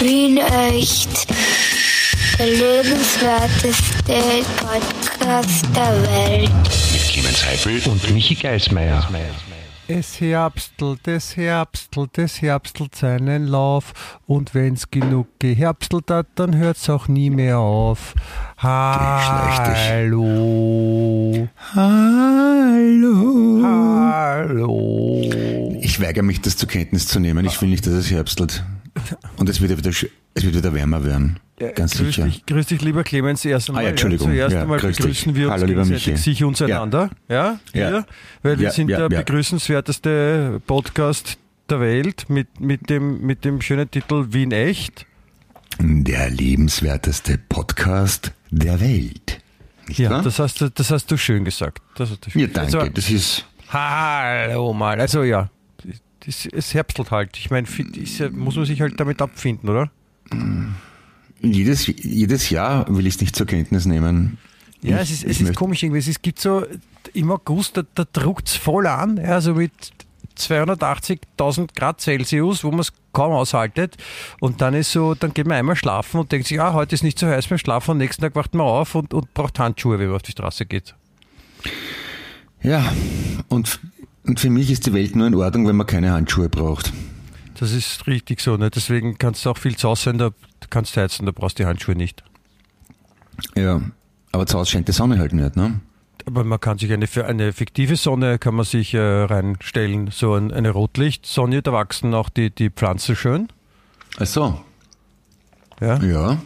Wien 0.00 0.38
echt. 0.38 1.26
Der 2.38 2.46
lebenswerteste 2.46 4.44
Podcast 4.56 5.66
der 5.76 6.02
Welt. 6.02 6.50
Mit 6.92 7.02
Clemens 7.02 7.44
Heifel 7.44 7.82
und 7.84 8.10
Michi 8.14 8.34
Geismeier. 8.34 9.06
Es 9.88 10.18
herbstelt, 10.20 11.06
es 11.06 11.36
herbstelt, 11.36 12.16
es 12.16 12.40
herbstelt 12.40 12.94
seinen 12.94 13.46
Lauf. 13.46 14.18
Und 14.26 14.54
wenn's 14.54 14.90
genug 14.90 15.26
geherbstelt 15.38 16.10
hat, 16.10 16.28
dann 16.36 16.56
hört's 16.56 16.88
auch 16.88 17.08
nie 17.08 17.28
mehr 17.28 17.58
auf. 17.58 18.14
Hallo. 19.72 20.28
Hallo. 21.74 23.62
Hallo. 23.64 25.22
Ich 25.80 25.98
weigere 25.98 26.22
mich, 26.22 26.42
das 26.42 26.58
zur 26.58 26.68
Kenntnis 26.68 27.08
zu 27.08 27.20
nehmen. 27.20 27.46
Ich 27.46 27.62
will 27.62 27.70
nicht, 27.70 27.86
dass 27.86 27.94
es 27.94 28.10
herbstelt. 28.10 28.62
Und 29.38 29.48
es 29.48 29.62
wird 29.62 29.74
wieder, 29.78 29.88
es 29.88 30.44
wird 30.44 30.54
wieder 30.54 30.74
wärmer 30.74 31.02
werden. 31.04 31.40
Ganz 31.74 31.96
grüß 31.96 32.08
sicher. 32.08 32.24
Dich, 32.26 32.44
grüß 32.44 32.66
dich, 32.66 32.82
lieber 32.82 33.02
Clemens, 33.02 33.46
erst 33.46 33.70
einmal. 33.70 33.80
Ah 33.82 33.86
ja, 33.86 33.90
Entschuldigung. 33.92 34.28
Zuerst 34.28 34.52
Ja, 34.54 34.60
einmal 34.62 34.78
grüß 34.78 34.96
dich. 34.96 35.06
begrüßen 35.06 35.34
wir 35.34 35.46
uns 35.46 35.52
Hallo, 35.54 35.64
lieber 35.64 35.82
gegenseitig 35.84 36.06
Michi. 36.12 36.22
sich 36.22 36.44
untereinander. 36.44 37.08
Ja, 37.30 37.58
Ja. 37.72 37.90
Wir, 37.90 38.04
weil 38.42 38.58
wir 38.58 38.64
Ja, 38.66 38.72
sind 38.72 38.90
ja, 38.90 38.98
der 38.98 39.08
ja. 39.10 39.22
begrüßenswerteste 39.24 40.60
Podcast 40.66 41.38
der 41.70 41.80
Welt 41.80 42.26
mit, 42.28 42.60
mit, 42.60 42.90
dem, 42.90 43.22
mit 43.22 43.46
dem 43.46 43.62
schönen 43.62 43.90
Titel 43.90 44.26
Wien 44.32 44.52
echt. 44.52 45.06
Der 45.78 46.28
lebenswerteste 46.28 47.38
Podcast 47.48 48.32
der 48.50 48.80
Welt. 48.80 49.40
Nicht 49.88 49.98
Ja, 50.00 50.10
wahr? 50.10 50.22
das 50.22 50.38
hast, 50.38 50.60
du, 50.60 50.70
das 50.70 50.90
hast 50.90 51.10
du 51.10 51.16
schön 51.16 51.44
gesagt. 51.44 51.82
Das 51.96 52.10
hast 52.10 52.24
du 52.26 52.30
schön 52.30 52.42
ja, 52.42 52.46
danke. 52.48 52.78
Also, 52.78 52.92
das 52.92 53.10
ist, 53.10 53.46
Hallo 53.68 54.72
mal. 54.72 55.00
Also 55.00 55.22
ja, 55.22 55.48
das, 56.26 56.46
es 56.46 56.74
herbstelt 56.74 57.10
halt. 57.10 57.36
Ich 57.36 57.50
meine, 57.50 57.66
muss 58.32 58.56
man 58.56 58.64
sich 58.66 58.80
halt 58.80 58.98
damit 59.00 59.20
abfinden, 59.22 59.68
oder? 59.68 59.90
jedes, 61.40 61.86
jedes 61.86 62.50
Jahr 62.50 62.86
will 62.94 63.06
ich 63.06 63.14
es 63.14 63.20
nicht 63.20 63.34
zur 63.36 63.46
Kenntnis 63.46 63.86
nehmen. 63.86 64.38
Ja, 64.82 64.96
Ich- 64.96 65.10
es 65.10 65.10
ist, 65.10 65.24
es 65.24 65.40
ist 65.40 65.54
komisch 65.56 65.82
irgendwie. 65.82 65.98
Es 65.98 66.22
gibt 66.22 66.40
so 66.40 66.64
im 67.14 67.30
August, 67.30 67.76
da, 67.76 67.82
da 67.94 68.04
druckt 68.12 68.48
es 68.48 68.56
voll 68.56 68.86
an, 68.86 69.16
ja, 69.16 69.40
so 69.40 69.54
mit 69.54 69.72
280.000 70.40 71.74
Grad 71.74 72.00
Celsius, 72.00 72.64
wo 72.64 72.70
man 72.70 72.80
es 72.80 72.92
kaum 73.12 73.32
aushaltet. 73.32 73.96
Und 74.40 74.60
dann 74.60 74.74
ist 74.74 74.92
so, 74.92 75.14
dann 75.14 75.34
geht 75.34 75.46
man 75.46 75.56
einmal 75.56 75.76
schlafen 75.76 76.20
und 76.20 76.32
denkt 76.32 76.46
sich, 76.46 76.60
ah, 76.60 76.72
heute 76.72 76.94
ist 76.94 77.02
nicht 77.02 77.18
so 77.18 77.26
heiß 77.26 77.48
beim 77.48 77.58
Schlafen. 77.58 77.90
Und 77.90 77.94
am 77.96 77.98
nächsten 77.98 78.22
Tag 78.22 78.34
wacht 78.34 78.54
man 78.54 78.66
auf 78.66 78.94
und, 78.94 79.14
und 79.14 79.32
braucht 79.34 79.58
Handschuhe, 79.58 79.98
wenn 79.98 80.06
man 80.06 80.16
auf 80.16 80.22
die 80.22 80.32
Straße 80.32 80.66
geht. 80.66 80.94
Ja, 82.62 82.92
und, 83.48 83.80
und 84.26 84.40
für 84.40 84.50
mich 84.50 84.70
ist 84.70 84.86
die 84.86 84.92
Welt 84.92 85.16
nur 85.16 85.26
in 85.26 85.34
Ordnung, 85.34 85.66
wenn 85.66 85.76
man 85.76 85.86
keine 85.86 86.12
Handschuhe 86.12 86.48
braucht. 86.48 86.92
Das 87.58 87.72
ist 87.72 88.06
richtig 88.06 88.40
so. 88.40 88.56
Ne? 88.56 88.70
Deswegen 88.70 89.18
kannst 89.18 89.44
du 89.44 89.50
auch 89.50 89.58
viel 89.58 89.76
zu 89.76 89.88
Hause 89.88 90.04
sein, 90.04 90.18
da 90.18 90.30
kannst 90.70 90.96
du 90.96 91.00
heizen, 91.00 91.26
da 91.26 91.32
brauchst 91.32 91.58
du 91.58 91.62
die 91.62 91.66
Handschuhe 91.66 91.94
nicht. 91.94 92.22
Ja, 93.56 93.80
aber 94.32 94.46
zu 94.46 94.58
Hause 94.58 94.70
scheint 94.70 94.88
die 94.88 94.92
Sonne 94.92 95.18
halt 95.18 95.32
nicht, 95.32 95.56
ne? 95.56 95.80
Aber 96.26 96.44
man 96.44 96.60
kann 96.60 96.78
sich 96.78 96.92
eine, 96.92 97.06
eine 97.26 97.52
fiktive 97.52 97.96
Sonne 97.96 98.38
kann 98.38 98.54
man 98.54 98.64
sich 98.64 98.94
äh, 98.94 98.98
reinstellen, 99.00 100.10
so 100.10 100.34
ein, 100.34 100.52
eine 100.52 100.70
Rotlichtsonne, 100.70 101.62
da 101.62 101.72
wachsen 101.72 102.14
auch 102.14 102.28
die, 102.28 102.50
die 102.50 102.70
Pflanzen 102.70 103.16
schön. 103.16 103.48
Ach 104.18 104.26
so, 104.26 104.60
Ja? 105.80 106.02
ja. 106.02 106.38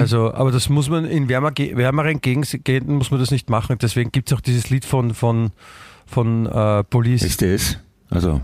Also, 0.00 0.34
aber 0.34 0.50
das 0.50 0.68
muss 0.68 0.88
man 0.88 1.04
in 1.04 1.28
wärmer, 1.28 1.52
wärmeren 1.56 2.20
Gegenden 2.20 2.96
muss 2.96 3.12
man 3.12 3.20
das 3.20 3.30
nicht 3.30 3.48
machen. 3.48 3.78
Deswegen 3.80 4.10
gibt 4.10 4.30
es 4.30 4.36
auch 4.36 4.40
dieses 4.40 4.70
Lied 4.70 4.84
von, 4.84 5.14
von, 5.14 5.52
von 6.04 6.46
äh, 6.46 6.82
Police. 6.82 7.22
Ist 7.22 7.42
das? 7.42 7.78
Also, 8.10 8.40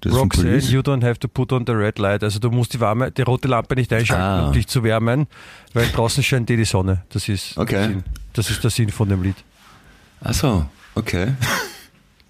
das 0.00 0.12
Roxanne, 0.12 0.58
you 0.58 0.80
don't 0.80 1.04
have 1.04 1.20
to 1.20 1.28
put 1.28 1.52
on 1.52 1.64
the 1.66 1.72
red 1.72 2.00
light. 2.00 2.24
Also 2.24 2.40
du 2.40 2.50
musst 2.50 2.74
die, 2.74 2.80
warme, 2.80 3.12
die 3.12 3.22
rote 3.22 3.46
Lampe 3.46 3.76
nicht 3.76 3.92
einschalten, 3.92 4.22
Ah. 4.24 4.46
um 4.48 4.52
dich 4.52 4.66
zu 4.66 4.82
wärmen, 4.82 5.28
weil 5.72 5.86
draußen 5.86 6.22
scheint 6.24 6.48
dir 6.48 6.56
die 6.56 6.64
Sonne. 6.64 7.04
Das 7.10 7.28
ist, 7.28 7.56
Okay. 7.56 7.84
Sinn. 7.84 8.04
Das 8.34 8.50
ist 8.50 8.62
der 8.62 8.70
Sinn 8.70 8.90
von 8.90 9.08
dem 9.08 9.22
Lied. 9.22 9.36
Ach 10.22 10.34
so, 10.34 10.66
okay. 10.94 11.34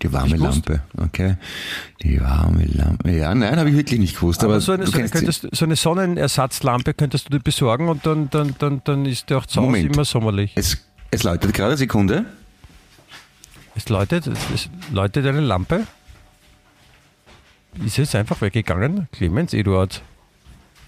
Die 0.03 0.13
warme? 0.13 0.37
Lampe, 0.37 0.83
okay. 0.99 1.37
Die 2.03 2.21
warme 2.21 2.65
Lampe. 2.67 3.11
Ja, 3.11 3.35
nein, 3.35 3.59
habe 3.59 3.71
ich 3.71 3.77
wirklich 3.77 3.99
nicht 3.99 4.17
gewusst. 4.17 4.45
Aber, 4.45 4.55
Aber 4.55 4.61
so 4.61 4.73
eine, 4.73 4.85
du 4.85 4.91
so, 4.91 4.99
eine, 4.99 5.09
könntest, 5.09 5.49
so 5.51 5.65
eine 5.65 5.77
Sonnenersatzlampe 5.77 6.93
könntest 6.93 7.29
du 7.29 7.39
dir 7.39 7.41
besorgen 7.41 7.89
und 7.89 8.05
dann, 8.05 8.29
dann, 8.29 8.55
dann, 8.59 8.83
dann 8.85 9.07
ist 9.07 9.31
der 9.31 9.39
auch 9.39 9.47
zu 9.47 9.63
Hause 9.63 9.79
immer 9.79 10.05
sommerlich. 10.05 10.53
es, 10.57 10.77
es 11.11 11.23
läutet 11.23 11.55
gerade, 11.55 11.79
Sekunde. 11.79 12.27
Es 13.77 13.89
läutet, 13.89 14.27
es, 14.27 14.39
es 14.55 14.69
läutet 14.93 15.27
eine 15.27 15.41
Lampe. 15.41 15.87
Ist 17.83 17.97
jetzt 17.97 18.15
einfach 18.15 18.41
weggegangen? 18.43 19.09
Clemens 19.11 19.55
Eduard. 19.55 20.03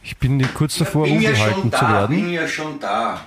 Ich 0.03 0.19
bin 0.19 0.47
kurz 0.55 0.77
davor, 0.77 1.09
umgehalten 1.09 1.73
zu 1.73 1.81
werden. 1.81 2.31
ja 2.31 2.47
schon 2.47 2.79
da. 2.79 3.23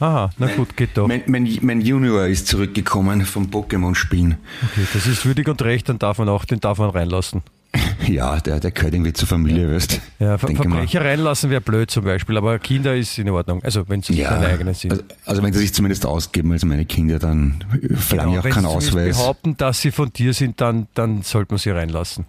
Aha, 0.00 0.30
na 0.38 0.46
gut, 0.48 0.76
geht 0.76 0.90
doch. 0.96 1.06
Mein, 1.06 1.22
mein, 1.26 1.58
mein 1.62 1.80
Junior 1.80 2.26
ist 2.26 2.46
zurückgekommen 2.48 3.24
vom 3.26 3.46
Pokémon-Spielen. 3.50 4.36
Okay, 4.72 4.86
das 4.94 5.06
ist 5.06 5.24
würdig 5.26 5.46
und 5.48 5.60
recht, 5.62 5.88
dann 5.88 5.98
darf 5.98 6.18
man 6.18 6.28
auch, 6.28 6.44
den 6.44 6.58
darf 6.60 6.78
man 6.78 6.90
reinlassen. 6.90 7.42
Ja, 8.08 8.40
der, 8.40 8.58
der 8.58 8.70
gehört 8.72 8.94
irgendwie 8.94 9.12
zur 9.12 9.28
Familie, 9.28 9.70
weißt 9.72 10.00
Ja, 10.18 10.36
Ver 10.38 10.48
Denke 10.48 10.66
mal. 10.66 10.76
Verbrecher 10.78 11.04
reinlassen 11.04 11.50
wäre 11.50 11.60
blöd 11.60 11.90
zum 11.90 12.02
Beispiel, 12.02 12.36
aber 12.38 12.58
Kinder 12.58 12.96
ist 12.96 13.16
in 13.18 13.28
Ordnung. 13.28 13.62
Also 13.62 13.88
wenn 13.88 14.02
sie 14.02 14.14
Ja, 14.14 14.30
seine 14.30 14.46
eigenen 14.48 14.74
sind. 14.74 14.90
also, 14.92 15.04
also 15.26 15.42
wenn 15.42 15.52
sie 15.52 15.60
sich 15.60 15.74
zumindest 15.74 16.04
ausgeben 16.06 16.50
als 16.50 16.64
meine 16.64 16.86
Kinder, 16.86 17.18
dann 17.20 17.62
verlange 17.94 18.32
ich 18.32 18.38
auch 18.40 18.44
wenn 18.44 18.52
keinen 18.52 18.62
sie 18.64 18.68
zumindest 18.70 18.88
Ausweis. 18.96 19.16
behaupten, 19.18 19.56
dass 19.58 19.80
sie 19.82 19.92
von 19.92 20.10
dir 20.12 20.32
sind, 20.32 20.60
dann, 20.60 20.88
dann 20.94 21.22
sollte 21.22 21.52
man 21.52 21.58
sie 21.58 21.70
reinlassen. 21.70 22.24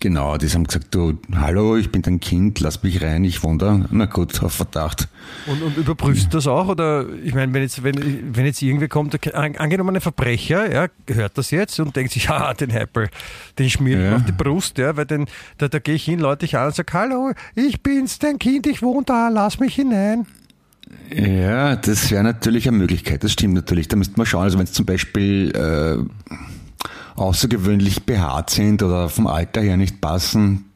Genau, 0.00 0.36
die 0.36 0.48
haben 0.48 0.64
gesagt, 0.64 0.94
du, 0.94 1.18
hallo, 1.34 1.76
ich 1.76 1.92
bin 1.92 2.02
dein 2.02 2.18
Kind, 2.18 2.58
lass 2.60 2.82
mich 2.82 3.02
rein, 3.02 3.22
ich 3.22 3.42
wohne 3.44 3.58
da. 3.58 3.84
Na 3.92 4.06
gut, 4.06 4.42
auf 4.42 4.52
Verdacht. 4.52 5.06
Und, 5.46 5.62
und 5.62 5.76
überprüfst 5.76 6.24
du 6.26 6.38
das 6.38 6.46
auch? 6.48 6.66
Oder 6.68 7.06
ich 7.22 7.34
meine, 7.34 7.52
wenn 7.54 7.62
jetzt, 7.62 7.84
wenn, 7.84 8.34
wenn 8.34 8.44
jetzt 8.44 8.60
irgendwer 8.62 8.88
kommt, 8.88 9.14
an- 9.34 9.56
angenommen 9.56 9.94
ein 9.94 10.00
Verbrecher, 10.00 10.72
ja, 10.72 10.88
hört 11.06 11.38
das 11.38 11.52
jetzt 11.52 11.78
und 11.78 11.94
denkt 11.94 12.12
sich, 12.12 12.24
ja, 12.24 12.52
den 12.60 12.70
Heppel, 12.70 13.08
den 13.58 13.70
schmier 13.70 13.96
ich 13.98 14.04
Ja. 14.04 14.16
auf 14.16 14.24
die 14.24 14.32
Brust, 14.32 14.78
ja, 14.78 14.96
weil 14.96 15.06
den, 15.06 15.26
da, 15.58 15.68
da 15.68 15.78
gehe 15.78 15.94
ich 15.94 16.04
hin, 16.04 16.18
Leute 16.18 16.46
ich 16.46 16.56
an 16.56 16.66
und 16.66 16.74
sage, 16.74 16.92
hallo, 16.92 17.32
ich 17.54 17.80
bin's, 17.82 18.18
dein 18.18 18.38
Kind, 18.40 18.66
ich 18.66 18.82
wohne 18.82 19.04
da, 19.04 19.28
lass 19.28 19.60
mich 19.60 19.74
hinein. 19.76 20.26
Ja, 21.14 21.76
das 21.76 22.10
wäre 22.10 22.22
natürlich 22.24 22.66
eine 22.68 22.76
Möglichkeit, 22.76 23.22
das 23.24 23.32
stimmt 23.32 23.54
natürlich. 23.54 23.86
Da 23.88 23.96
müsste 23.96 24.14
man 24.16 24.26
schauen, 24.26 24.42
also 24.42 24.58
wenn 24.58 24.64
es 24.64 24.72
zum 24.72 24.84
Beispiel 24.84 25.52
äh, 25.54 26.34
außergewöhnlich 27.22 28.02
behaart 28.04 28.50
sind 28.50 28.82
oder 28.82 29.08
vom 29.08 29.26
Alter 29.26 29.60
her 29.62 29.76
nicht 29.76 30.00
passen, 30.00 30.66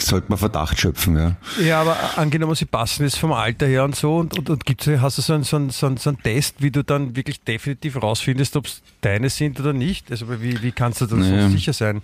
sollte 0.00 0.30
man 0.30 0.38
Verdacht 0.38 0.80
schöpfen, 0.80 1.16
ja. 1.16 1.36
Ja, 1.62 1.82
aber 1.82 1.96
angenommen, 2.16 2.54
sie 2.54 2.64
passen 2.64 3.04
jetzt 3.04 3.18
vom 3.18 3.32
Alter 3.32 3.66
her 3.66 3.84
und 3.84 3.94
so 3.94 4.16
und, 4.16 4.36
und, 4.38 4.50
und 4.50 4.64
gibt's, 4.64 4.86
hast 4.86 5.18
du 5.18 5.22
so 5.22 5.34
einen, 5.34 5.44
so, 5.44 5.56
einen, 5.56 5.70
so, 5.70 5.86
einen, 5.86 5.96
so 5.98 6.10
einen 6.10 6.18
Test, 6.22 6.56
wie 6.60 6.70
du 6.70 6.82
dann 6.82 7.14
wirklich 7.14 7.40
definitiv 7.42 8.02
rausfindest, 8.02 8.56
ob 8.56 8.66
es 8.66 8.82
deine 9.02 9.28
sind 9.30 9.60
oder 9.60 9.72
nicht? 9.72 10.10
Also 10.10 10.26
wie, 10.40 10.60
wie 10.62 10.72
kannst 10.72 11.02
du 11.02 11.06
da 11.06 11.16
Naja. 11.16 11.48
so 11.48 11.50
sicher 11.50 11.72
sein? 11.72 12.02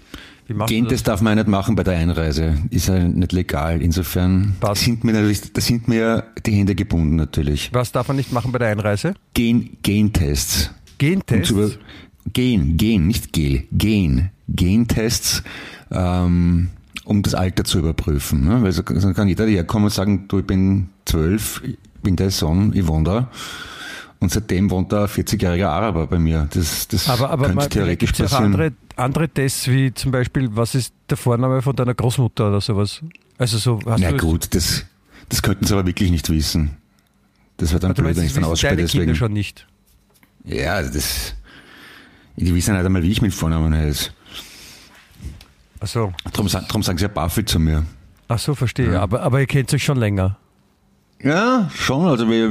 Gentest 0.66 1.08
darf 1.08 1.20
man 1.20 1.32
ja 1.36 1.42
nicht 1.44 1.50
machen 1.50 1.74
bei 1.74 1.82
der 1.82 1.98
Einreise, 1.98 2.56
ist 2.70 2.88
ja 2.88 2.98
nicht 2.98 3.32
legal. 3.32 3.82
Insofern 3.82 4.56
Passt. 4.60 4.82
sind 4.84 5.04
mir 5.04 5.12
natürlich, 5.12 5.52
da 5.52 5.60
sind 5.60 5.88
mir 5.88 6.24
die 6.46 6.52
Hände 6.52 6.74
gebunden 6.74 7.16
natürlich. 7.16 7.70
Was 7.72 7.92
darf 7.92 8.08
man 8.08 8.16
nicht 8.16 8.32
machen 8.32 8.52
bei 8.52 8.58
der 8.58 8.68
Einreise? 8.68 9.14
Gen, 9.34 9.76
Gentests. 9.82 10.68
Um 10.68 10.74
Gentests? 10.98 11.50
über, 11.50 11.70
Gen, 12.32 12.76
Gen, 12.76 13.06
nicht 13.06 13.32
Gel, 13.32 13.64
Gen, 13.72 14.30
Gentests, 14.48 15.42
ähm, 15.90 16.68
um 17.04 17.22
das 17.22 17.34
Alter 17.34 17.64
zu 17.64 17.78
überprüfen. 17.78 18.44
Ne? 18.46 18.62
Weil 18.62 18.72
so, 18.72 18.82
kann 18.82 19.28
jeder 19.28 19.46
herkommen 19.46 19.84
und 19.86 19.92
sagen, 19.92 20.26
du, 20.28 20.40
ich 20.40 20.46
bin 20.46 20.88
zwölf, 21.04 21.62
ich 21.64 21.76
bin 22.02 22.16
der 22.16 22.30
Sohn, 22.30 22.72
ich 22.74 22.86
wohne 22.86 23.04
da. 23.04 23.30
Und 24.20 24.32
seitdem 24.32 24.70
wohnt 24.70 24.90
da 24.92 25.02
ein 25.02 25.08
40-jähriger 25.08 25.68
Araber 25.68 26.08
bei 26.08 26.18
mir. 26.18 26.48
Das, 26.52 26.88
das 26.88 27.08
Aber, 27.08 27.30
aber 27.30 27.44
könnte 27.44 27.56
man, 27.56 27.70
theoretisch 27.70 28.12
passieren. 28.12 28.46
andere, 28.46 28.72
andere 28.96 29.28
Tests, 29.28 29.68
wie 29.68 29.94
zum 29.94 30.10
Beispiel, 30.10 30.48
was 30.52 30.74
ist 30.74 30.92
der 31.08 31.16
Vorname 31.16 31.62
von 31.62 31.76
deiner 31.76 31.94
Großmutter 31.94 32.48
oder 32.48 32.60
sowas? 32.60 33.00
Also 33.38 33.58
so 33.58 33.78
hast 33.86 34.00
Na 34.00 34.10
gut, 34.10 34.52
das, 34.56 34.84
das 35.28 35.40
könnten 35.42 35.64
sie 35.66 35.72
aber 35.72 35.86
wirklich 35.86 36.10
nicht 36.10 36.28
wissen. 36.30 36.72
Das 37.58 37.72
wird 37.72 37.84
dann 37.84 37.94
Du 37.94 38.02
blöd, 38.02 38.16
wenn 38.16 38.24
ich 38.24 38.32
dann 38.34 38.42
ausspreche. 38.44 38.74
deine 38.76 38.88
Kinder 38.88 39.04
Deswegen. 39.06 39.16
schon 39.16 39.32
nicht. 39.32 39.66
Ja, 40.44 40.74
also 40.74 40.92
das. 40.92 41.34
Die 42.38 42.54
wissen 42.54 42.74
nicht 42.74 42.84
einmal, 42.84 43.02
wie 43.02 43.10
ich 43.10 43.20
mit 43.22 43.34
Vornamen 43.34 43.74
heiße. 43.74 44.10
Also, 45.80 46.12
Darum, 46.32 46.48
darum 46.48 46.82
sagen 46.82 46.98
sie 46.98 47.04
ja 47.04 47.08
Buffy 47.08 47.44
zu 47.44 47.58
mir. 47.58 47.84
ach 48.28 48.38
so, 48.38 48.54
verstehe. 48.54 48.98
Aber, 49.00 49.22
aber 49.22 49.40
ihr 49.40 49.46
kennt 49.46 49.72
euch 49.72 49.84
schon 49.84 49.98
länger. 49.98 50.36
Ja, 51.22 51.70
schon. 51.74 52.06
Also 52.06 52.28
wir, 52.28 52.50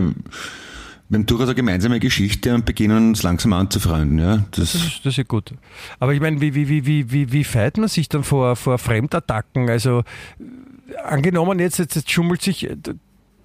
wir 1.10 1.18
haben 1.19 1.25
durchaus 1.25 1.48
eine 1.48 1.56
gemeinsame 1.56 2.00
Geschichte 2.00 2.54
und 2.54 2.66
beginnen 2.66 3.10
uns 3.10 3.24
langsam 3.24 3.54
anzufreunden. 3.54 4.19
Ja, 4.19 4.38
Das 4.51 4.74
das, 4.74 4.75
ist, 4.75 5.06
das 5.06 5.18
ist 5.18 5.28
gut. 5.28 5.54
Aber 6.00 6.13
ich 6.13 6.19
meine, 6.22 6.39
wie, 6.42 6.54
wie, 6.56 6.68
wie, 6.69 6.86
wie, 6.86 7.12
wie, 7.12 7.31
wie 7.31 7.44
feit 7.44 7.78
man 7.78 7.88
sich 7.89 8.10
dann 8.10 8.24
vor, 8.24 8.56
vor 8.56 8.78
Fremdattacken? 8.78 9.69
Also, 9.69 10.04
angenommen, 11.06 11.60
jetzt, 11.60 11.80
jetzt, 11.80 11.95
jetzt 11.95 12.12
schummelt 12.12 12.42
sich, 12.42 12.69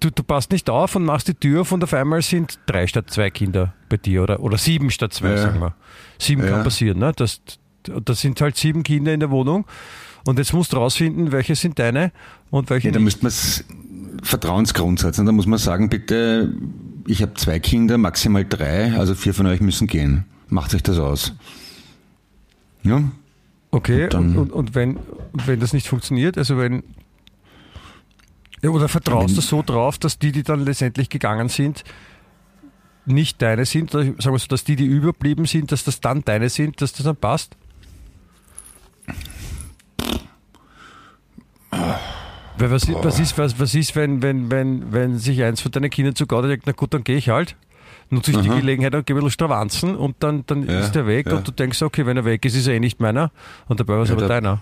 du, 0.03 0.09
du 0.11 0.23
passt 0.23 0.51
nicht 0.51 0.69
auf 0.69 0.95
und 0.95 1.05
machst 1.05 1.27
die 1.27 1.33
Tür 1.33 1.61
auf 1.61 1.71
und 1.71 1.83
auf 1.83 1.93
einmal 1.93 2.21
sind 2.21 2.59
drei 2.65 2.87
statt 2.87 3.09
zwei 3.09 3.29
Kinder 3.29 3.73
bei 3.89 3.97
dir 3.97 4.23
oder, 4.23 4.39
oder 4.41 4.57
sieben 4.57 4.89
statt 4.91 5.13
zwei, 5.13 5.29
Ja. 5.31 5.37
sagen 5.37 5.59
wir. 5.59 5.75
Sieben 6.19 6.43
Ja. 6.43 6.49
kann 6.49 6.63
passieren, 6.63 6.99
ne? 6.99 7.11
Das, 7.15 7.41
das 7.83 8.21
sind 8.21 8.39
halt 8.41 8.57
sieben 8.57 8.83
Kinder 8.83 9.13
in 9.13 9.19
der 9.19 9.29
Wohnung 9.31 9.65
Und 10.25 10.39
jetzt 10.39 10.53
musst 10.53 10.71
du 10.73 10.77
rausfinden, 10.77 11.31
welche 11.33 11.55
sind 11.55 11.79
deine 11.79 12.11
und 12.49 12.69
welche 12.69 12.87
Ja, 12.87 12.93
da 12.93 12.99
müsste 12.99 13.23
man 13.23 13.27
es 13.29 13.65
Vertrauensgrundsatz. 14.21 15.19
Und 15.19 15.25
da 15.25 15.31
muss 15.33 15.47
man 15.47 15.59
sagen, 15.59 15.89
bitte, 15.89 16.53
ich 17.07 17.21
habe 17.21 17.33
zwei 17.33 17.59
Kinder, 17.59 17.97
maximal 17.97 18.45
drei, 18.45 18.93
also 18.97 19.15
vier 19.15 19.33
von 19.33 19.45
euch 19.47 19.59
müssen 19.59 19.87
gehen. 19.87 20.25
Macht 20.47 20.73
euch 20.75 20.83
das 20.83 20.97
aus. 20.97 21.33
Ja? 22.83 23.03
Okay, 23.71 24.07
und, 24.13 24.37
und, 24.37 24.51
und 24.51 24.75
wenn, 24.75 24.97
wenn 25.33 25.59
das 25.59 25.73
nicht 25.73 25.87
funktioniert, 25.87 26.37
also 26.37 26.57
wenn. 26.57 26.83
Ja, 28.63 28.69
oder 28.69 28.87
vertraust 28.87 29.35
du 29.37 29.41
so 29.41 29.61
drauf, 29.61 29.97
dass 29.97 30.17
die, 30.17 30.31
die 30.31 30.41
dann 30.43 30.61
letztendlich 30.65 31.09
gegangen 31.09 31.49
sind, 31.49 31.83
nicht 33.05 33.41
deine 33.41 33.65
sind, 33.65 33.93
oder 33.93 34.05
sagen 34.05 34.31
wir 34.33 34.39
so, 34.39 34.47
dass 34.47 34.63
die, 34.63 34.77
die 34.77 34.85
überblieben 34.85 35.45
sind, 35.45 35.71
dass 35.73 35.83
das 35.83 35.99
dann 35.99 36.23
deine 36.23 36.47
sind, 36.49 36.81
dass 36.81 36.93
das 36.93 37.03
dann 37.05 37.17
passt? 37.17 37.57
Weil 42.57 42.69
was, 42.71 42.87
was 42.87 43.19
ist, 43.19 43.37
was, 43.37 43.59
was 43.59 43.73
ist 43.75 43.95
wenn, 43.95 44.21
wenn, 44.21 44.51
wenn, 44.51 44.93
wenn 44.93 45.17
sich 45.17 45.43
eins 45.43 45.59
von 45.61 45.71
deinen 45.71 45.89
Kindern 45.89 46.15
zu 46.15 46.27
Gott 46.27 46.45
denkt, 46.45 46.63
na 46.65 46.71
gut, 46.71 46.93
dann 46.93 47.03
gehe 47.03 47.17
ich 47.17 47.29
halt, 47.29 47.55
nutze 48.09 48.31
ich 48.31 48.37
die 48.37 48.49
Aha. 48.49 48.59
Gelegenheit 48.59 48.93
und 48.93 49.05
gehe 49.05 49.15
ein 49.15 49.17
bisschen 49.17 49.31
stravanzen 49.31 49.95
und 49.95 50.15
dann, 50.19 50.45
dann 50.45 50.67
Ja, 50.67 50.79
ist 50.79 50.93
der 50.93 51.07
weg 51.07 51.25
ja. 51.27 51.35
und 51.35 51.47
du 51.47 51.51
denkst, 51.51 51.81
okay, 51.81 52.05
wenn 52.05 52.15
er 52.15 52.25
weg 52.25 52.45
ist, 52.45 52.55
ist 52.55 52.67
er 52.67 52.75
eh 52.75 52.79
nicht 52.79 52.99
meiner 53.01 53.31
und 53.67 53.79
dabei 53.79 53.95
war 53.95 54.03
es 54.03 54.09
Ja, 54.09 54.15
aber 54.15 54.21
da- 54.21 54.27
deiner. 54.29 54.61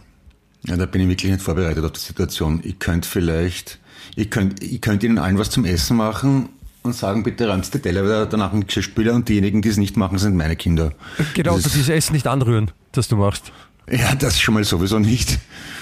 Ja, 0.66 0.78
da 0.78 0.86
bin 0.86 1.02
ich 1.02 1.08
wirklich 1.10 1.32
nicht 1.32 1.44
vorbereitet 1.44 1.84
auf 1.84 1.92
die 1.92 2.00
Situation. 2.00 2.62
Ich 2.64 2.78
könnte 2.78 3.10
vielleicht, 3.10 3.80
ich 4.16 4.30
könnte, 4.30 4.66
ich 4.66 4.82
könnte 4.82 5.06
ihnen 5.06 5.18
allen 5.18 5.38
was 5.38 5.50
zum 5.50 5.66
Essen 5.66 5.98
machen 5.98 6.50
und 6.84 6.96
sagen, 6.96 7.24
bitte 7.24 7.48
räumt 7.48 7.72
die 7.74 7.80
Teller 7.80 8.26
danach 8.26 8.54
einen 8.54 8.66
Geschirrspüler 8.66 9.14
und 9.14 9.30
diejenigen, 9.30 9.62
die 9.62 9.70
es 9.70 9.78
nicht 9.78 9.98
machen, 9.98 10.18
sind 10.18 10.36
meine 10.36 10.56
Kinder. 10.56 10.92
Genau, 11.34 11.54
Das 11.56 11.64
das 11.64 11.66
ist- 11.68 11.76
dieses 11.76 11.90
Essen 11.90 12.14
nicht 12.14 12.28
anrühren, 12.28 12.72
das 12.92 13.08
du 13.08 13.18
machst. 13.18 13.52
Ja, 13.90 14.16
das 14.16 14.40
schon 14.40 14.54
mal 14.54 14.64
sowieso 14.64 15.00
nicht. 15.00 15.40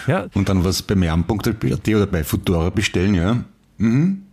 Ja, 0.07 0.25
Und 0.33 0.50
dann 0.50 0.63
was 0.63 0.81
bei 0.81 0.95
mehrm.at 0.95 1.48
oder 1.88 2.06
bei 2.07 2.24
Futura 2.24 2.69
bestellen, 2.69 3.13
ja. 3.13 3.44
Mhm. 3.77 4.24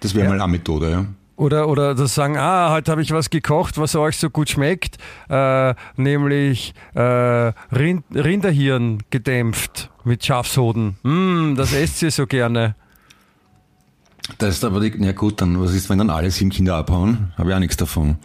Das 0.00 0.14
wäre 0.14 0.24
Ja. 0.24 0.30
mal 0.30 0.40
eine 0.40 0.50
Methode, 0.50 0.90
ja. 0.90 1.06
Oder, 1.36 1.68
oder 1.68 1.94
das 1.94 2.14
sagen, 2.14 2.36
ah, 2.36 2.70
heute 2.72 2.90
habe 2.90 3.00
ich 3.00 3.12
was 3.12 3.30
gekocht, 3.30 3.78
was 3.78 3.94
euch 3.96 4.18
so 4.18 4.28
gut 4.28 4.50
schmeckt, 4.50 4.98
äh, 5.30 5.74
nämlich 5.96 6.74
äh, 6.94 7.00
Rind, 7.00 8.04
Rinderhirn 8.14 8.98
gedämpft 9.08 9.90
mit 10.04 10.24
Schafshoden. 10.24 10.96
Mm, 11.02 11.54
das 11.54 11.72
esst 11.72 12.02
ihr 12.02 12.10
so 12.10 12.26
gerne. 12.26 12.74
Das 14.38 14.56
ist 14.56 14.64
aber 14.64 14.80
die, 14.80 14.92
ja 15.02 15.12
gut, 15.12 15.40
dann 15.40 15.60
was 15.60 15.74
ist, 15.74 15.88
wenn 15.90 15.98
dann 15.98 16.10
alle 16.10 16.30
sieben 16.30 16.50
Kinder 16.50 16.76
abhauen? 16.76 17.32
Habe 17.36 17.50
ich 17.50 17.54
auch 17.56 17.60
nichts 17.60 17.76
davon. 17.76 18.16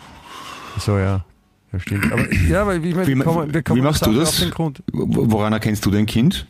So, 0.79 0.97
ja. 0.97 1.25
Ja, 1.71 1.79
stimmt. 1.79 2.11
Aber, 2.11 2.33
ja, 2.33 2.61
aber 2.61 2.75
ich 2.75 2.95
meine, 2.95 3.07
Wie, 3.07 3.15
kommen, 3.15 3.53
wir 3.53 3.63
kommen 3.63 3.79
wie 3.79 3.83
machst 3.83 4.05
du 4.05 4.13
das? 4.13 4.45
Woran 4.91 5.53
erkennst 5.53 5.85
du 5.85 5.91
dein 5.91 6.05
Kind? 6.05 6.47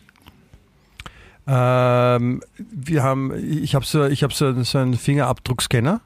Ähm, 1.48 2.42
wir 2.58 3.04
haben, 3.04 3.32
ich 3.36 3.76
habe 3.76 3.86
so, 3.86 4.06
ich 4.06 4.24
hab 4.24 4.34
so, 4.34 4.64
so 4.64 4.78
einen 4.80 4.96
Fingerabdruckscanner, 4.96 6.02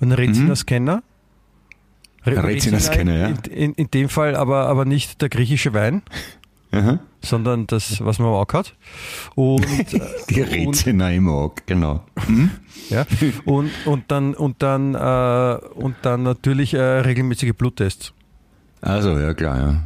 einen 0.00 0.12
Retina-Scanner. 0.12 1.02
Re- 2.24 2.42
Retina-Scanner, 2.42 3.16
ja. 3.16 3.26
In, 3.28 3.36
in, 3.50 3.72
in 3.74 3.90
dem 3.90 4.08
Fall 4.08 4.36
aber, 4.36 4.68
aber 4.68 4.84
nicht 4.84 5.22
der 5.22 5.28
griechische 5.28 5.74
Wein, 5.74 6.02
Aha. 6.72 6.98
Sondern 7.26 7.66
das, 7.66 8.02
was 8.04 8.18
man 8.18 8.28
im 8.28 8.34
Auge 8.34 8.56
hat. 8.58 8.74
Und, 9.34 9.66
Die 10.30 10.40
Rätsel 10.40 10.98
im 11.00 11.28
Auge, 11.28 11.62
genau. 11.66 12.04
ja, 12.88 13.04
und, 13.44 13.70
und 13.84 14.04
dann, 14.10 14.34
und 14.34 14.62
dann, 14.62 14.94
äh, 14.94 15.58
und 15.74 15.96
dann 16.02 16.22
natürlich 16.22 16.72
äh, 16.74 16.80
regelmäßige 16.80 17.52
Bluttests. 17.52 18.12
Also, 18.80 19.18
ja 19.18 19.34
klar, 19.34 19.58
ja. 19.58 19.82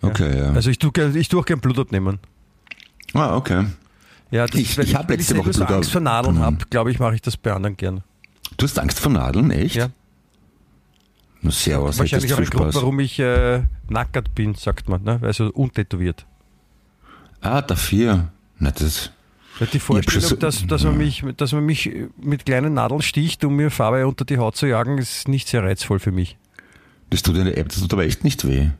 Okay, 0.00 0.38
ja. 0.38 0.52
Also 0.52 0.70
ich 0.70 0.78
tue, 0.78 0.92
ich 1.16 1.28
tue 1.28 1.40
auch 1.40 1.44
gerne 1.46 1.60
Blut 1.60 1.78
abnehmen. 1.78 2.18
ah, 3.14 3.36
okay. 3.36 3.66
Ja, 4.30 4.46
das, 4.46 4.60
Ich- 4.60 4.78
ich 4.78 4.94
hab 4.94 5.08
wenn 5.08 5.16
letzte 5.18 5.34
selber 5.34 5.44
Woche 5.46 5.52
so 5.54 5.64
Blut 5.64 5.76
Angst 5.76 5.90
vor 5.90 6.00
Nadeln 6.00 6.36
abgenommen. 6.36 6.58
habe, 6.60 6.66
glaube 6.70 6.90
ich, 6.90 6.98
mache 7.00 7.14
ich 7.16 7.22
das 7.22 7.36
bei 7.36 7.52
anderen 7.52 7.76
gern. 7.76 8.02
Du 8.56 8.64
hast 8.66 8.78
Angst 8.78 9.00
vor 9.00 9.10
Nadeln, 9.12 9.50
echt? 9.50 9.74
Ja. 9.74 9.88
Servus, 11.42 11.98
Wahrscheinlich 11.98 12.32
auch 12.34 12.38
ein 12.38 12.44
Grund, 12.46 12.74
warum 12.74 12.98
ich 13.00 13.18
äh, 13.18 13.62
nackert 13.88 14.34
bin, 14.34 14.54
sagt 14.54 14.88
man, 14.88 15.02
ne? 15.04 15.20
also 15.22 15.46
untätowiert. 15.52 16.26
Ah, 17.40 17.62
dafür. 17.62 18.28
Na, 18.58 18.70
das, 18.72 19.12
Die 19.72 19.78
Vorstellung, 19.78 20.28
so- 20.28 20.36
dass, 20.36 20.66
dass, 20.66 20.84
man 20.84 20.98
mich, 20.98 21.24
dass 21.36 21.52
man 21.52 21.64
mich 21.64 21.90
mit 22.20 22.44
kleinen 22.44 22.74
Nadeln 22.74 23.02
sticht, 23.02 23.44
um 23.44 23.54
mir 23.56 23.70
Farbe 23.70 24.06
unter 24.06 24.24
die 24.24 24.38
Haut 24.38 24.56
zu 24.56 24.66
jagen, 24.66 24.98
ist 24.98 25.28
nicht 25.28 25.48
sehr 25.48 25.62
reizvoll 25.62 26.00
für 26.00 26.10
mich. 26.12 26.36
das 27.10 27.22
tut, 27.22 27.36
eine, 27.38 27.52
das 27.52 27.78
tut 27.80 27.92
aber 27.92 28.04
echt 28.04 28.24
nicht 28.24 28.46
weh. 28.46 28.70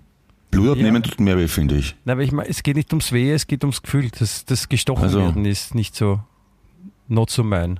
Blut 0.50 0.70
abnehmen 0.70 1.02
Ja. 1.05 1.10
tut 1.10 1.20
mehr 1.20 1.37
weh, 1.38 1.46
finde 1.46 1.76
ich. 1.76 1.94
Nein, 2.05 2.14
aber 2.14 2.22
ich 2.22 2.32
mein, 2.32 2.46
es 2.46 2.62
geht 2.62 2.76
nicht 2.76 2.90
ums 2.93 3.12
Wehe, 3.12 3.34
es 3.34 3.46
geht 3.46 3.62
ums 3.64 3.82
Gefühl. 3.82 4.10
Das, 4.19 4.44
das 4.46 4.69
gestochen 4.69 5.05
Also. 5.05 5.20
werden 5.20 5.44
ist 5.44 5.75
nicht 5.75 5.94
so, 5.94 6.20
not 7.06 7.31
so 7.31 7.44
mein. 7.44 7.78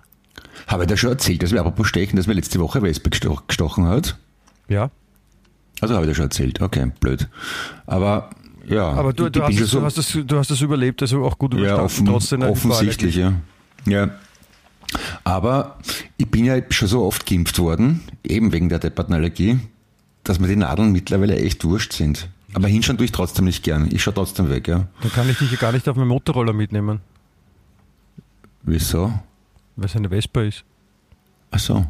Habe 0.69 0.85
ich 0.85 0.89
dir 0.89 0.97
schon 0.97 1.11
erzählt, 1.11 1.43
dass 1.43 1.51
wir 1.53 1.61
apropos 1.61 1.89
Stechen, 1.89 2.17
dass 2.17 2.27
mir 2.29 2.35
letzte 2.35 2.61
Woche 2.61 2.81
Wespe 2.83 3.11
gesto- 3.11 3.43
gestochen 3.49 3.87
hat? 3.87 4.19
Ja, 4.69 4.91
Also 5.81 5.95
habe 5.95 6.05
ich 6.05 6.11
dir 6.11 6.15
schon 6.15 6.25
erzählt. 6.25 6.61
Okay, 6.61 6.91
blöd. 7.01 7.29
Aber 7.87 8.31
ja, 8.67 8.89
aber 8.91 9.13
du, 9.15 9.31
du, 9.31 9.43
hast 9.43 9.59
es, 9.59 9.71
schon 9.71 9.81
du, 9.81 9.87
hast 9.87 9.97
das, 9.99 10.13
du 10.27 10.37
hast 10.39 10.51
das 10.51 10.61
überlebt, 10.61 11.01
also 11.03 11.25
auch 11.25 11.39
gut 11.39 11.55
Ja, 11.55 11.61
überstanden. 11.61 11.85
offen, 11.85 12.07
trotzdem 12.07 12.43
offensichtlich, 12.43 13.17
ja. 13.17 13.33
ja. 13.87 14.11
Aber 15.25 15.79
ich 16.19 16.31
bin 16.31 16.45
ja 16.45 16.61
schon 16.71 16.89
so 16.89 17.03
oft 17.05 17.25
geimpft 17.27 17.59
worden, 17.59 18.01
eben 18.25 18.53
wegen 18.53 18.69
der 18.69 18.79
Deppertenallergie, 18.79 19.59
dass 20.25 20.39
mir 20.39 20.49
die 20.49 20.57
Nadeln 20.57 20.93
mittlerweile 20.93 21.37
echt 21.37 21.65
wurscht 21.65 21.93
sind. 21.95 22.29
Aber 22.55 22.69
hinschauen 22.69 22.97
tue 22.99 23.05
ich 23.07 23.13
trotzdem 23.13 23.45
nicht 23.47 23.63
gern. 23.63 23.89
Ich 23.91 24.03
schaue 24.03 24.15
trotzdem 24.15 24.49
weg, 24.51 24.69
ja. 24.69 24.87
Dann 25.03 25.13
kann 25.13 25.29
ich 25.29 25.39
dich 25.39 25.51
ja 25.51 25.59
gar 25.59 25.73
nicht 25.73 25.89
auf 25.89 25.97
meinen 25.97 26.09
Motorroller 26.09 26.53
mitnehmen, 26.55 27.01
Wieso? 28.63 29.13
weil 29.77 29.87
es 29.87 29.97
eine 29.97 30.09
Vespa 30.09 30.43
ist. 30.43 30.65
Ach 31.51 31.59
so. 31.59 31.87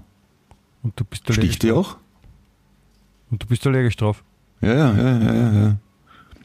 Und 0.83 0.99
du 1.01 1.05
bist 1.05 1.27
allergisch, 1.27 1.45
Sticht 1.47 1.63
die 1.63 1.73
auch? 1.73 1.97
Und 3.31 3.43
du 3.43 3.47
bist 3.47 3.67
allergisch 3.67 3.97
drauf. 3.97 4.23
Ja, 4.61 4.75
ja, 4.75 4.93
ja, 4.97 5.19
ja, 5.19 5.33
ja, 5.35 5.53
ja. 5.53 5.77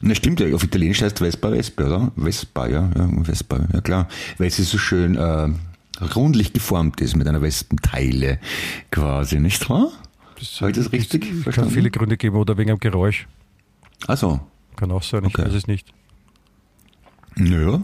Na 0.01 0.15
stimmt 0.15 0.39
ja, 0.41 0.53
auf 0.53 0.63
Italienisch 0.63 1.01
heißt 1.01 1.19
Vespa 1.19 1.49
Vespa, 1.49 1.83
oder? 1.85 2.11
Vespa, 2.17 2.67
ja, 2.67 2.89
ja, 2.95 3.09
Vespa, 3.23 3.59
ja 3.73 3.81
klar. 3.81 4.07
Weil 4.37 4.49
sie 4.51 4.63
so 4.63 4.77
schön 4.77 5.15
äh, 5.15 5.49
rundlich 6.15 6.51
geformt 6.53 6.99
ist 7.01 7.15
mit 7.15 7.27
einer 7.27 7.41
Wespenteile 7.41 8.39
quasi, 8.91 9.39
nicht 9.39 9.69
wahr? 9.69 9.87
Das, 10.37 10.59
Habe 10.61 10.71
ich 10.71 10.77
das 10.77 10.91
richtig 10.91 11.21
kann 11.29 11.37
verstanden? 11.43 11.71
viele 11.71 11.89
Gründe 11.89 12.17
geben 12.17 12.35
oder 12.35 12.57
wegen 12.57 12.67
dem 12.69 12.79
Geräusch. 12.79 13.27
Also, 14.07 14.41
Kann 14.75 14.91
auch 14.91 15.03
sein, 15.03 15.23
ich 15.25 15.33
Okay. 15.37 15.45
weiß 15.47 15.53
es 15.53 15.67
nicht. 15.67 15.93
naja. 17.35 17.81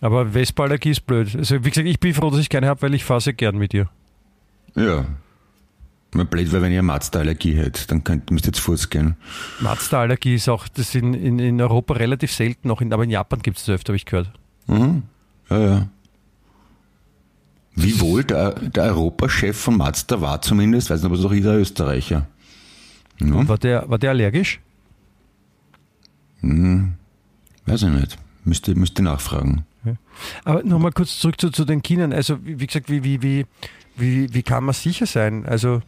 Aber 0.00 0.26
Vespa-Allergie 0.32 0.90
ist 0.90 1.06
blöd. 1.06 1.36
Also 1.36 1.64
wie 1.64 1.68
gesagt, 1.70 1.86
ich 1.86 2.00
bin 2.00 2.12
froh, 2.14 2.30
dass 2.30 2.40
ich 2.40 2.48
keine 2.48 2.66
habe, 2.66 2.82
weil 2.82 2.94
ich 2.94 3.04
fahre 3.04 3.20
sehr 3.20 3.34
gern 3.34 3.56
mit 3.56 3.72
dir. 3.72 3.88
Ja. 4.74 5.04
Mal 6.14 6.26
blöd 6.26 6.52
wäre, 6.52 6.62
wenn 6.62 6.72
ihr 6.72 6.82
Mazda-Allergie 6.82 7.54
hättet, 7.54 7.90
dann 7.90 8.04
könnt, 8.04 8.30
müsst 8.30 8.44
ihr 8.44 8.48
jetzt 8.48 8.60
Fuß 8.60 8.90
gehen. 8.90 9.16
Mazda-Allergie 9.60 10.34
ist 10.34 10.48
auch 10.48 10.68
das 10.68 10.94
in, 10.94 11.14
in, 11.14 11.38
in 11.38 11.60
Europa 11.60 11.94
relativ 11.94 12.32
selten 12.32 12.68
noch, 12.68 12.80
in, 12.82 12.92
aber 12.92 13.04
in 13.04 13.10
Japan 13.10 13.40
gibt 13.40 13.56
es 13.56 13.64
das 13.64 13.74
öfter, 13.76 13.90
habe 13.92 13.96
ich 13.96 14.04
gehört. 14.04 14.30
Mhm. 14.66 15.04
Ja, 15.48 15.58
ja. 15.58 15.88
Wie 17.74 17.98
wohl 18.00 18.24
der, 18.24 18.50
der 18.52 18.84
Europachef 18.84 19.58
von 19.58 19.78
Mazda 19.78 20.20
war 20.20 20.42
zumindest, 20.42 20.90
weiß 20.90 21.00
nicht, 21.00 21.06
aber 21.06 21.14
es 21.14 21.20
ist 21.20 21.24
doch 21.24 21.32
jeder 21.32 21.56
Österreicher. 21.56 22.26
Ja, 23.18 23.48
War, 23.48 23.56
der, 23.58 23.88
war 23.88 23.98
der 23.98 24.10
allergisch? 24.10 24.60
weiß 26.42 27.82
ich 27.82 27.88
nicht. 27.88 28.18
Müsste, 28.44 28.74
müsste 28.74 29.02
nachfragen. 29.02 29.64
Aber 30.44 30.62
nochmal 30.62 30.92
kurz 30.92 31.18
zurück 31.18 31.40
zu, 31.40 31.50
zu 31.50 31.64
den 31.64 31.82
Kindern. 31.82 32.12
Also 32.12 32.44
wie, 32.44 32.60
wie 32.60 32.66
gesagt, 32.66 32.90
wie, 32.90 33.04
wie, 33.04 33.22
wie, 33.22 33.46
wie, 33.96 34.34
wie 34.34 34.42
kann 34.42 34.64
man 34.64 34.74
sicher 34.74 35.06
sein? 35.06 35.46
Also 35.46 35.80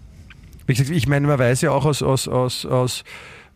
wie 0.66 0.74
gesagt, 0.74 0.90
ich 0.90 1.06
meine, 1.06 1.26
man 1.26 1.38
weiß 1.38 1.62
ja 1.62 1.70
auch 1.70 1.84
aus, 1.84 2.02
aus, 2.02 2.28
aus, 2.28 2.66
aus 2.66 3.04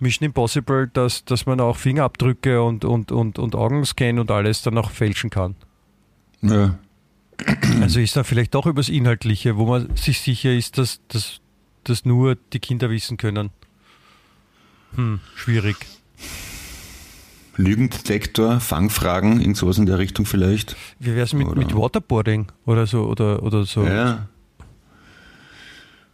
Mission 0.01 0.27
Impossible, 0.27 0.89
dass, 0.93 1.25
dass 1.25 1.47
man 1.47 1.61
auch 1.61 1.77
Fingerabdrücke 1.77 2.63
und, 2.63 2.85
und, 2.85 3.11
und, 3.13 3.39
und 3.39 3.55
Augenscan 3.55 4.19
und 4.19 4.31
alles 4.31 4.63
dann 4.63 4.79
auch 4.79 4.91
fälschen 4.91 5.31
kann. 5.31 5.57
Ja. 6.43 6.79
Also 7.81 8.01
ist 8.01 8.17
dann 8.17 8.25
vielleicht 8.25 8.55
doch 8.55 8.67
übers 8.67 8.89
Inhaltliche, 8.89 9.57
wo 9.57 9.67
man 9.67 9.95
sich 9.97 10.21
sicher 10.21 10.53
ist, 10.53 10.79
dass, 10.79 11.01
dass, 11.09 11.41
dass 11.85 12.05
nur 12.05 12.37
die 12.53 12.59
Kinder 12.59 12.91
wissen 12.91 13.17
können. 13.17 13.51
Hm, 14.95 15.21
schwierig. 15.35 15.77
Lügendetektor, 17.57 18.61
Fangfragen, 18.61 19.41
irgend 19.41 19.57
sowas 19.57 19.79
in 19.79 19.87
der 19.87 19.99
Richtung 19.99 20.27
vielleicht. 20.27 20.77
Wie 21.01 21.15
wäre 21.15 21.23
es 21.25 21.33
mit, 21.33 21.49
Oder- 21.49 21.59
mit 21.59 21.75
Waterboarding 21.75 22.47
oder 22.67 22.87
so? 22.87 23.05
Oder, 23.05 23.43
oder 23.43 23.65
so? 23.65 23.85
Ja, 23.85 24.29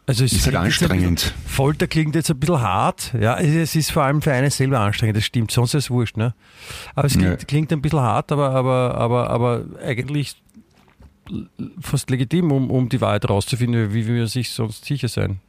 Also 0.06 0.24
es 0.24 0.32
ist 0.34 0.44
halt 0.46 0.56
ein 0.56 0.64
bisschen- 0.64 0.90
anstrengend. 0.90 1.34
Folter 1.46 1.86
klingt 1.86 2.14
jetzt 2.14 2.30
ein 2.30 2.38
bisschen 2.38 2.60
hart. 2.60 3.14
Ja, 3.18 3.38
es 3.38 3.74
ist 3.74 3.90
vor 3.90 4.02
allem 4.02 4.20
für 4.20 4.32
einen 4.32 4.50
selber 4.50 4.80
anstrengend, 4.80 5.16
das 5.16 5.24
stimmt, 5.24 5.50
sonst 5.50 5.72
ist 5.74 5.84
es 5.84 5.90
wurscht. 5.90 6.16
Ne? 6.18 6.34
Aber 6.94 7.06
es 7.06 7.14
klingt, 7.14 7.28
Ja. 7.40 7.46
klingt 7.46 7.72
ein 7.72 7.80
bisschen 7.80 8.00
hart, 8.00 8.30
aber, 8.30 8.50
aber, 8.50 8.94
aber, 8.96 9.30
aber 9.30 9.64
eigentlich 9.82 10.36
fast 11.80 12.10
legitim, 12.10 12.52
um, 12.52 12.70
um 12.70 12.88
die 12.90 13.00
Wahrheit 13.00 13.28
rauszufinden, 13.28 13.94
wie 13.94 14.06
wir 14.06 14.26
sich 14.26 14.50
sonst 14.50 14.84
sicher 14.84 15.08
sein. 15.08 15.40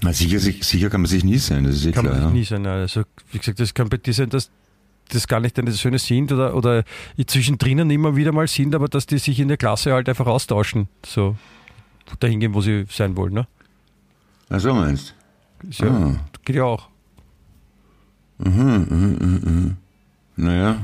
Na, 0.00 0.12
sicher, 0.12 0.40
sich- 0.40 0.64
sicher 0.64 0.90
kann 0.90 1.02
man 1.02 1.08
sich 1.08 1.22
nie 1.24 1.38
sein, 1.38 1.62
das 1.64 1.76
ist 1.76 1.86
eh 1.86 1.92
Kann 1.92 2.04
klar. 2.06 2.16
man 2.16 2.24
ja. 2.24 2.30
nie 2.32 2.44
sein. 2.44 2.66
Also, 2.66 3.02
wie 3.30 3.38
gesagt, 3.38 3.60
das 3.60 3.72
kann 3.74 3.88
bei 3.88 3.96
dir 3.98 4.14
sein, 4.14 4.30
dass 4.30 4.50
das 5.10 5.26
gar 5.28 5.40
nicht 5.40 5.58
eine 5.58 5.70
Söhne 5.72 5.98
sind 5.98 6.32
oder, 6.32 6.54
oder 6.54 6.84
zwischendrin 7.26 7.88
immer 7.90 8.14
wieder 8.16 8.32
mal 8.32 8.46
sind, 8.48 8.74
aber 8.74 8.88
dass 8.88 9.06
die 9.06 9.18
sich 9.18 9.38
in 9.40 9.48
der 9.48 9.56
Klasse 9.56 9.92
halt 9.92 10.08
einfach 10.08 10.26
austauschen. 10.26 10.88
So 11.06 11.36
dahin 12.16 12.40
gehen, 12.40 12.54
wo 12.54 12.60
sie 12.60 12.86
sein 12.90 13.16
wollen. 13.16 13.34
Ne? 13.34 13.46
Ach 14.50 14.60
so 14.60 14.74
meinst 14.74 15.14
Ist 15.68 15.80
ja, 15.80 15.88
Ah. 15.88 16.16
Geht 16.44 16.56
ja 16.56 16.64
auch. 16.64 16.88
Mhm, 18.38 18.86
mhm, 18.88 19.18
mhm, 19.20 19.40
mhm. 19.44 19.76
Naja. 20.36 20.78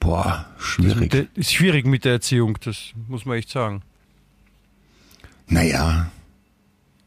Boah, 0.00 0.46
schwierig. 0.58 1.10
Das 1.10 1.26
ist 1.34 1.52
schwierig 1.52 1.86
mit 1.86 2.04
der 2.04 2.12
Erziehung, 2.12 2.58
das 2.64 2.92
muss 3.08 3.24
man 3.24 3.36
echt 3.36 3.50
sagen. 3.50 3.82
Naja. 5.48 6.10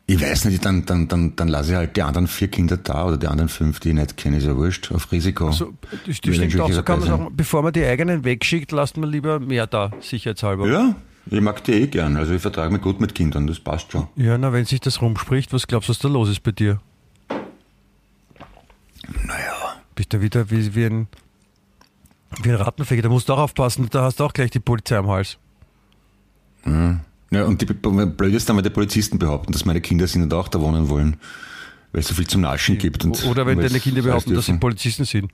Ich 0.08 0.22
weiß 0.22 0.46
nicht, 0.46 0.64
dann, 0.64 0.86
dann, 0.86 1.08
dann, 1.08 1.36
dann 1.36 1.48
lasse 1.48 1.72
ich 1.72 1.78
halt 1.78 1.98
die 1.98 2.04
anderen 2.04 2.28
vier 2.28 2.48
Kinder 2.48 2.78
da 2.78 3.08
oder 3.08 3.18
die 3.18 3.28
anderen 3.28 3.50
fünf, 3.50 3.80
die 3.80 3.90
ich 3.90 3.96
nicht 3.96 4.18
kenne, 4.18 4.38
ist 4.38 4.46
ja 4.46 4.56
wurscht, 4.56 4.92
auf 4.92 5.12
Risiko. 5.12 5.52
So, 5.52 5.74
das, 6.06 6.18
stimmt 6.18 6.60
auch, 6.60 6.72
so 6.72 6.84
kann 6.84 7.00
man 7.00 7.08
sagen, 7.08 7.28
bevor 7.36 7.64
man 7.64 7.74
die 7.74 7.84
eigenen 7.84 8.24
wegschickt, 8.24 8.72
lasst 8.72 8.98
man 8.98 9.10
lieber 9.10 9.40
mehr 9.40 9.66
da, 9.66 9.92
sicherheitshalber. 10.02 10.68
Ja, 10.68 10.96
ich 11.30 11.42
mag 11.42 11.64
die 11.64 11.74
eh 11.74 11.88
gern. 11.88 12.18
Also 12.18 12.34
ich 12.34 12.42
vertrage 12.42 12.72
mich 12.72 12.82
gut 12.82 13.00
mit 13.00 13.16
Kindern, 13.16 13.48
das 13.48 13.60
passt 13.60 13.92
schon. 13.92 14.08
Ja, 14.16 14.38
na, 14.38 14.54
wenn 14.54 14.66
sich 14.66 14.80
das 14.80 15.02
rumspricht, 15.02 15.54
was 15.54 15.68
glaubst 15.68 15.90
du, 15.90 15.94
was 15.94 16.00
da 16.00 16.08
los 16.08 16.30
ist 16.30 16.44
bei 16.44 16.52
dir? 16.52 16.80
Naja. 19.26 19.82
Bist 19.96 20.14
du 20.14 20.22
wieder 20.22 20.50
wie, 20.52 20.76
wie, 20.76 20.86
ein, 20.86 21.08
wie 22.44 22.50
ein 22.50 22.56
Rattenfänger? 22.56 23.04
Da 23.04 23.10
musst 23.10 23.30
du 23.30 23.34
auch 23.34 23.40
aufpassen, 23.40 23.88
da 23.90 24.04
hast 24.04 24.20
du 24.20 24.26
auch 24.26 24.34
gleich 24.34 24.52
die 24.52 24.60
Polizei 24.60 24.98
am 24.98 25.08
Hals. 25.08 25.38
Ja, 27.32 27.44
und 27.44 27.62
die 27.62 27.66
blöd 27.66 28.34
ist 28.34 28.50
dann, 28.50 28.56
weil 28.56 28.64
die 28.64 28.70
Polizisten 28.70 29.20
behaupten, 29.20 29.52
dass 29.52 29.66
meine 29.66 29.82
Kinder 29.82 30.08
sind 30.08 30.24
und 30.24 30.34
auch 30.34 30.48
da 30.48 30.60
wohnen 30.60 30.90
wollen. 30.90 31.18
Weil 31.92 32.02
es 32.02 32.08
so 32.08 32.16
viel 32.16 32.28
zum 32.28 32.42
Naschen 32.42 32.78
gibt. 32.78 33.06
Und 33.06 33.24
Oder 33.26 33.46
wenn 33.46 33.60
deine 33.60 33.80
Kinder 33.80 34.02
behaupten, 34.02 34.34
dass 34.34 34.48
sie. 34.48 34.54
Polizisten 34.54 35.06
sind. 35.06 35.32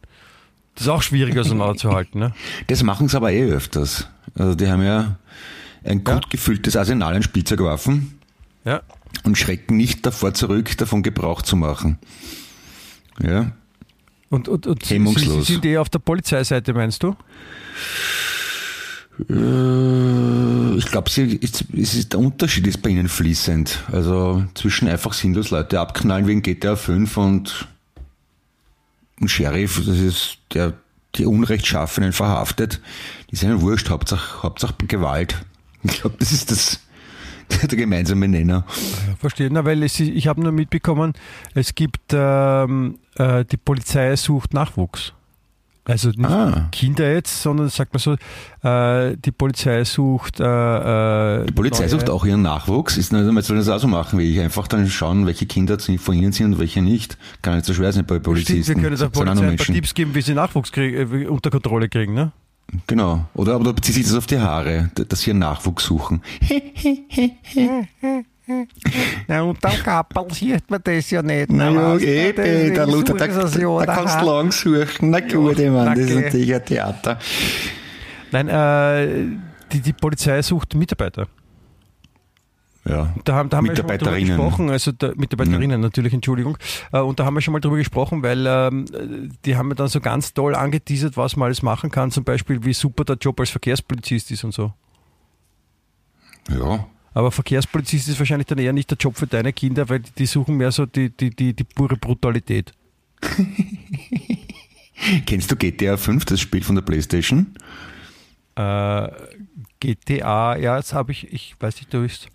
Das 0.76 0.84
ist 0.84 0.90
auch 0.90 1.02
schwierig 1.02 1.38
auseinanderzuhalten. 1.38 2.20
Ne? 2.20 2.34
Das 2.68 2.84
machen 2.84 3.08
sie 3.08 3.18
aber 3.18 3.32
eh 3.32 3.52
öfters. 3.52 4.08
Also 4.36 4.56
die 4.56 4.70
haben 4.70 4.84
ja 4.84 5.18
ein 5.84 6.04
Ja. 6.08 6.14
gut 6.16 6.30
gefülltes 6.30 6.76
Arsenal 6.76 7.16
an 7.16 7.24
Spielzeugwaffen 7.24 8.20
Ja. 8.66 8.82
und 9.24 9.38
schrecken 9.38 9.78
nicht 9.78 10.06
davor 10.06 10.34
zurück, 10.34 10.78
davon 10.78 11.04
Gebrauch 11.04 11.42
zu 11.42 11.56
machen. 11.56 11.98
Ja. 13.22 13.52
Und, 14.30 14.48
und, 14.48 14.66
und 14.68 14.90
Hemmungslos. 14.90 15.48
sind 15.48 15.66
eh 15.66 15.78
auf 15.78 15.90
der 15.90 16.00
Polizeiseite, 16.00 16.74
meinst 16.74 17.04
du? 17.04 17.16
Äh, 19.30 20.78
Ich 20.78 20.86
glaube, 20.88 21.10
es 21.10 21.18
ist, 21.18 22.14
der 22.14 22.20
Unterschied 22.20 22.66
ist 22.68 22.82
bei 22.82 22.90
ihnen 22.90 23.10
fließend. 23.10 23.80
Also 23.92 24.44
zwischen 24.56 24.88
einfach 24.88 25.14
sinnlos 25.14 25.52
Leute 25.52 25.80
abknallen 25.80 26.28
wegen 26.28 26.42
GTA 26.42 26.76
5 26.76 27.18
und 27.18 27.68
ein 29.20 29.28
Sheriff, 29.28 29.78
das 29.86 29.98
ist 29.98 30.38
der 30.54 30.74
die 31.16 31.26
Unrechtschaffenen 31.26 32.14
verhaftet. 32.14 32.80
Die 33.32 33.36
sind 33.36 33.50
ja 33.50 33.62
wurscht, 33.62 33.90
Hauptsache, 33.90 34.44
Hauptsache 34.44 34.74
Gewalt. 34.88 35.44
Ich 35.84 36.02
glaube, 36.02 36.16
das 36.20 36.32
ist 36.32 36.52
das, 36.52 36.80
der 37.70 37.78
gemeinsame 37.78 38.28
Nenner. 38.28 38.66
Verstehe. 39.20 39.50
Na, 39.52 39.66
weil 39.66 39.84
es, 39.84 40.00
ich 40.00 40.28
habe 40.28 40.42
nur 40.42 40.52
mitbekommen, 40.52 41.14
es 41.54 41.76
gibt 41.76 42.00
ähm, 42.14 43.00
äh, 43.16 43.46
die 43.46 43.58
Polizei 43.58 44.16
sucht 44.16 44.54
Nachwuchs. 44.54 45.14
Also 45.84 46.10
nicht 46.10 46.24
Ah. 46.30 46.68
Kinder 46.72 47.12
jetzt, 47.12 47.42
sondern 47.42 47.68
sagt 47.70 47.92
man 47.96 48.00
so, 48.00 48.14
äh, 48.68 49.18
die 49.18 49.32
Polizei 49.32 49.84
sucht. 49.84 50.40
Äh, 50.40 50.44
äh, 51.42 51.46
Die 51.48 51.54
Polizei 51.54 51.80
neue- 51.82 51.90
sucht 51.90 52.10
auch 52.12 52.24
ihren 52.24 52.44
Nachwuchs. 52.44 52.98
Ist 52.98 53.12
nicht, 53.12 53.26
man 53.26 53.42
soll 53.42 53.58
das 53.58 53.68
auch 53.68 53.80
so 53.80 53.88
machen 53.88 54.20
wie 54.20 54.32
ich. 54.32 54.40
Einfach 54.40 54.68
dann 54.68 54.88
schauen, 54.88 55.26
welche 55.26 55.48
Kinder 55.48 55.80
von 55.80 56.16
ihnen 56.16 56.34
sind 56.34 56.54
und 56.54 56.60
welche 56.60 56.84
nicht. 56.84 57.18
Kann 57.42 57.56
nicht 57.56 57.66
so 57.66 57.74
schwer 57.74 57.92
sein 57.92 58.06
bei 58.06 58.16
Stimmt, 58.16 58.24
Polizisten. 58.26 58.76
wir 58.76 58.84
können 58.84 58.96
der 58.98 59.10
Polizei 59.10 59.48
ein 59.48 59.58
paar. 59.58 59.66
Tipps 59.66 59.94
geben, 59.96 60.14
wie 60.14 60.22
sie 60.22 60.36
Nachwuchs 60.36 60.72
krieg, 60.72 60.94
äh, 60.94 61.26
unter 61.26 61.50
Kontrolle 61.50 61.90
kriegen. 61.90 62.14
Ne? 62.14 62.32
Genau. 62.88 63.26
Oder 63.34 63.56
aber 63.56 63.66
da 63.66 63.72
bezieht 63.74 63.96
sich 63.96 64.06
das 64.06 64.16
auf 64.16 64.28
die 64.28 64.40
Haare, 64.40 64.92
dass 64.96 65.22
sie 65.22 65.32
einen 65.32 65.40
Nachwuchs 65.40 65.84
suchen. 65.86 66.22
Na, 69.28 69.42
und 69.44 69.64
dann 69.64 69.74
Kappel 69.84 70.26
sieht 70.34 70.70
man 70.70 70.82
das 70.84 71.10
ja 71.10 71.22
nicht. 71.22 71.52
Eh, 71.52 72.34
der 72.34 72.86
ist 72.86 72.92
Luther, 72.92 73.14
da, 73.14 73.32
so, 73.32 73.48
so, 73.48 73.80
da 73.80 73.86
da 73.86 73.96
kannst 73.96 74.22
du 74.22 74.26
lang 74.26 74.52
suchen. 74.52 75.10
Na 75.10 75.20
gut, 75.20 75.60
ich 75.60 75.70
meine, 75.70 75.96
das 75.96 76.10
ist 76.10 76.16
natürlich 76.16 76.56
ein 76.56 76.66
Theater. 76.66 77.20
Nein, 78.32 78.48
äh, 78.48 79.26
die, 79.72 79.80
die 79.80 79.94
Polizei 79.94 80.42
sucht 80.42 80.74
Mitarbeiter. 80.76 81.28
Ja. 82.84 83.14
Da 83.26 83.36
haben, 83.36 83.50
da 83.50 83.58
haben 83.58 83.68
wir 83.68 83.76
schon 83.76 83.86
mal 83.86 83.98
drüber 83.98 84.12
Mitarbeiterinnen. 84.12 84.38
gesprochen, 84.38 84.70
also 84.72 84.92
da, 84.92 85.12
Mitarbeiterinnen 85.16 85.80
natürlich, 85.80 86.14
Entschuldigung. 86.14 86.58
Äh, 86.92 87.00
und 87.00 87.20
da 87.20 87.26
haben 87.26 87.36
wir 87.36 87.42
schon 87.42 87.52
mal 87.52 87.60
drüber 87.60 87.78
gesprochen, 87.78 88.24
weil 88.24 88.46
ähm, 88.48 88.86
die 89.46 89.56
haben 89.56 89.68
mir 89.68 89.76
dann 89.76 89.88
so 89.88 90.02
ganz 90.02 90.34
toll 90.34 90.56
angeteasert, 90.56 91.16
was 91.16 91.36
man 91.36 91.48
alles 91.48 91.62
machen 91.62 91.92
kann, 91.92 92.10
zum 92.10 92.24
Beispiel 92.24 92.66
wie 92.66 92.74
super 92.74 93.06
der 93.06 93.18
Job 93.18 93.40
als 93.40 93.52
Verkehrspolizist 93.52 94.32
ist 94.32 94.44
und 94.44 94.54
so. 94.54 94.74
Ja. 96.50 96.88
Aber 97.14 97.32
Verkehrspolizist 97.32 98.08
ist 98.08 98.18
wahrscheinlich 98.18 98.48
dann 98.48 98.58
eher 98.58 98.74
nicht 98.74 98.90
der 98.90 98.98
Job 98.98 99.16
für 99.16 99.28
deine 99.28 99.54
Kinder, 99.54 99.88
weil 99.90 100.00
die, 100.00 100.26
suchen 100.26 100.58
mehr 100.58 100.72
so 100.72 100.88
die, 100.88 101.10
die, 101.10 101.30
die, 101.30 101.54
die 101.54 101.64
pure 101.64 101.98
Brutalität. 101.98 102.74
Kennst 105.26 105.52
du 105.52 105.56
GTA 105.56 105.98
5, 105.98 106.26
das 106.26 106.40
Spiel 106.40 106.64
von 106.64 106.76
der 106.76 106.84
Playstation? 106.84 107.54
Äh, 108.56 109.10
GTA, 109.80 110.58
ja, 110.58 110.78
das 110.78 110.94
habe 110.94 111.12
ich, 111.12 111.32
ich 111.32 111.56
weiß 111.60 111.76
nicht, 111.76 111.94
ich 111.94 112.14
es 112.14 112.28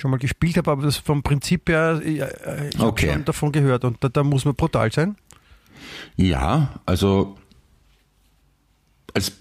schon 0.00 0.10
mal 0.10 0.18
gespielt 0.18 0.56
habe, 0.56 0.70
aber 0.70 0.82
das 0.82 0.96
vom 0.96 1.22
Prinzip 1.22 1.68
her, 1.68 2.00
ich, 2.04 2.20
äh, 2.20 2.68
ich 2.72 2.78
habe 2.78 2.88
Okay. 2.88 3.12
schon 3.12 3.24
davon 3.24 3.52
gehört 3.52 3.84
und 3.84 4.02
da, 4.02 4.08
da 4.08 4.22
muss 4.24 4.44
man 4.44 4.54
brutal 4.54 4.90
sein. 4.90 5.16
Ja, 6.16 6.80
also 6.86 7.38
als, 9.14 9.32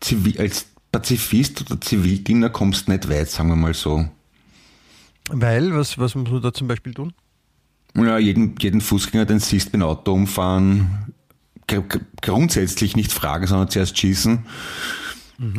Zivi 0.00 0.38
als 0.38 0.66
Pazifist 0.90 1.62
oder 1.62 1.80
Zivildiener 1.80 2.50
kommst 2.50 2.86
du 2.88 2.92
nicht 2.92 3.08
weit, 3.08 3.30
sagen 3.30 3.48
wir 3.48 3.56
mal 3.56 3.74
so. 3.74 4.08
Weil, 5.30 5.74
was, 5.74 5.98
was 5.98 6.14
muss 6.14 6.30
man 6.30 6.42
da 6.42 6.52
zum 6.52 6.68
Beispiel 6.68 6.92
tun? 6.94 7.12
Ja, 7.94 8.18
jeden, 8.18 8.54
jeden 8.58 8.80
Fußgänger, 8.80 9.26
den 9.26 9.38
siehst, 9.38 9.72
dem 9.72 9.82
Auto 9.82 10.12
umfahren, 10.12 11.12
gr 11.66 11.82
gr 11.82 12.00
grundsätzlich 12.20 12.96
nicht 12.96 13.12
fragen, 13.12 13.46
sondern 13.46 13.68
zuerst 13.68 13.98
schießen. 13.98 14.46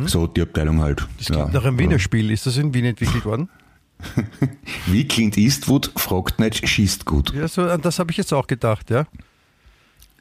So 0.06 0.26
die 0.26 0.40
Abteilung 0.40 0.80
halt. 0.80 1.06
Es 1.20 1.28
ja. 1.28 1.42
gibt 1.42 1.52
noch 1.52 1.64
ein 1.64 1.78
Wiener 1.78 1.98
Spiel, 1.98 2.30
ist 2.30 2.46
das 2.46 2.56
in 2.56 2.72
Wien 2.72 2.86
entwickelt 2.86 3.24
worden? 3.26 3.50
Wie 4.86 5.06
Clint 5.08 5.36
Eastwood 5.38 5.92
fragt 5.96 6.38
nicht, 6.38 6.66
schießt 6.68 7.04
gut. 7.04 7.32
Ja, 7.34 7.48
so, 7.48 7.62
an 7.62 7.80
das 7.80 7.98
habe 7.98 8.10
ich 8.10 8.16
jetzt 8.16 8.32
auch 8.32 8.46
gedacht, 8.46 8.90
ja. 8.90 9.06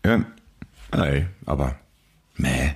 Ja, 0.06 0.26
Ei, 0.92 1.28
aber 1.46 1.76
meh. 2.38 2.74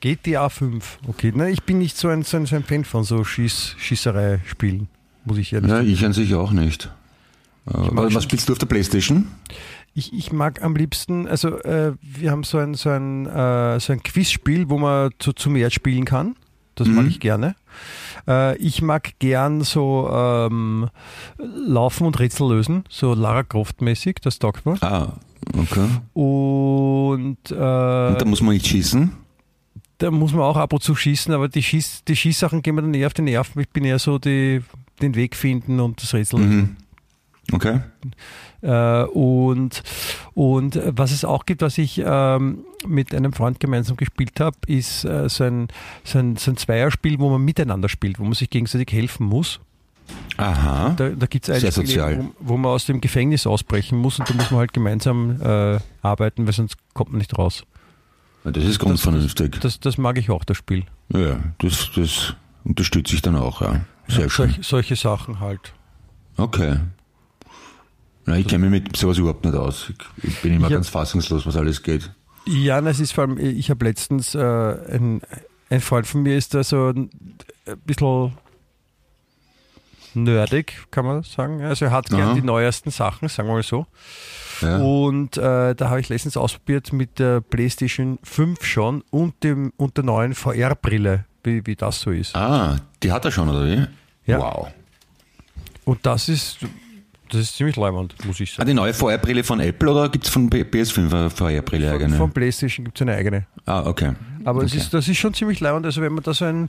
GTA 0.00 0.48
5, 0.48 0.98
okay. 1.08 1.32
Na, 1.34 1.48
ich 1.48 1.62
bin 1.62 1.78
nicht 1.78 1.96
so 1.96 2.08
ein, 2.08 2.22
so 2.22 2.36
ein, 2.36 2.46
so 2.46 2.54
ein 2.56 2.64
Fan 2.64 2.84
von 2.84 3.02
so 3.02 3.24
Schieß, 3.24 3.74
Schießerei-Spielen, 3.78 4.88
muss 5.24 5.38
ich 5.38 5.52
ehrlich 5.52 5.70
Ja, 5.70 5.76
sagen. 5.78 5.88
ich 5.90 6.04
an 6.04 6.12
sich 6.12 6.34
auch 6.34 6.52
nicht. 6.52 6.90
Mag 7.64 7.96
was 7.96 8.12
schon- 8.12 8.22
spielst 8.22 8.48
du 8.48 8.52
auf 8.52 8.58
der 8.58 8.66
Playstation? 8.66 9.26
Ich, 9.94 10.12
ich 10.12 10.30
mag 10.30 10.62
am 10.62 10.76
liebsten, 10.76 11.26
also 11.26 11.58
äh, 11.62 11.94
wir 12.02 12.30
haben 12.30 12.44
so 12.44 12.58
ein, 12.58 12.74
so 12.74 12.90
ein, 12.90 13.26
äh, 13.26 13.80
so 13.80 13.94
ein 13.94 14.02
Quizspiel, 14.02 14.68
wo 14.68 14.76
man 14.78 15.10
zu, 15.18 15.32
zu 15.32 15.48
mehr 15.50 15.70
spielen 15.70 16.04
kann. 16.04 16.36
Das 16.76 16.86
mag 16.88 17.04
Mhm. 17.04 17.10
ich 17.10 17.20
gerne. 17.20 17.56
Äh, 18.28 18.56
ich 18.58 18.80
mag 18.82 19.18
gern 19.18 19.62
so 19.62 20.08
ähm, 20.12 20.88
Laufen 21.38 22.06
und 22.06 22.18
Rätsel 22.20 22.48
lösen, 22.48 22.84
so 22.88 23.14
Lara 23.14 23.42
Croft-mäßig, 23.42 24.16
das 24.22 24.38
taugt 24.38 24.64
mir. 24.66 24.80
Ah, 24.82 25.14
okay. 25.58 25.86
Und, 26.12 27.38
äh, 27.50 27.54
Und 27.54 28.20
da 28.20 28.24
muss 28.24 28.40
man 28.42 28.54
nicht 28.54 28.66
schießen? 28.66 29.12
da 29.98 30.10
muss 30.10 30.32
man 30.32 30.42
auch 30.42 30.58
ab 30.58 30.74
und 30.74 30.82
zu 30.82 30.94
schießen, 30.94 31.32
aber 31.32 31.48
die, 31.48 31.62
Schieß, 31.62 32.04
die 32.06 32.16
Schießsachen 32.16 32.60
gehen 32.60 32.74
mir 32.74 32.82
dann 32.82 32.92
eher 32.92 33.06
auf 33.06 33.14
die 33.14 33.22
Nerven. 33.22 33.62
Ich 33.62 33.70
bin 33.70 33.84
eher 33.84 33.98
so 33.98 34.18
die, 34.18 34.62
den 35.00 35.14
Weg 35.14 35.34
finden 35.34 35.80
und 35.80 36.02
das 36.02 36.12
Rätsel 36.12 36.40
lösen. 36.40 36.56
Mhm. 36.60 36.76
Okay. 37.54 37.80
Äh, 38.66 39.04
und, 39.04 39.82
und 40.34 40.80
was 40.84 41.12
es 41.12 41.24
auch 41.24 41.46
gibt, 41.46 41.62
was 41.62 41.78
ich 41.78 42.02
ähm, 42.04 42.64
mit 42.86 43.14
einem 43.14 43.32
Freund 43.32 43.60
gemeinsam 43.60 43.96
gespielt 43.96 44.40
habe, 44.40 44.56
ist 44.66 45.04
äh, 45.04 45.28
so, 45.28 45.44
ein, 45.44 45.68
so, 46.04 46.18
ein, 46.18 46.36
so 46.36 46.50
ein 46.50 46.56
Zweierspiel, 46.56 47.18
wo 47.20 47.30
man 47.30 47.42
miteinander 47.42 47.88
spielt, 47.88 48.18
wo 48.18 48.24
man 48.24 48.32
sich 48.34 48.50
gegenseitig 48.50 48.92
helfen 48.92 49.26
muss. 49.26 49.60
Aha. 50.36 50.90
Da, 50.96 51.08
da 51.10 51.26
gibt 51.26 51.48
es 51.48 51.54
ein 51.54 51.60
Sehr 51.60 51.72
Spiel, 51.72 51.86
sozial. 51.86 52.24
wo, 52.40 52.54
wo 52.54 52.56
man 52.56 52.72
aus 52.72 52.86
dem 52.86 53.00
Gefängnis 53.00 53.46
ausbrechen 53.46 53.98
muss 53.98 54.18
und 54.18 54.28
da 54.30 54.34
muss 54.34 54.50
man 54.50 54.60
halt 54.60 54.72
gemeinsam 54.72 55.40
äh, 55.40 55.78
arbeiten, 56.02 56.46
weil 56.46 56.52
sonst 56.52 56.76
kommt 56.94 57.10
man 57.12 57.18
nicht 57.18 57.36
raus. 57.38 57.64
Das 58.44 58.62
ist 58.64 58.78
grundvernünftig. 58.78 59.58
Das, 59.60 59.80
das 59.80 59.98
mag 59.98 60.18
ich 60.18 60.30
auch, 60.30 60.44
das 60.44 60.56
Spiel. 60.56 60.84
Ja, 61.08 61.38
das, 61.58 61.90
das 61.96 62.34
unterstütze 62.64 63.14
ich 63.16 63.22
dann 63.22 63.36
auch, 63.36 63.60
ja. 63.62 63.80
Sehr 64.08 64.24
Ja, 64.24 64.30
schön. 64.30 64.50
solch, 64.52 64.66
solche 64.66 64.96
Sachen 64.96 65.40
halt. 65.40 65.72
Okay. 66.36 66.76
Na, 68.26 68.36
ich 68.36 68.46
kenne 68.46 68.68
mich 68.68 68.82
mit 68.82 68.96
sowas 68.96 69.18
überhaupt 69.18 69.44
nicht 69.44 69.54
aus. 69.54 69.92
Ich, 70.22 70.40
bin 70.42 70.52
immer 70.52 70.66
Ich 70.66 70.72
hab- 70.72 70.78
ganz 70.78 70.88
fassungslos, 70.88 71.46
was 71.46 71.56
alles 71.56 71.82
geht. 71.82 72.10
Ja, 72.46 72.80
na, 72.80 72.90
es 72.90 73.00
ist 73.00 73.12
vor 73.12 73.24
allem, 73.24 73.38
ich 73.38 73.70
habe 73.70 73.84
letztens, 73.84 74.34
äh, 74.34 74.38
ein, 74.40 75.20
ein 75.70 75.80
Freund 75.80 76.06
von 76.06 76.22
mir 76.22 76.36
ist 76.36 76.54
da 76.54 76.62
so 76.62 76.88
ein, 76.88 77.10
bisschen, 77.84 78.32
nerdig, 80.14 80.86
kann 80.90 81.04
man 81.04 81.22
sagen. 81.22 81.62
Also 81.62 81.86
er 81.86 81.90
hat 81.90 82.08
gern 82.08 82.20
Aha. 82.22 82.34
die 82.34 82.42
neuesten 82.42 82.90
Sachen, 82.90 83.28
sagen 83.28 83.48
wir 83.48 83.54
mal 83.54 83.62
so. 83.62 83.86
Ja. 84.62 84.78
Und 84.78 85.36
äh, 85.36 85.74
da 85.74 85.90
habe 85.90 86.00
ich 86.00 86.08
letztens 86.08 86.36
ausprobiert 86.36 86.92
mit 86.92 87.18
der 87.18 87.40
PlayStation 87.40 88.18
5 88.22 88.64
schon 88.64 89.02
und, 89.10 89.42
dem, 89.44 89.72
und 89.76 89.96
der 89.96 90.04
neuen 90.04 90.34
VR-Brille, 90.34 91.26
wie, 91.44 91.66
wie 91.66 91.76
das 91.76 92.00
so 92.00 92.10
ist. 92.10 92.34
Ah, 92.34 92.76
die 93.02 93.12
hat 93.12 93.24
er 93.24 93.30
schon, 93.30 93.48
oder 93.50 93.66
wie? 93.66 93.86
Ja. 94.24 94.38
Wow. 94.38 94.68
Und 95.84 96.04
das 96.06 96.28
ist, 96.28 96.58
das 97.30 97.40
ist 97.42 97.56
ziemlich 97.56 97.76
leimend, 97.76 98.14
muss 98.24 98.40
ich 98.40 98.52
Ah, 98.52 98.56
sagen. 98.58 98.68
die 98.68 98.74
neue 98.74 98.94
VR-Brille 98.94 99.44
von 99.44 99.60
Apple 99.60 99.90
oder 99.90 100.08
gibt 100.08 100.24
es 100.26 100.30
von 100.30 100.48
P- 100.50 100.62
PS5 100.62 101.12
eine 101.12 101.30
VR-Brille 101.30 101.90
eigene? 101.92 102.16
von 102.16 102.30
PlayStation 102.30 102.84
gibt 102.84 102.98
es 102.98 103.02
eine 103.02 103.14
eigene. 103.16 103.46
Ah, 103.66 103.84
okay. 103.86 104.12
Aber 104.44 104.62
es 104.62 104.72
Okay. 104.72 104.80
ist, 104.80 104.94
das 104.94 105.08
ist 105.08 105.16
schon 105.18 105.34
ziemlich 105.34 105.60
leimend. 105.60 105.86
Also 105.86 106.00
wenn 106.02 106.12
man 106.12 106.22
da 106.22 106.32
so 106.34 106.44
ein, 106.44 106.68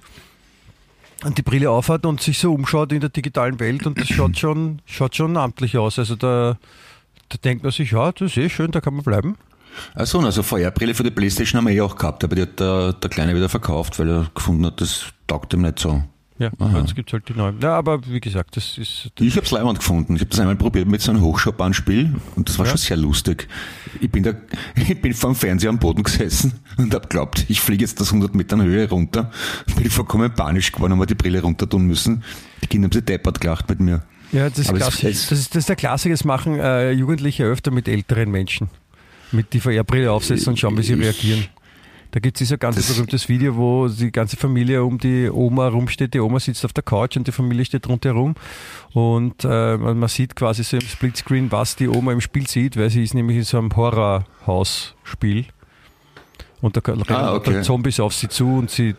die 1.36 1.42
Brille 1.42 1.70
aufhat 1.72 2.06
und 2.06 2.22
sich 2.22 2.38
so 2.40 2.54
umschaut 2.54 2.92
in 2.92 3.00
der 3.00 3.10
digitalen 3.10 3.60
Welt 3.60 3.86
und 3.88 4.00
das 4.00 4.08
schaut 4.08 4.38
schon, 4.38 4.82
schaut 4.86 5.16
schon 5.16 5.36
amtlich 5.38 5.78
aus. 5.78 5.98
Also 6.00 6.16
da, 6.16 6.58
da 7.30 7.38
denkt 7.44 7.64
man 7.64 7.72
sich, 7.72 7.92
ja, 7.92 8.12
das 8.12 8.32
ist 8.32 8.38
eh 8.38 8.50
schön, 8.50 8.72
da 8.72 8.82
kann 8.82 8.94
man 8.94 9.04
bleiben. 9.04 9.36
Achso, 9.96 10.20
also 10.20 10.42
VR-Brille 10.44 10.96
für 10.96 11.04
die 11.04 11.12
Playstation 11.12 11.60
haben 11.60 11.68
wir 11.68 11.76
eh 11.76 11.82
auch 11.82 11.96
gehabt, 11.96 12.24
aber 12.24 12.36
die 12.36 12.42
hat 12.44 12.60
der, 12.60 12.94
der 12.94 13.10
Kleine 13.10 13.36
wieder 13.36 13.50
verkauft, 13.50 14.00
weil 14.00 14.10
er 14.10 14.32
gefunden 14.34 14.66
hat, 14.66 14.82
das 14.82 15.06
taugt 15.28 15.54
ihm 15.54 15.62
nicht 15.62 15.78
so. 15.80 16.02
Ja, 16.40 16.52
Aha. 16.60 16.80
jetzt 16.82 16.94
gibt 16.96 17.10
es 17.10 17.14
halt 17.14 17.28
die 17.30 17.34
neuen. 17.34 17.60
Ja, 17.62 17.76
aber 17.76 18.00
wie 18.08 18.20
gesagt, 18.20 18.58
das 18.58 18.78
ist. 18.78 19.10
Ich 19.20 19.36
habe 19.36 19.46
es 19.46 19.52
leibend 19.52 19.80
gefunden. 19.80 20.16
Ich 20.16 20.22
habe 20.22 20.30
das 20.30 20.40
einmal 20.40 20.56
probiert 20.56 20.88
mit 20.88 21.02
so 21.02 21.12
einem 21.12 21.22
Hochschaubahn-Spiel 21.22 22.16
und 22.36 22.48
das 22.48 22.60
war 22.60 22.66
Ja. 22.68 22.72
schon 22.72 22.78
sehr 22.78 22.98
lustig. 22.98 23.48
Ich 24.02 24.12
bin, 24.12 24.22
da, 24.24 24.34
ich 24.76 25.02
bin 25.02 25.14
vor 25.16 25.32
dem 25.32 25.36
Fernseher 25.36 25.70
am 25.72 25.80
Boden 25.80 26.04
gesessen 26.04 26.54
und 26.78 26.94
habe 26.94 27.08
glaubt, 27.08 27.46
ich 27.48 27.60
fliege 27.62 27.84
jetzt 27.84 28.00
das 28.00 28.10
100 28.10 28.36
Metern 28.36 28.62
Höhe 28.62 28.88
runter. 28.88 29.32
Bin 29.76 29.90
vollkommen 29.90 30.32
panisch 30.34 30.72
geworden, 30.72 30.92
haben 30.94 31.00
wir 31.00 31.08
die 31.08 31.16
Brille 31.16 31.42
runter 31.42 31.68
tun 31.68 31.88
müssen. 31.88 32.24
Die 32.64 32.68
Kinder 32.68 32.86
haben 32.88 32.92
sich 32.94 33.06
deppert 33.06 33.42
gelacht 33.42 33.68
mit 33.70 33.80
mir. 33.80 34.04
Ja, 34.32 34.50
das 34.50 34.60
ist, 34.60 34.70
es- 34.72 34.76
klassisch. 34.78 35.04
es- 35.06 35.30
das, 35.30 35.40
ist, 35.40 35.56
das 35.56 35.60
ist 35.62 35.70
der 35.70 35.76
Klassiker, 35.76 36.14
das 36.14 36.24
machen 36.26 36.60
äh, 36.60 36.92
Jugendliche 36.92 37.46
öfter 37.46 37.72
mit 37.72 37.88
älteren 37.88 38.30
Menschen. 38.30 38.70
Mit 39.32 39.54
die 39.54 39.60
VR-Brille 39.60 40.12
aufsetzen 40.12 40.50
und 40.50 40.60
schauen, 40.60 40.78
wie 40.78 40.84
sie 40.84 40.94
Ich- 40.94 41.00
reagieren. 41.00 41.46
Da 42.12 42.20
gibt 42.22 42.40
es 42.40 42.52
ein 42.52 42.60
ganz 42.60 42.78
Das- 42.78 42.88
berühmtes 42.94 43.28
Video, 43.30 43.56
wo 43.58 43.88
die 43.88 44.12
ganze 44.12 44.38
Familie 44.38 44.84
um 44.84 44.98
die 44.98 45.30
Oma 45.30 45.68
rumsteht. 45.68 46.14
Die 46.14 46.20
Oma 46.20 46.40
sitzt 46.40 46.64
auf 46.66 46.74
der 46.74 46.84
Couch 46.84 47.18
und 47.18 47.28
die 47.28 47.32
Familie 47.32 47.66
steht 47.66 47.88
rundherum. 47.88 48.36
Und 48.94 49.44
äh, 49.44 49.78
man, 49.78 50.08
sieht 50.08 50.36
quasi 50.36 50.64
so 50.64 50.78
im 50.78 50.84
Splitscreen, 50.88 51.52
was 51.52 51.76
die 51.76 51.88
Oma 51.90 52.14
im 52.14 52.22
Spiel 52.22 52.48
sieht, 52.48 52.78
weil 52.78 52.90
sie 52.90 53.04
ist 53.04 53.14
nämlich 53.14 53.38
in 53.38 53.44
so 53.44 53.58
einem 53.58 53.76
Horrorhaus-Spiel. 53.76 55.46
Und 56.62 56.76
da 56.78 56.82
rennen 56.82 57.04
Ah, 57.10 57.36
okay. 57.36 57.62
Zombies 57.62 58.00
auf 58.00 58.14
sie 58.14 58.30
zu 58.30 58.48
und 58.56 58.72
sie 58.72 58.96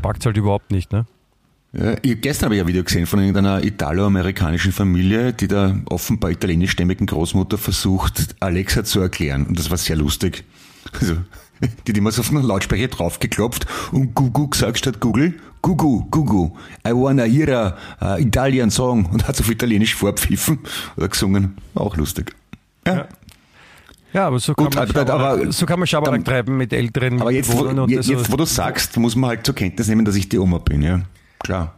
packt 0.00 0.24
halt 0.24 0.36
überhaupt 0.36 0.70
nicht. 0.70 0.92
Ne? 0.92 1.06
Ja, 1.72 1.96
ich, 2.02 2.20
gestern 2.20 2.46
habe 2.46 2.54
ich 2.56 2.60
ein 2.62 2.66
Video 2.66 2.82
gesehen 2.82 3.06
von 3.06 3.18
irgendeiner 3.20 3.62
italo-amerikanischen 3.62 4.72
Familie, 4.72 5.32
die 5.32 5.48
der 5.48 5.80
offenbar 5.86 6.30
italienischstämmigen 6.30 7.06
Großmutter 7.06 7.58
versucht, 7.58 8.34
Alexa 8.40 8.84
zu 8.84 9.00
erklären. 9.00 9.46
Und 9.46 9.58
das 9.58 9.70
war 9.70 9.76
sehr 9.76 9.96
lustig. 9.96 10.44
Also, 10.98 11.16
die 11.86 11.92
hat 11.92 11.96
immer 11.98 12.10
so 12.10 12.20
auf 12.22 12.28
den 12.30 12.42
Lautsprecher 12.42 12.88
draufgeklopft 12.88 13.66
und 13.92 14.14
Gugu 14.14 14.48
gesagt 14.48 14.78
statt 14.78 15.00
Google, 15.00 15.34
Gugu, 15.62 16.06
Gugu, 16.10 16.50
I 16.86 16.92
wanna 16.92 17.24
hear 17.24 17.76
a 18.00 18.16
uh, 18.16 18.18
Italian 18.20 18.70
song 18.70 19.06
und 19.06 19.26
hat 19.28 19.36
so 19.36 19.44
auf 19.44 19.50
Italienisch 19.50 19.94
vorpfiffen 19.94 20.58
oder 20.96 21.08
gesungen. 21.08 21.56
Auch 21.74 21.96
lustig. 21.96 22.34
Ja. 22.86 22.94
Ja. 22.96 23.08
Ja, 24.12 24.26
aber 24.26 24.40
so 24.40 24.54
Gut, 24.54 24.74
kann 24.74 24.88
man 24.88 24.90
aber- 24.90 24.98
Schabernack, 25.06 25.42
aber- 25.42 25.52
so 25.52 25.66
kann 25.66 25.78
man 25.78 25.86
Schabernack 25.86 26.24
dann- 26.24 26.34
treiben 26.34 26.56
mit 26.56 26.72
älteren 26.72 27.20
Aber 27.20 27.30
jetzt, 27.30 27.52
wo, 27.52 27.64
jetzt, 27.86 28.08
jetzt, 28.08 28.32
wo 28.32 28.36
du 28.36 28.44
sagst, 28.44 28.96
muss 28.96 29.14
man 29.14 29.30
halt 29.30 29.46
zur 29.46 29.54
Kenntnis 29.54 29.86
nehmen, 29.86 30.04
dass 30.04 30.16
ich 30.16 30.28
die 30.28 30.38
Oma 30.38 30.58
bin, 30.58 30.82
ja. 30.82 31.02
Klar. 31.38 31.74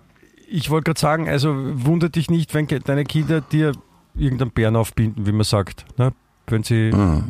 Ich 0.48 0.70
wollte 0.70 0.84
gerade 0.84 1.00
sagen, 1.00 1.28
also 1.28 1.54
wundert 1.54 2.14
dich 2.16 2.30
nicht, 2.30 2.54
wenn 2.54 2.66
deine 2.66 3.04
Kinder 3.04 3.40
dir 3.42 3.72
irgendeinen 4.16 4.50
Bären 4.50 4.76
aufbinden, 4.76 5.26
wie 5.26 5.32
man 5.32 5.44
sagt. 5.44 5.84
Ne? 5.98 6.12
Wenn 6.46 6.62
sie, 6.62 6.90
Ah, 6.94 7.22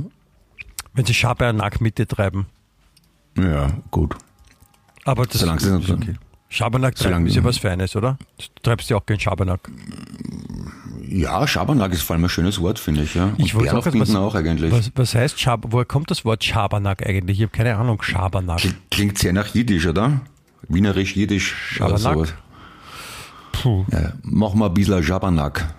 wenn 0.94 1.04
sie 1.04 1.14
Schabernack 1.14 1.80
mit 1.80 1.98
dir 1.98 2.06
treiben. 2.06 2.46
ja, 3.38 3.68
gut. 3.90 4.14
Aber 5.04 5.26
das 5.26 5.40
Solange 5.40 5.58
ist 5.60 5.90
okay. 5.90 6.14
Schabernack 6.48 6.94
treiben 6.94 7.26
ist 7.26 7.34
ja 7.34 7.42
was 7.42 7.58
Feines, 7.58 7.96
oder? 7.96 8.18
Du 8.38 8.44
treibst 8.62 8.88
ja 8.90 8.96
auch 8.98 9.06
keinen 9.06 9.18
Schabernack. 9.18 9.68
Ja, 11.08 11.46
Schabernack 11.46 11.92
ist 11.92 12.02
vor 12.02 12.14
allem 12.14 12.24
ein 12.24 12.28
schönes 12.28 12.60
Wort, 12.60 12.78
finde 12.78 13.02
ich. 13.02 13.14
Ja. 13.14 13.24
Und 13.24 13.40
Ich 13.40 13.54
wollte 13.54 13.76
auch 13.76 13.84
was- 13.84 14.14
auch 14.14 14.34
eigentlich. 14.34 14.70
Was, 14.70 14.90
was 14.94 15.14
heißt 15.14 15.40
Schab 15.40 15.64
Woher 15.70 15.84
kommt 15.86 16.10
das 16.10 16.24
Wort 16.24 16.44
Schabernack 16.44 17.06
eigentlich? 17.06 17.38
Ich 17.38 17.42
habe 17.46 17.52
keine 17.56 17.76
Ahnung, 17.76 18.00
Schabernack. 18.02 18.60
Klingt, 18.90 19.18
sehr 19.18 19.32
nach 19.32 19.46
Jiddisch, 19.48 19.86
oder? 19.86 20.20
Wienerisch, 20.68 21.16
Jiddisch. 21.16 21.80
oder 21.80 21.98
Schabernack? 21.98 22.14
sowas. 22.28 22.34
Puh, 23.52 23.84
Ja, 23.90 24.12
mach 24.22 24.54
mal 24.54 24.66
ein 24.68 24.74
bisschen 24.74 25.02
Schabernack. 25.02 25.74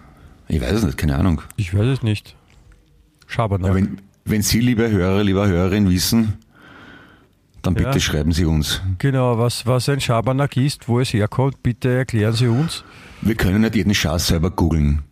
Ich 0.47 0.59
weiß 0.61 0.73
es 0.73 0.83
nicht, 0.83 0.97
keine 0.97 1.15
Ahnung. 1.17 1.41
ich 1.55 1.73
weiß 1.73 1.85
es 1.87 2.03
nicht. 2.03 2.35
Schabernack. 3.27 3.69
Ja, 3.69 3.75
wenn, 3.75 4.01
wenn 4.25 4.41
Sie, 4.41 4.59
liebe 4.59 4.89
Hörer, 4.89 5.23
liebe 5.23 5.47
Hörerin, 5.47 5.89
wissen, 5.89 6.33
dann 7.61 7.73
bitte 7.75 7.89
Ja. 7.91 7.99
schreiben 7.99 8.31
Sie 8.31 8.45
uns. 8.45 8.81
Genau, 8.99 9.37
was, 9.37 9.65
was 9.65 9.87
ein 9.89 10.01
Schabernack 10.01 10.57
ist, 10.57 10.87
wo 10.87 10.99
es 10.99 11.13
herkommt, 11.13 11.63
bitte 11.63 11.89
erklären 11.93 12.33
Sie 12.33 12.47
uns. 12.47 12.83
Wir 13.21 13.35
können 13.35 13.61
nicht 13.61 13.75
jeden 13.75 13.93
Schatz 13.93 14.27
selber 14.27 14.51
googeln. 14.51 15.03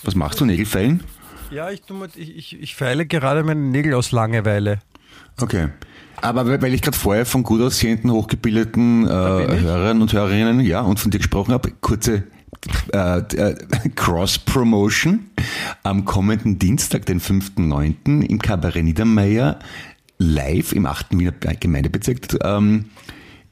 Was 0.03 0.15
machst 0.15 0.41
du, 0.41 0.45
Nägelfällen? 0.45 1.01
Ja, 1.49 1.69
ich, 1.69 1.81
tu 1.83 1.93
mal- 1.93 2.09
ich, 2.15 2.35
ich, 2.35 2.59
ich 2.59 2.75
feile 2.75 3.05
gerade 3.05 3.43
meine 3.43 3.61
Nägel 3.61 3.93
aus 3.93 4.11
Langeweile. 4.11 4.81
Okay. 5.39 5.69
Aber 6.25 6.47
weil 6.47 6.61
weil 6.61 6.73
ich 6.73 6.81
gerade 6.81 6.97
vorher 6.97 7.25
von 7.25 7.43
gut 7.43 7.61
aussehenden, 7.61 8.11
hochgebildeten 8.11 9.05
äh. 9.05 9.09
Hörern 9.09 10.01
und 10.01 10.11
Hörerinnen, 10.11 10.59
ja, 10.61 10.81
und 10.81 10.99
von 10.99 11.11
dir 11.11 11.19
gesprochen 11.19 11.53
habe, 11.53 11.71
kurze 11.81 12.23
äh, 12.93 13.19
äh, 13.19 13.55
Cross-Promotion. 13.95 15.25
Am 15.83 16.05
kommenden 16.05 16.57
Dienstag, 16.57 17.05
den 17.05 17.21
5.9. 17.21 18.23
im 18.23 18.39
Kabarett 18.39 18.83
Niedermeyer 18.83 19.59
live 20.17 20.71
im 20.73 20.85
8. 20.85 21.17
Wiener 21.17 21.31
Gemeindebezirk 21.31 22.38
ähm, 22.43 22.85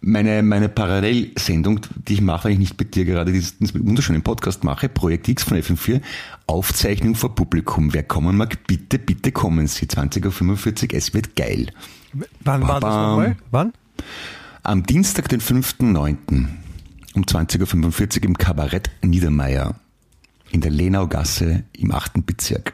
meine, 0.01 0.43
meine 0.43 0.67
Parallelsendung, 0.67 1.79
die 2.07 2.15
ich 2.15 2.21
mache, 2.21 2.45
wenn 2.45 2.53
ich 2.53 2.59
nicht 2.59 2.79
mit 2.79 2.95
dir 2.95 3.05
gerade 3.05 3.31
diesen 3.31 3.57
wunderschönen 3.85 4.21
Podcast 4.21 4.63
mache, 4.63 4.89
Projekt 4.89 5.29
X 5.29 5.43
von 5.43 5.57
FM4, 5.57 6.01
Aufzeichnung 6.45 7.15
vor 7.15 7.35
Publikum. 7.35 7.93
Wer 7.93 8.03
kommen 8.03 8.35
mag, 8.35 8.67
bitte, 8.67 8.99
bitte 8.99 9.31
kommen 9.31 9.67
Sie. 9.67 9.85
20.45 9.85 10.83
Uhr, 10.83 10.97
es 10.97 11.13
wird 11.13 11.35
geil. 11.35 11.67
Wann 12.41 12.61
war 12.67 12.79
das 12.79 12.93
nochmal? 12.93 13.35
Wann? 13.51 13.73
Am 14.63 14.83
Dienstag, 14.83 15.27
den 15.29 15.41
5.9. 15.41 16.47
um 17.15 17.23
20.45 17.23 18.17
Uhr 18.19 18.23
im 18.25 18.37
Kabarett 18.37 18.89
Niedermeyer 19.01 19.75
in 20.51 20.61
der 20.61 20.71
Lenaugasse 20.71 21.63
im 21.73 21.91
8. 21.91 22.25
Bezirk. 22.25 22.73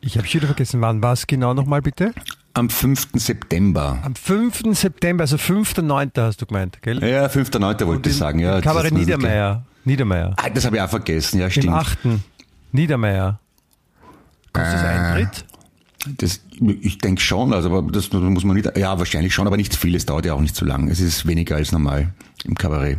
Ich 0.00 0.18
habe 0.18 0.26
schon 0.26 0.40
wieder 0.40 0.48
vergessen, 0.48 0.80
wann 0.80 1.02
war 1.02 1.12
es 1.12 1.26
genau 1.26 1.54
nochmal 1.54 1.80
bitte? 1.80 2.12
Am 2.54 2.68
5. 2.68 3.10
September. 3.14 4.00
Am 4.02 4.14
5. 4.14 4.62
September, 4.76 5.22
also 5.22 5.36
5.9. 5.36 6.20
hast 6.20 6.42
du 6.42 6.46
gemeint, 6.46 6.82
gell? 6.82 7.02
Ja, 7.02 7.26
5.9. 7.26 7.86
wollte 7.86 8.10
ich 8.10 8.16
sagen. 8.16 8.40
Ja, 8.40 8.60
Kabarett 8.60 8.92
Niedermeyer. 8.92 9.64
Niedermeyer. 9.84 10.34
Ah, 10.36 10.50
das 10.50 10.66
habe 10.66 10.76
ich 10.76 10.82
auch 10.82 10.90
vergessen, 10.90 11.38
ja, 11.40 11.48
stimmt. 11.48 11.66
Im 11.66 11.72
8. 11.72 11.98
Niedermeyer. 12.72 13.38
Kostet 14.52 14.74
das 14.74 14.82
Äh. 14.82 14.86
Eintritt? 14.86 15.44
Das, 16.18 16.40
ich 16.80 16.98
denke 16.98 17.20
schon, 17.20 17.52
also 17.52 17.74
aber 17.74 17.90
das 17.92 18.12
muss 18.12 18.44
man 18.44 18.56
nicht, 18.56 18.76
ja, 18.76 18.98
wahrscheinlich 18.98 19.32
schon, 19.32 19.46
aber 19.46 19.56
nicht 19.56 19.76
viel, 19.76 19.94
es 19.94 20.04
dauert 20.04 20.26
ja 20.26 20.34
auch 20.34 20.40
nicht 20.40 20.56
so 20.56 20.64
lang. 20.64 20.88
Es 20.88 21.00
ist 21.00 21.26
weniger 21.26 21.56
als 21.56 21.70
normal 21.70 22.12
im 22.44 22.56
Kabarett. 22.56 22.98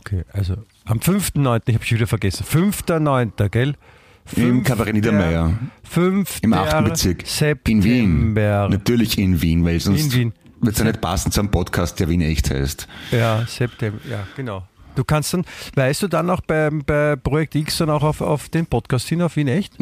Okay, 0.00 0.24
also 0.32 0.54
am 0.84 0.98
5.9., 0.98 1.62
ich 1.66 1.74
habe 1.74 1.84
schon 1.84 1.98
wieder 1.98 2.06
vergessen. 2.06 2.44
5.9., 2.44 3.48
gell? 3.48 3.74
Im 4.36 4.62
Kabarett 4.62 4.94
Niedermeyer. 4.94 5.58
5. 5.84 6.40
Im 6.42 6.52
8. 6.52 6.84
Bezirk. 6.84 7.26
September. 7.26 7.86
In 7.86 8.34
Wien. 8.34 8.34
Natürlich 8.34 9.18
in 9.18 9.40
Wien, 9.40 9.64
weil 9.64 9.80
sonst 9.80 10.14
wird 10.14 10.32
es 10.62 10.78
ja 10.78 10.84
nicht 10.84 11.00
passen 11.00 11.32
zu 11.32 11.40
einem 11.40 11.50
Podcast, 11.50 11.98
der 12.00 12.08
Wien 12.08 12.20
echt 12.20 12.50
heißt. 12.50 12.86
Ja, 13.10 13.44
September, 13.46 13.98
ja, 14.08 14.26
genau. 14.36 14.62
Du 14.94 15.04
kannst 15.04 15.34
dann, 15.34 15.44
weißt 15.74 16.04
du 16.04 16.08
dann 16.08 16.30
auch 16.30 16.40
bei, 16.40 16.70
bei 16.70 17.16
Projekt 17.16 17.54
X 17.54 17.78
dann 17.78 17.90
auch 17.90 18.02
auf, 18.02 18.20
auf 18.20 18.48
den 18.48 18.66
Podcast 18.66 19.08
hin, 19.08 19.22
auf 19.22 19.36
Wien 19.36 19.48
echt? 19.48 19.78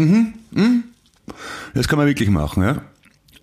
Das 1.74 1.88
kann 1.88 1.98
man 1.98 2.06
wirklich 2.06 2.28
machen, 2.30 2.62
ja. 2.62 2.82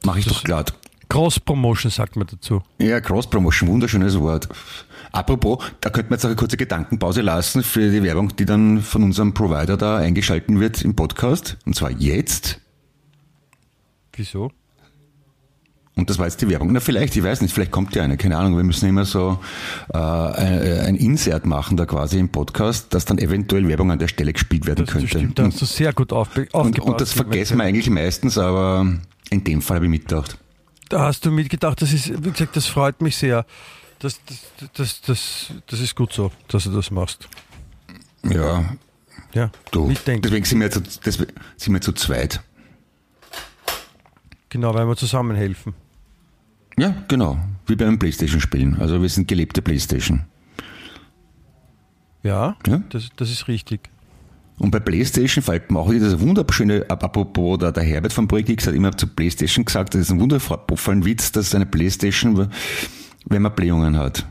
Mache 0.06 0.20
ich 0.20 0.26
doch 0.26 0.44
glatt. 0.44 0.74
Cross-Promotion 1.10 1.92
sagt 1.92 2.16
man 2.16 2.28
dazu. 2.28 2.64
Ja, 2.80 3.02
Cross-Promotion, 3.02 3.68
wunderschönes 3.68 4.18
Wort. 4.20 4.48
Apropos, 5.12 5.62
da 5.82 5.90
könnte 5.90 6.10
man 6.10 6.18
jetzt 6.18 6.24
auch 6.24 6.30
eine 6.30 6.38
kurze 6.38 6.56
Gedankenpause 6.56 7.22
lassen 7.22 7.64
für 7.64 7.92
die 7.92 8.02
Werbung, 8.02 8.34
die 8.38 8.46
dann 8.46 8.82
von 8.82 9.04
unserem 9.04 9.34
Provider 9.34 9.76
da 9.76 9.98
eingeschalten 9.98 10.62
wird 10.62 10.82
im 10.82 10.96
Podcast. 10.96 11.58
Und 11.66 11.76
zwar 11.76 11.92
jetzt. 11.92 12.62
Wieso? 14.14 14.52
Und 15.96 16.10
das 16.10 16.18
war 16.18 16.26
jetzt 16.26 16.42
die 16.42 16.48
Werbung. 16.50 16.72
Na, 16.72 16.80
vielleicht, 16.80 17.16
ich 17.18 17.24
weiß 17.24 17.42
nicht, 17.42 17.54
vielleicht 17.54 17.72
kommt 17.72 17.94
ja 17.96 18.04
eine, 18.04 18.16
keine 18.18 18.38
Ahnung. 18.38 18.56
Wir 18.56 18.64
müssen 18.64 18.88
immer 18.88 19.04
so 19.04 19.40
äh, 19.94 19.98
ein, 19.98 20.80
ein 20.88 20.96
Insert 20.96 21.46
machen 21.46 21.76
da 21.76 21.86
quasi 21.86 22.18
im 22.18 22.30
Podcast, 22.30 22.94
dass 22.94 23.04
dann 23.06 23.18
eventuell 23.18 23.68
Werbung 23.68 23.92
an 23.92 24.00
der 24.00 24.08
Stelle 24.08 24.32
gespielt 24.32 24.66
werden 24.66 24.86
Das 24.86 24.94
könnte. 24.94 25.08
stimmt, 25.10 25.38
da 25.38 25.46
hast 25.46 25.62
du 25.62 25.66
sehr 25.66 25.92
gut 25.94 26.12
und, 26.14 26.18
aufgepasst. 26.20 26.80
und 26.80 27.02
das 27.02 27.12
vergessen 27.14 27.58
wir 27.58 27.66
eigentlich 27.66 27.90
meistens, 27.90 28.38
aber 28.38 28.86
in 29.30 29.44
dem 29.44 29.62
Fall 29.62 29.76
habe 29.76 29.86
ich 29.86 29.92
mitgedacht. 29.92 30.38
Da 30.88 31.02
hast 31.02 31.26
du 31.26 31.32
mitgedacht, 31.32 31.82
das 31.82 31.92
ist, 31.94 32.24
wie 32.24 32.32
gesagt, 32.32 32.56
das 32.56 32.68
freut 32.68 33.02
mich 33.02 33.18
sehr. 33.18 33.46
Das, 34.00 34.20
das, 34.26 34.72
das, 34.74 35.02
das, 35.02 35.46
das 35.68 35.80
ist 35.82 35.96
gut 35.96 36.14
so, 36.14 36.32
dass 36.48 36.64
du 36.64 36.72
das 36.72 36.90
machst. 36.90 37.28
Ja, 38.24 38.64
Ja, 39.34 39.52
du. 39.72 39.88
mitdenken. 39.88 40.22
Deswegen 40.24 40.46
sind 40.46 40.60
wir, 40.62 40.72
zu, 40.72 40.82
deswegen 41.06 41.32
sind 41.58 41.74
wir 41.74 41.82
zu 41.82 41.92
zweit. 41.94 42.42
Genau, 44.52 44.74
weil 44.76 44.88
wir 44.88 44.96
zusammen 44.96 45.36
helfen. 45.36 45.74
Ja, 46.78 46.94
genau. 47.08 47.40
Wie 47.66 47.76
beim 47.76 47.98
Playstation-Spielen. 47.98 48.80
Also 48.80 49.02
wir 49.02 49.10
sind 49.10 49.28
gelebte 49.28 49.62
Playstation. 49.64 50.26
Ja, 52.24 52.56
Ja? 52.68 52.82
Das, 52.90 53.10
das 53.16 53.32
ist 53.32 53.48
richtig. 53.48 53.90
Und 54.60 54.70
bei 54.72 54.80
Playstation 54.80 55.44
fällt 55.44 55.72
mir 55.72 55.80
auch 55.80 55.90
wieder 55.90 56.12
das 56.12 56.20
wunderschöne, 56.20 56.86
ap- 56.88 57.04
apropos, 57.04 57.58
der, 57.58 57.72
der 57.72 57.84
Herbert 57.84 58.14
von 58.14 58.28
Projekt 58.28 58.50
X 58.50 58.68
hat 58.68 58.76
immer 58.76 58.96
zu 58.96 59.08
Playstation 59.08 59.66
gesagt, 59.66 59.96
das 59.96 60.02
ist 60.02 60.12
ein 60.12 60.20
wundervollen 60.20 61.04
Witz, 61.04 61.32
dass 61.32 61.56
eine 61.56 61.66
Playstation, 61.66 62.48
wenn 63.26 63.42
man 63.42 63.56
Blähungen 63.56 63.98
hat. 63.98 64.28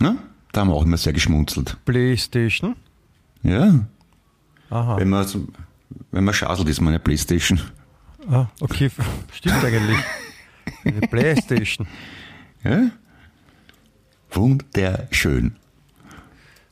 Ja? 0.00 0.14
Da 0.52 0.60
haben 0.60 0.68
wir 0.68 0.74
auch 0.74 0.84
immer 0.84 0.96
sehr 0.98 1.12
geschmunzelt. 1.12 1.76
Playstation. 1.84 2.76
Ja. 3.42 3.80
Aha. 4.70 4.98
Wenn 4.98 5.08
man, 5.08 5.26
wenn 6.12 6.24
man 6.24 6.32
schaselt, 6.34 6.68
ist 6.68 6.80
man 6.80 6.88
eine 6.94 7.00
Playstation. 7.00 7.60
Ah, 8.30 8.46
okay, 8.60 8.90
stimmt 9.32 9.64
eigentlich. 9.64 9.98
Eine 10.84 11.00
Playstation. 11.02 11.86
Ja? 12.62 12.90
Wunderschön. 14.30 15.56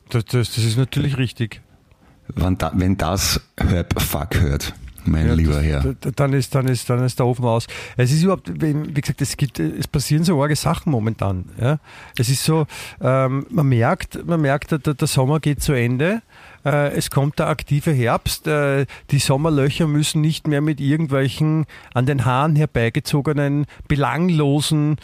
Das, 0.09 0.25
das, 0.25 0.53
das 0.53 0.63
ist 0.63 0.77
natürlich 0.77 1.17
richtig. 1.17 1.61
Wenn, 2.27 2.57
da, 2.57 2.71
wenn 2.75 2.97
das 2.97 3.41
Herb 3.57 3.99
Fuck 4.01 4.39
hört, 4.39 4.73
mein 5.05 5.27
Ja, 5.27 5.33
lieber 5.33 5.53
das, 5.55 5.63
Herr. 5.63 5.93
da- 5.99 6.11
Dann 6.11 6.33
ist, 6.33 6.55
dann, 6.55 6.67
ist, 6.67 6.89
dann 6.89 7.03
ist 7.03 7.19
der 7.19 7.25
Ofen 7.25 7.45
aus. 7.45 7.67
Es 7.97 8.11
ist 8.11 8.23
überhaupt, 8.23 8.49
wie 8.61 8.95
wie 8.95 9.01
gesagt, 9.01 9.21
es, 9.21 9.35
gibt, 9.37 9.59
es 9.59 9.87
passieren 9.87 10.23
so 10.23 10.41
arge 10.41 10.55
Sachen 10.55 10.91
momentan. 10.91 11.45
Ja? 11.59 11.79
Es 12.17 12.29
ist 12.29 12.43
so, 12.43 12.65
ähm, 13.01 13.45
man 13.49 13.67
merkt, 13.67 14.25
man 14.25 14.41
merkt 14.41 14.71
der, 14.71 14.79
der 14.79 15.07
Sommer 15.07 15.39
geht 15.39 15.61
zu 15.61 15.73
Ende. 15.73 16.21
Äh, 16.65 16.91
es 16.91 17.09
kommt 17.09 17.39
der 17.39 17.47
aktive 17.47 17.91
Herbst. 17.91 18.47
Äh, 18.47 18.85
die 19.11 19.19
Sommerlöcher 19.19 19.87
müssen 19.87 20.21
nicht 20.21 20.47
mehr 20.47 20.61
mit 20.61 20.79
irgendwelchen 20.79 21.65
an 21.93 22.05
den 22.05 22.25
Haaren 22.25 22.55
herbeigezogenen, 22.55 23.65
belanglosen 23.87 24.97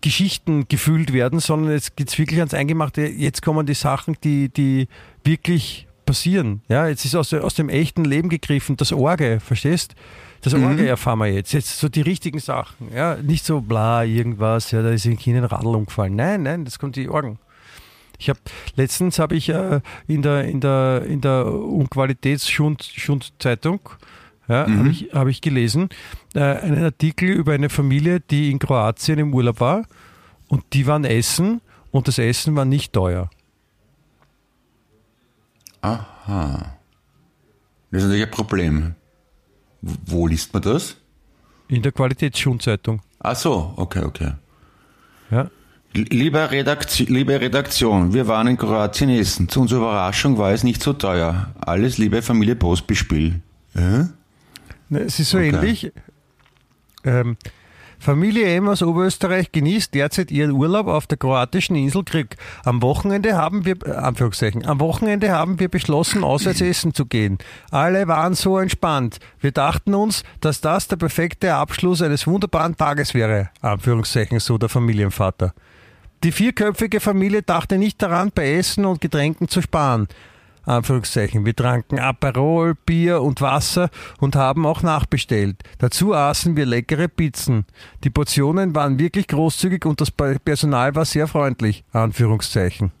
Geschichten 0.00 0.66
gefüllt 0.68 1.12
werden, 1.12 1.38
sondern 1.38 1.72
jetzt 1.72 1.96
geht's 1.96 2.18
wirklich 2.18 2.40
ans 2.40 2.54
Eingemachte. 2.54 3.02
Jetzt 3.02 3.42
kommen 3.42 3.66
die 3.66 3.74
Sachen, 3.74 4.16
die, 4.24 4.48
die 4.48 4.88
wirklich 5.22 5.86
passieren. 6.06 6.62
Ja, 6.68 6.88
jetzt 6.88 7.04
ist 7.04 7.14
aus, 7.14 7.32
aus 7.34 7.54
dem 7.54 7.68
echten 7.68 8.04
Leben 8.04 8.28
gegriffen, 8.28 8.76
das 8.76 8.92
Orge, 8.92 9.38
verstehst? 9.40 9.94
Das 10.40 10.54
Orge 10.54 10.88
erfahren 10.88 11.20
wir 11.20 11.28
jetzt. 11.28 11.52
Jetzt 11.52 11.78
so 11.78 11.88
die 11.88 12.00
richtigen 12.00 12.40
Sachen. 12.40 12.92
Ja, 12.92 13.14
nicht 13.14 13.44
so 13.44 13.60
bla, 13.60 14.02
irgendwas, 14.02 14.72
ja, 14.72 14.82
da 14.82 14.90
ist 14.90 15.06
in 15.06 15.16
China 15.16 15.38
ein 15.38 15.44
Radl 15.44 15.68
umgefallen. 15.68 16.16
Nein, 16.16 16.42
nein, 16.42 16.64
das 16.64 16.80
kommt 16.80 16.96
die 16.96 17.08
Orgen. 17.08 17.38
Ich 18.22 18.28
habe 18.28 18.38
letztens 18.76 19.18
habe 19.18 19.34
ich 19.34 19.48
äh, 19.48 19.80
in 20.06 20.22
der 20.22 20.44
in 20.44 20.60
der 20.60 21.02
in 21.04 21.20
der 21.20 21.46
Unqualitätsschund-Zeitung 21.46 23.80
ja, 24.46 24.68
habe 24.68 24.90
ich, 24.90 25.12
hab 25.12 25.26
ich 25.26 25.40
gelesen 25.40 25.88
äh, 26.34 26.40
einen 26.40 26.84
Artikel 26.84 27.30
über 27.30 27.52
eine 27.52 27.68
Familie, 27.68 28.20
die 28.20 28.52
in 28.52 28.60
Kroatien 28.60 29.18
im 29.18 29.34
Urlaub 29.34 29.58
war 29.58 29.86
und 30.46 30.62
die 30.72 30.86
waren 30.86 31.04
essen 31.04 31.62
und 31.90 32.06
das 32.06 32.18
Essen 32.18 32.54
war 32.54 32.64
nicht 32.64 32.92
teuer. 32.92 33.28
Aha. 35.80 36.76
Das 37.90 38.02
ist 38.02 38.08
natürlich 38.08 38.26
ein 38.26 38.30
Problem. 38.30 38.94
Wo 39.80 40.28
liest 40.28 40.54
man 40.54 40.62
das? 40.62 40.96
In 41.66 41.82
der 41.82 41.90
Qualitätsschundzeitung. 41.90 43.02
Ach 43.18 43.34
so, 43.34 43.74
okay, 43.76 44.04
okay. 44.04 44.34
Ja. 45.32 45.50
L- 45.94 46.06
Liebe, 46.10 46.50
Redaktion, 46.50 47.06
liebe 47.08 47.40
Redaktion, 47.40 48.14
wir 48.14 48.26
waren 48.26 48.46
in 48.46 48.56
Kroatien 48.56 49.10
essen. 49.10 49.48
Zu 49.48 49.60
unserer 49.60 49.80
Überraschung 49.80 50.38
war 50.38 50.50
es 50.52 50.64
nicht 50.64 50.82
so 50.82 50.92
teuer. 50.94 51.48
Alles 51.60 51.98
liebe 51.98 52.22
Familie 52.22 52.56
Postbespiel. 52.56 53.40
Äh? 53.74 54.04
Ne, 54.88 55.00
Es 55.00 55.18
ist 55.18 55.30
so 55.30 55.38
Okay. 55.38 55.48
ähnlich. 55.48 55.92
Ähm, 57.04 57.36
Familie 57.98 58.46
M 58.56 58.68
aus 58.68 58.82
Oberösterreich 58.82 59.52
genießt 59.52 59.94
derzeit 59.94 60.30
ihren 60.32 60.50
Urlaub 60.52 60.88
auf 60.88 61.06
der 61.06 61.18
kroatischen 61.18 61.76
Insel 61.76 62.02
Krk. 62.04 62.36
Am 62.64 62.82
Wochenende 62.82 63.36
haben 63.36 63.64
wir, 63.64 63.76
äh, 63.86 63.92
Anführungszeichen, 63.92 64.66
am 64.66 64.80
Wochenende 64.80 65.30
haben 65.30 65.60
wir 65.60 65.68
beschlossen, 65.68 66.24
auswärts 66.24 66.60
essen 66.62 66.94
zu 66.94 67.06
gehen. 67.06 67.38
Alle 67.70 68.08
waren 68.08 68.34
so 68.34 68.58
entspannt. 68.58 69.18
Wir 69.40 69.52
dachten 69.52 69.94
uns, 69.94 70.24
dass 70.40 70.60
das 70.60 70.88
der 70.88 70.96
perfekte 70.96 71.54
Abschluss 71.54 72.02
eines 72.02 72.26
wunderbaren 72.26 72.76
Tages 72.76 73.14
wäre. 73.14 73.50
Anführungszeichen, 73.60 74.40
so 74.40 74.58
der 74.58 74.68
Familienvater. 74.68 75.52
Die 76.24 76.32
vierköpfige 76.32 77.00
Familie 77.00 77.42
dachte 77.42 77.78
nicht 77.78 78.00
daran, 78.00 78.30
bei 78.34 78.52
Essen 78.54 78.84
und 78.84 79.00
Getränken 79.00 79.48
zu 79.48 79.60
sparen. 79.60 80.08
Anführungszeichen. 80.64 81.44
Wir 81.44 81.56
tranken 81.56 81.98
Aperol, 81.98 82.76
Bier 82.86 83.20
und 83.20 83.40
Wasser 83.40 83.90
und 84.20 84.36
haben 84.36 84.64
auch 84.64 84.82
nachbestellt. 84.82 85.62
Dazu 85.78 86.14
aßen 86.14 86.56
wir 86.56 86.66
leckere 86.66 87.08
Pizzen. 87.08 87.66
Die 88.04 88.10
Portionen 88.10 88.74
waren 88.74 88.98
wirklich 89.00 89.26
großzügig 89.26 89.84
und 89.84 90.00
das 90.00 90.12
Personal 90.12 90.94
war 90.94 91.04
sehr 91.04 91.26
freundlich. 91.26 91.82
Anführungszeichen. 91.92 92.92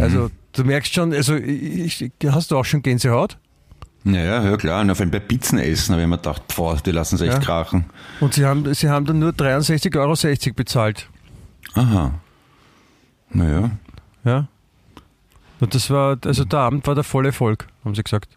Also 0.00 0.30
du 0.52 0.64
merkst 0.64 0.92
schon, 0.92 1.14
also 1.14 1.36
ich, 1.36 2.10
hast 2.26 2.50
du 2.50 2.58
auch 2.58 2.64
schon 2.64 2.82
Gänsehaut? 2.82 3.38
Naja, 4.08 4.42
ja 4.42 4.56
klar. 4.56 4.80
Und 4.80 4.90
auf 4.90 5.00
einmal 5.00 5.20
bei 5.20 5.26
Pizzen 5.26 5.58
essen 5.58 5.92
habe 5.92 6.02
ich 6.02 6.08
mir 6.08 6.16
gedacht, 6.16 6.42
boah, 6.56 6.76
die 6.76 6.92
lassen 6.92 7.18
sich 7.18 7.28
echt 7.28 7.38
Ja. 7.38 7.44
krachen. 7.44 7.84
Und 8.20 8.32
sie 8.32 8.46
haben, 8.46 8.72
sie 8.74 8.88
haben 8.88 9.04
dann 9.04 9.18
nur 9.18 9.32
63,60 9.32 9.96
Euro 10.46 10.54
bezahlt. 10.54 11.08
Aha. 11.74 12.14
Naja. 13.30 13.70
Ja. 14.24 14.48
Und 15.60 15.74
das 15.74 15.90
war, 15.90 16.16
also 16.24 16.44
der 16.44 16.58
Abend 16.60 16.86
war 16.86 16.94
der 16.94 17.04
volle 17.04 17.28
Erfolg, 17.28 17.66
haben 17.84 17.94
sie 17.94 18.02
gesagt. 18.02 18.30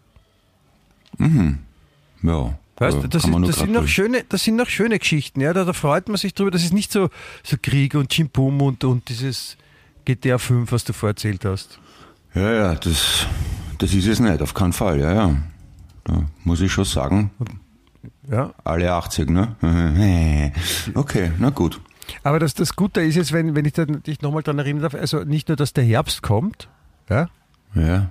Ja. 1.18 2.54
Weißt, 2.76 2.96
Ja, 2.96 3.02
du, 3.02 3.08
das, 3.08 3.24
ist, 3.24 3.32
das, 3.48 3.56
sind 3.56 3.72
noch 3.72 3.86
schöne, 3.86 4.24
das 4.28 4.44
sind 4.44 4.56
noch 4.56 4.68
schöne 4.68 4.98
Geschichten. 4.98 5.40
Ja? 5.40 5.54
Da, 5.54 5.64
da 5.64 5.72
freut 5.72 6.08
man 6.08 6.18
sich 6.18 6.34
drüber. 6.34 6.50
Das 6.50 6.64
ist 6.64 6.72
nicht 6.74 6.92
so, 6.92 7.08
so 7.42 7.56
Krieg 7.62 7.94
und 7.94 8.10
Chimpum 8.10 8.60
und, 8.60 8.84
und 8.84 9.08
dieses 9.08 9.56
GTA 10.04 10.36
5, 10.36 10.70
was 10.70 10.84
du 10.84 10.92
vorerzählt 10.92 11.44
hast. 11.46 11.78
Ja, 12.34 12.52
ja, 12.52 12.74
das, 12.74 13.26
das 13.78 13.94
ist 13.94 14.06
es 14.06 14.20
nicht, 14.20 14.42
auf 14.42 14.52
keinen 14.52 14.72
Fall, 14.72 15.00
ja, 15.00 15.12
ja. 15.14 15.36
Da 16.04 16.24
muss 16.44 16.60
ich 16.60 16.72
schon 16.72 16.84
sagen, 16.84 17.30
Ja? 18.30 18.52
alle 18.64 18.92
80, 18.92 19.30
ne? 19.30 19.56
Okay, 20.94 21.32
na 21.38 21.50
gut. 21.50 21.80
Aber 22.24 22.38
das, 22.38 22.54
das 22.54 22.74
Gute 22.76 23.00
ist 23.00 23.14
jetzt, 23.14 23.32
wenn, 23.32 23.54
wenn 23.54 23.64
ich 23.64 23.72
dann, 23.74 24.02
dich 24.02 24.20
nochmal 24.22 24.42
daran 24.42 24.58
erinnern 24.58 24.82
darf, 24.82 24.94
also 24.94 25.22
nicht 25.24 25.48
nur, 25.48 25.56
dass 25.56 25.72
der 25.72 25.84
Herbst 25.84 26.22
kommt, 26.22 26.68
ja, 27.08 27.28
Ja. 27.74 28.10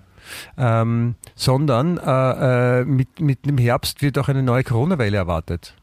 ähm, 0.58 1.16
sondern 1.36 1.98
äh, 1.98 2.80
äh, 2.82 2.86
mit, 2.86 3.20
mit 3.20 3.46
dem 3.46 3.58
Herbst 3.58 4.02
wird 4.02 4.18
auch 4.18 4.30
eine 4.30 4.44
neue 4.44 4.64
Corona-Welle 4.64 5.18
erwartet. 5.18 5.76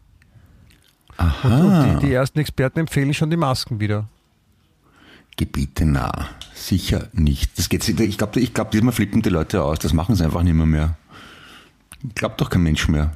Aha. 1.18 1.48
Und 1.48 2.00
die, 2.00 2.06
die 2.06 2.12
ersten 2.12 2.38
Experten 2.38 2.78
empfehlen 2.80 3.12
schon 3.12 3.28
die 3.30 3.36
Masken 3.36 3.80
wieder. 3.80 4.08
Gebiete 5.36 5.84
nah. 5.84 6.28
Sicher 6.54 7.08
nicht. 7.12 7.58
Das 7.58 7.68
geht, 7.68 7.88
ich 7.88 8.18
glaube, 8.18 8.40
ich 8.40 8.54
glaub, 8.54 8.70
diesmal 8.70 8.92
flippen 8.92 9.22
die 9.22 9.28
Leute 9.28 9.62
aus. 9.62 9.78
Das 9.78 9.92
machen 9.92 10.14
sie 10.16 10.24
einfach 10.24 10.42
nicht 10.42 10.54
mehr. 10.54 10.66
mehr. 10.66 10.96
Glaubt 12.14 12.40
doch 12.40 12.50
kein 12.50 12.62
Mensch 12.62 12.88
mehr, 12.88 13.12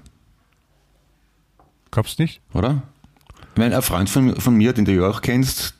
Glaubst 1.90 2.18
du 2.18 2.22
nicht? 2.22 2.40
oder? 2.54 2.82
Ich 3.54 3.58
meine, 3.58 3.76
ein 3.76 3.82
Freund 3.82 4.08
von, 4.08 4.34
von 4.40 4.54
mir, 4.56 4.72
den 4.72 4.84
du 4.86 4.92
ja 4.92 5.06
auch 5.08 5.20
kennst, 5.20 5.74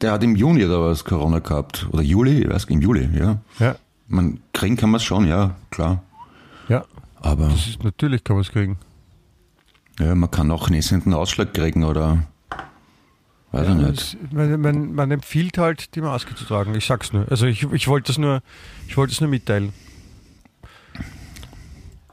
der 0.00 0.12
hat 0.12 0.22
im 0.22 0.36
Juni 0.36 0.64
oder 0.64 0.80
was 0.82 1.04
Corona 1.04 1.40
gehabt. 1.40 1.86
Oder 1.90 2.02
Juli, 2.02 2.42
ich 2.44 2.48
weiß, 2.48 2.64
im 2.66 2.80
Juli, 2.80 3.08
ja. 3.18 3.38
Ja. 3.58 3.76
Man, 4.06 4.40
kriegen 4.52 4.76
kann 4.76 4.90
man 4.90 4.98
es 4.98 5.04
schon, 5.04 5.26
ja, 5.26 5.56
klar. 5.70 6.02
Ja, 6.68 6.84
Aber 7.16 7.48
das 7.48 7.66
ist, 7.66 7.82
natürlich 7.82 8.22
kann 8.22 8.36
man 8.36 8.42
es 8.42 8.50
kriegen. 8.52 8.78
ja, 9.98 10.14
man 10.14 10.30
kann 10.30 10.50
auch 10.52 10.70
nässenden 10.70 11.12
Ausschlag 11.14 11.52
kriegen 11.52 11.82
oder 11.82 12.24
weiß 13.50 13.68
ich 13.68 13.74
nicht. 13.74 13.88
Es- 14.00 14.16
Man, 14.32 14.60
man, 14.60 14.94
man 14.94 15.10
empfiehlt 15.10 15.58
halt, 15.58 15.94
die 15.96 16.00
Maske 16.00 16.34
zu 16.36 16.44
tragen. 16.44 16.74
Ich 16.76 16.86
sag's 16.86 17.12
nur. 17.12 17.26
Also 17.28 17.46
ich, 17.46 17.64
ich 17.72 17.88
wollte 17.88 18.08
das 18.12 18.18
nur, 18.18 18.40
ich 18.86 18.96
wollte 18.96 19.12
es 19.12 19.20
nur 19.20 19.30
mitteilen. 19.30 19.72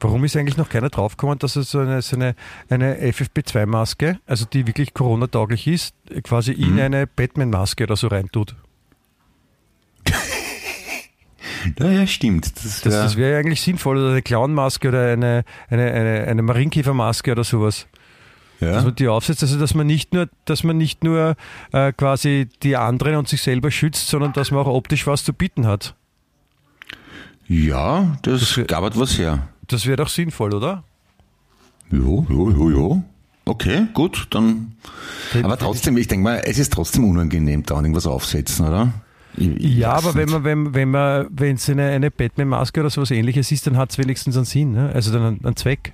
Warum 0.04 0.24
ist 0.26 0.36
eigentlich 0.36 0.58
noch 0.58 0.70
keiner 0.70 0.90
draufgekommen, 0.90 1.40
dass 1.40 1.56
es 1.56 1.72
so 1.72 1.80
eine, 1.80 2.02
so 2.02 2.16
eine, 2.16 2.36
eine 2.70 2.98
FFP2-Maske, 2.98 4.20
also 4.26 4.46
die 4.46 4.68
wirklich 4.68 4.94
Corona-tauglich 4.94 5.68
ist, 5.68 5.96
quasi 6.24 6.52
in 6.52 6.80
eine 6.80 7.08
Batman-Maske 7.08 7.84
oder 7.84 7.96
so 7.96 8.08
reintut? 8.08 8.56
Ja, 11.80 11.90
ja, 11.90 12.08
stimmt. 12.08 12.46
Das, 12.58 12.82
Das, 12.82 12.86
wär, 12.86 13.04
das 13.04 13.16
wäre 13.16 13.32
ja 13.34 13.38
eigentlich 13.40 13.62
sinnvoll. 13.62 13.98
Oder 13.98 14.10
eine 14.10 14.22
Clown-Maske 14.22 14.90
oder 14.90 15.14
eine, 15.14 15.44
eine, 15.70 15.92
eine, 15.92 16.28
eine 16.28 16.42
Marienkäfer-Maske 16.42 17.32
oder 17.32 17.44
sowas. 17.44 17.88
Dass 18.60 18.76
ja. 18.76 18.82
man 18.84 18.96
die 18.96 19.08
aufsetzt, 19.08 19.44
also 19.44 19.60
dass 19.60 19.74
man 19.74 19.88
nicht 19.88 20.14
nur, 20.14 20.30
dass 20.46 20.64
man 20.64 20.78
nicht 20.78 21.04
nur 21.04 21.36
äh, 21.72 21.92
quasi 21.94 22.48
die 22.64 22.78
anderen 22.78 23.16
und 23.16 23.28
sich 23.28 23.42
selber 23.42 23.72
schützt, 23.72 24.08
sondern 24.08 24.34
dass 24.34 24.52
man 24.52 24.62
auch 24.62 24.68
optisch 24.68 25.06
was 25.08 25.24
zu 25.24 25.34
bieten 25.34 25.68
hat. 25.68 25.96
Ja, 27.48 28.18
das, 28.22 28.40
Das 28.42 28.58
wär- 28.58 28.66
gab 28.66 28.84
etwas 28.84 29.18
her. 29.18 29.48
Das 29.68 29.86
wäre 29.86 29.98
doch 29.98 30.10
sinnvoll, 30.10 30.54
oder? 30.54 30.84
Jo, 31.92 32.26
jo, 32.30 32.50
jo, 32.52 32.70
jo. 32.70 33.04
Okay, 33.46 33.88
gut, 33.94 34.28
dann. 34.30 34.74
Aber 35.44 35.58
trotzdem, 35.58 35.98
ich 35.98 36.08
denke 36.08 36.24
mal, 36.24 36.42
es 36.46 36.58
ist 36.60 36.72
trotzdem 36.74 37.04
unangenehm, 37.06 37.64
da 37.64 37.76
irgendwas 37.76 38.08
aufsetzen, 38.08 38.66
oder? 38.68 38.94
Ich- 39.36 39.48
ich 39.58 39.76
Ja, 39.78 39.94
aber 39.94 40.16
wenn 40.16 40.30
man, 40.30 40.44
wenn, 40.44 40.74
wenn 40.74 40.92
man, 40.92 41.28
wenn 41.32 41.56
es 41.56 41.70
eine, 41.70 41.90
eine 41.90 42.10
Batman-Maske 42.12 42.80
oder 42.80 42.90
sowas 42.90 43.12
ähnliches 43.12 43.52
ist, 43.52 43.68
dann 43.68 43.78
hat 43.78 43.92
es 43.92 43.98
wenigstens 43.98 44.36
einen 44.38 44.46
Sinn, 44.46 44.72
ne? 44.74 44.92
also 44.94 45.12
dann 45.12 45.24
einen, 45.24 45.46
einen 45.46 45.56
Zweck. 45.56 45.94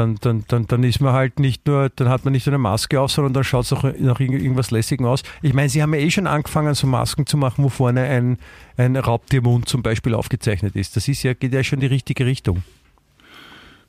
Dann, 0.00 0.16
dann, 0.22 0.44
dann, 0.48 0.66
dann 0.66 0.82
ist 0.82 1.00
man 1.00 1.12
halt 1.12 1.38
nicht 1.40 1.66
nur, 1.66 1.90
dann 1.90 2.08
hat 2.08 2.24
man 2.24 2.32
nicht 2.32 2.46
nur 2.46 2.54
eine 2.54 2.58
Maske 2.62 2.98
auf, 2.98 3.12
sondern 3.12 3.34
dann 3.34 3.44
schaut 3.44 3.66
es 3.66 3.72
auch 3.74 3.82
nach 3.82 4.18
irgend- 4.18 4.40
irgendwas 4.40 4.70
Lässigem 4.70 5.04
aus. 5.04 5.22
Ich 5.42 5.52
meine, 5.52 5.68
sie 5.68 5.82
haben 5.82 5.92
ja 5.92 6.00
eh 6.00 6.10
schon 6.10 6.26
angefangen, 6.26 6.72
so 6.74 6.86
Masken 6.86 7.26
zu 7.26 7.36
machen, 7.36 7.62
wo 7.64 7.68
vorne 7.68 8.00
ein, 8.04 8.38
ein 8.78 8.96
Raubtiermund 8.96 9.68
zum 9.68 9.82
Beispiel 9.82 10.14
aufgezeichnet 10.14 10.74
ist. 10.74 10.96
Das 10.96 11.06
ist 11.06 11.22
ja, 11.22 11.34
geht 11.34 11.52
ja 11.52 11.62
schon 11.62 11.76
in 11.76 11.80
die 11.82 11.86
richtige 11.88 12.24
Richtung. 12.24 12.62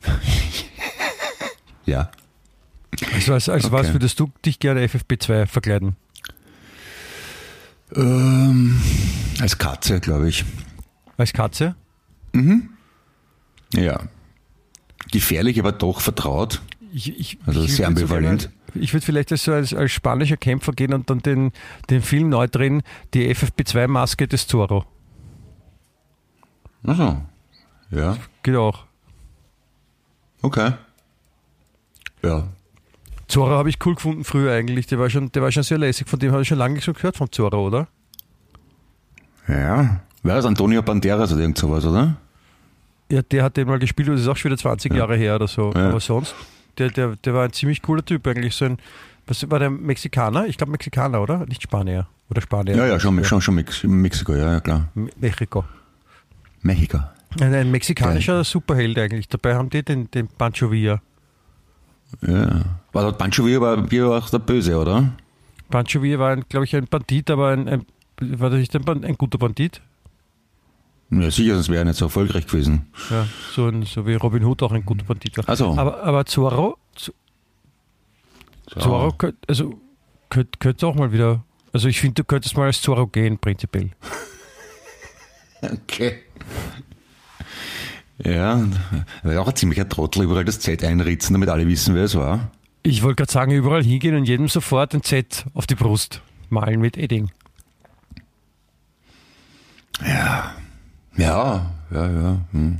Ja. 1.85 2.11
Also 3.13 3.33
als, 3.33 3.49
als 3.49 3.71
was 3.71 3.85
Okay. 3.87 3.93
würdest 3.95 4.19
du 4.19 4.29
dich 4.45 4.59
gerne 4.59 4.85
FFP2 4.85 5.47
verkleiden? 5.47 5.95
Ähm, 7.95 8.79
als 9.39 9.57
Katze, 9.57 9.99
glaube 9.99 10.29
ich. 10.29 10.45
Als 11.17 11.33
Katze? 11.33 11.75
Ja. 13.73 13.99
Gefährlich, 15.11 15.59
aber 15.59 15.71
doch 15.71 15.99
vertraut. 16.01 16.61
Ich, 16.93 17.17
ich, 17.19 17.37
Also 17.45 17.61
sehr 17.61 17.69
sogar 17.69 17.87
ambivalent. 17.89 18.49
Ich 18.75 18.93
würde 18.93 19.05
vielleicht 19.05 19.31
als, 19.31 19.43
so 19.43 19.51
als, 19.51 19.73
als 19.73 19.91
spanischer 19.91 20.37
Kämpfer 20.37 20.71
gehen 20.71 20.93
und 20.93 21.09
dann 21.09 21.19
den, 21.19 21.51
den 21.89 22.01
Film 22.01 22.29
neu 22.29 22.47
drehen, 22.47 22.83
die 23.13 23.33
FFP2-Maske 23.33 24.27
des 24.27 24.47
Zorro. 24.47 24.85
Also. 26.83 27.21
Ja, 27.91 28.17
Geht 28.43 28.55
auch. 28.55 28.85
okay. 30.41 30.71
Ja. 32.23 32.47
Zorro 33.27 33.51
habe 33.51 33.69
ich 33.69 33.85
cool 33.85 33.95
gefunden 33.95 34.23
früher 34.23 34.53
eigentlich. 34.53 34.87
Der 34.87 34.99
war 34.99 35.09
schon, 35.09 35.31
der 35.31 35.41
war 35.41 35.51
schon 35.51 35.63
sehr 35.63 35.77
lässig. 35.77 36.07
Von 36.07 36.19
dem 36.19 36.31
habe 36.31 36.41
ich 36.41 36.47
schon 36.47 36.57
lange 36.57 36.79
so 36.81 36.93
gehört, 36.93 37.17
vom 37.17 37.31
Zorro, 37.31 37.67
oder? 37.67 37.87
Ja. 39.47 40.01
Wer 40.23 40.37
ist 40.37 40.45
Antonio 40.45 40.81
Banderas 40.81 41.31
oder 41.33 41.41
irgend 41.41 41.57
sowas, 41.57 41.85
oder? 41.85 42.17
Ja, 43.11 43.21
der 43.21 43.43
hat 43.43 43.57
den 43.57 43.67
mal 43.67 43.77
gespielt, 43.79 44.07
das 44.07 44.21
ist 44.21 44.27
auch 44.27 44.37
schon 44.37 44.51
wieder 44.51 44.57
20 44.59 44.91
Ja. 44.93 44.99
Jahre 44.99 45.15
her 45.17 45.35
oder 45.35 45.47
so. 45.47 45.71
Ja. 45.75 45.89
Aber 45.89 45.99
sonst, 45.99 46.33
der, 46.77 46.89
der, 46.89 47.15
der 47.17 47.33
war 47.33 47.43
ein 47.43 47.51
ziemlich 47.53 47.81
cooler 47.81 48.05
Typ 48.05 48.25
eigentlich. 48.27 48.55
So 48.55 48.65
ein, 48.65 48.77
was 49.27 49.49
war 49.51 49.59
der 49.59 49.69
Mexikaner? 49.69 50.47
Ich 50.47 50.57
glaube 50.57 50.71
Mexikaner, 50.71 51.21
oder? 51.21 51.45
Nicht 51.45 51.61
Spanier. 51.61 52.07
Oder 52.29 52.41
Spanier. 52.41 52.75
Ja, 52.77 52.87
ja, 52.87 52.99
schon, 52.99 53.21
schon, 53.25 53.41
schon 53.41 53.55
Mex 53.55 53.83
Mexiko, 53.83 54.33
ja, 54.33 54.53
ja, 54.53 54.59
klar. 54.61 54.87
Me- 54.93 55.09
Mexiko. 55.19 55.65
Mexiko. 56.61 56.99
Ein, 57.41 57.53
ein 57.53 57.71
mexikanischer 57.71 58.43
Superheld 58.43 58.97
eigentlich. 58.97 59.27
Dabei 59.27 59.55
haben 59.55 59.69
die 59.69 59.83
den, 59.83 60.09
den 60.11 60.27
Pancho 60.27 60.71
Villa. 60.71 61.01
Ja. 62.21 62.61
War 62.93 63.03
dort 63.03 63.17
Pancho 63.17 63.45
Villa 63.45 63.61
war 63.61 63.91
Villa 63.91 64.17
auch 64.17 64.29
der 64.29 64.39
Böse, 64.39 64.77
oder? 64.77 65.11
Pancho 65.69 66.01
Villa 66.01 66.19
war, 66.19 66.37
glaube 66.37 66.65
ich, 66.65 66.75
ein 66.75 66.85
Bandit, 66.87 67.29
aber 67.29 67.49
ein, 67.49 67.67
ein, 67.67 67.85
war 68.19 68.49
das 68.49 68.59
nicht 68.59 68.75
ein, 68.75 69.03
ein 69.03 69.15
guter 69.17 69.37
Bandit? 69.37 69.81
Ja, 71.11 71.29
sicher, 71.29 71.55
sonst 71.55 71.67
wäre 71.69 71.79
er 71.81 71.85
nicht 71.85 71.97
so 71.97 72.05
erfolgreich 72.05 72.47
gewesen. 72.47 72.87
Ja, 73.09 73.27
so, 73.53 73.67
ein, 73.67 73.83
so 73.83 74.07
wie 74.07 74.13
Robin 74.15 74.45
Hood 74.45 74.63
auch 74.63 74.71
ein 74.71 74.85
guter 74.85 75.03
Bandit 75.05 75.37
war. 75.37 75.47
Also, 75.49 75.77
Aber, 75.77 76.01
aber 76.03 76.25
Zorro, 76.25 76.77
Z- 76.95 77.13
Zorro 78.79 79.11
könnt, 79.13 79.35
also, 79.49 79.79
könnt, 80.29 80.59
könnt 80.61 80.81
auch 80.85 80.95
mal 80.95 81.11
wieder. 81.11 81.43
Also 81.73 81.87
ich 81.89 81.99
finde, 81.99 82.15
du 82.15 82.23
könntest 82.23 82.55
mal 82.55 82.65
als 82.67 82.81
Zorro 82.81 83.07
gehen, 83.07 83.37
prinzipiell. 83.37 83.91
Okay. 85.61 86.23
Ja, 88.23 88.65
wäre 89.21 89.41
auch 89.41 89.47
ein 89.47 89.55
ziemlicher 89.55 89.87
Trottel, 89.87 90.23
überall 90.23 90.43
das 90.43 90.59
Z 90.59 90.83
einritzen, 90.83 91.33
damit 91.33 91.49
alle 91.49 91.67
wissen, 91.67 91.93
wer 91.93 92.05
es 92.05 92.15
war. 92.15 92.49
Ich 92.81 93.03
wollte 93.03 93.17
gerade 93.17 93.31
sagen, 93.31 93.51
überall 93.51 93.83
hingehen 93.83 94.15
und 94.15 94.25
jedem 94.25 94.47
sofort 94.47 94.95
ein 94.95 95.03
Z 95.03 95.45
auf 95.53 95.67
die 95.67 95.75
Brust 95.75 96.21
malen 96.49 96.79
mit 96.81 96.97
Edding. 96.97 97.29
Ja, 100.03 100.55
ja, 101.17 101.71
ja. 101.91 102.37
Hm. 102.51 102.79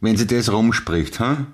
Wenn 0.00 0.16
sie 0.16 0.26
das 0.26 0.52
rumspricht, 0.52 1.18
ha? 1.20 1.46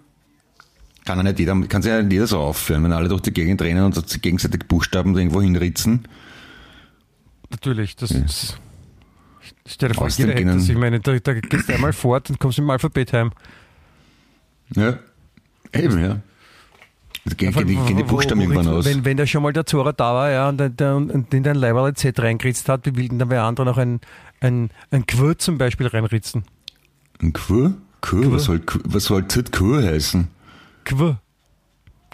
kann 1.05 1.19
ja 1.19 1.23
nicht 1.23 1.39
jeder, 1.39 1.61
kann 1.69 1.83
sich 1.83 1.91
ja 1.91 2.03
nicht 2.03 2.13
jeder 2.13 2.27
so 2.27 2.39
aufführen, 2.39 2.85
wenn 2.85 2.93
alle 2.93 3.09
durch 3.09 3.23
die 3.23 3.33
Gegend 3.33 3.61
rennen 3.63 3.85
und 3.85 4.09
sich 4.09 4.21
gegenseitig 4.23 4.67
Buchstaben 4.67 5.17
irgendwo 5.17 5.41
hinritzen. 5.43 6.09
Natürlich, 7.51 7.97
das 7.97 8.11
ist. 8.11 8.59
Stell 9.67 9.91
dir 9.91 9.95
vor, 9.95 10.09
jeder 10.09 10.33
hätte 10.33 10.45
das. 10.45 10.69
Ich 10.69 10.77
meine, 10.77 11.01
da, 11.01 11.19
da 11.19 11.35
gehst 11.35 11.69
du 11.69 11.75
einmal 11.75 11.93
fort 11.93 12.31
und 12.31 12.39
kommst 12.41 12.59
im 12.59 12.69
Alphabet 12.69 13.13
heim. 13.13 13.33
Ja, 14.75 14.99
eben, 15.73 16.03
ja. 16.03 16.21
Gehen, 17.37 17.53
gehen, 17.53 17.67
die, 17.67 17.77
gehen 17.77 17.97
die 17.97 18.03
Buchstaben 18.03 18.41
irgendwann 18.43 18.69
aus. 18.69 18.85
Wenn, 18.85 19.05
wenn 19.07 19.17
da 19.17 19.27
schon 19.27 19.43
mal 19.43 19.53
der 19.53 19.65
Zora 19.65 19.93
da 19.93 20.13
war 20.15 20.31
ja, 20.31 20.49
und, 20.51 20.59
der- 20.59 20.69
der- 20.69 20.97
und 20.97 21.33
in 21.33 21.43
dein 21.43 21.57
Leiberl 21.57 21.95
Z 21.95 22.19
reingeritzt 22.21 22.69
hat, 22.69 22.85
wie 22.85 22.97
will 22.97 23.09
denn 23.09 23.19
dann 23.19 23.31
wer 23.31 23.45
andere 23.45 23.65
noch 23.65 23.79
ein, 23.79 24.01
ein, 24.41 24.69
ein 24.91 25.07
Quir 25.07 25.39
zum 25.39 25.57
Beispiel 25.57 25.87
reinritzen? 25.87 26.45
Ein 27.23 27.33
Kur? 27.33 27.73
Kur? 28.03 28.31
Was 28.33 28.45
soll, 28.45 28.61
was 28.85 29.05
soll 29.05 29.25
Kur 29.53 29.83
heißen? 29.83 30.29
Quir. 30.85 31.19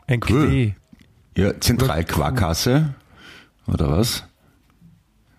Ein 0.07 0.21
Quir. 0.21 0.47
Quir. 0.47 0.75
Ja, 1.37 1.59
Zentralquarkasse? 1.61 2.95
Oder 3.67 3.91
was? 3.91 4.25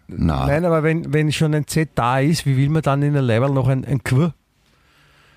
Na, 0.07 0.47
Nein, 0.47 0.65
aber 0.65 0.83
wenn, 0.83 1.13
wenn 1.13 1.31
schon 1.31 1.53
ein 1.53 1.65
Z 1.67 1.91
da 1.95 2.19
ist, 2.19 2.45
wie 2.45 2.57
will 2.57 2.67
man 2.69 2.81
dann 2.81 3.01
in 3.03 3.13
der 3.13 3.21
Leiberl 3.21 3.51
noch 3.51 3.69
ein, 3.69 3.85
ein 3.85 4.03
Quir? 4.03 4.33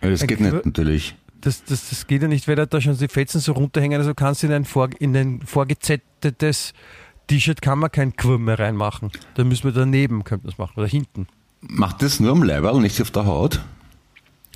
ja, 0.03 0.11
das 0.11 0.23
ein 0.23 0.27
geht 0.27 0.39
Kur- 0.39 0.51
nicht 0.51 0.67
natürlich. 0.67 1.15
Das, 1.45 1.63
das, 1.65 1.91
das 1.91 2.07
geht 2.07 2.23
ja 2.23 2.29
nicht, 2.29 2.49
weil 2.49 2.57
da- 2.57 2.81
schon 2.81 2.97
die 2.97 3.07
Fetzen 3.09 3.39
so 3.41 3.53
runterhängen. 3.53 3.99
Also 4.01 4.15
kannst 4.15 4.43
du 4.43 4.47
in 4.47 4.53
ein, 4.55 4.65
vor, 4.65 4.89
in 4.99 5.15
ein 5.17 5.41
vorgezettetes 5.45 6.73
T-Shirt 7.27 7.61
kann 7.63 7.79
man 7.79 7.93
kein 7.93 8.17
Quir 8.17 8.39
mehr 8.39 8.59
reinmachen. 8.59 9.11
Da 9.35 9.45
müssen 9.45 9.65
wir 9.65 9.73
daneben, 9.73 10.25
könnte 10.25 10.47
man 10.47 10.51
das 10.53 10.59
machen, 10.59 10.73
oder 10.79 10.87
hinten. 10.89 11.27
Macht 11.61 12.03
das 12.03 12.19
nur 12.21 12.33
am 12.33 12.43
Leiberl, 12.43 12.81
nicht 12.81 13.01
auf 13.01 13.11
der 13.11 13.27
Haut, 13.27 13.61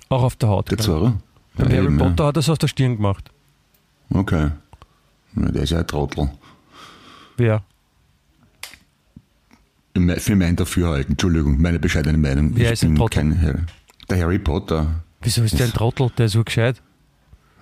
Auch 0.09 0.23
auf 0.23 0.37
der 0.37 0.49
Haut. 0.49 0.71
der 0.71 0.77
genau. 0.79 0.87
Zorro? 0.87 1.13
Beim 1.57 1.71
Harry. 1.73 1.97
Potter 1.97 2.27
hat 2.27 2.37
er 2.37 2.41
es 2.41 2.49
auf 2.49 2.59
der 2.59 2.69
Stirn 2.69 2.97
gemacht. 2.97 3.31
Okay. 4.11 4.51
Na, 5.35 5.51
der 5.51 5.63
ist 5.65 5.71
ja 5.71 5.79
ein 5.81 5.87
Trottel. 5.87 6.31
Wer? 7.37 7.63
Für 10.19 10.37
mein 10.37 10.55
Dafürhalten, 10.55 11.13
Entschuldigung, 11.13 11.61
meine 11.61 11.79
bescheidene 11.81 12.17
Meinung. 12.19 12.53
Wer 12.55 12.67
ich 12.67 12.73
ist 12.75 12.83
ein 12.85 12.91
bin 12.91 12.97
Trottel? 12.99 13.23
kein 13.23 13.43
Harry. 13.43 13.59
Der 14.09 14.21
Harry 14.23 14.39
Potter. 14.39 15.03
Wieso 15.21 15.43
ist 15.43 15.59
der 15.59 15.67
ein 15.67 15.73
Trottel? 15.73 16.11
Der 16.17 16.27
ist 16.27 16.33
so 16.33 16.45
gescheit. 16.45 16.83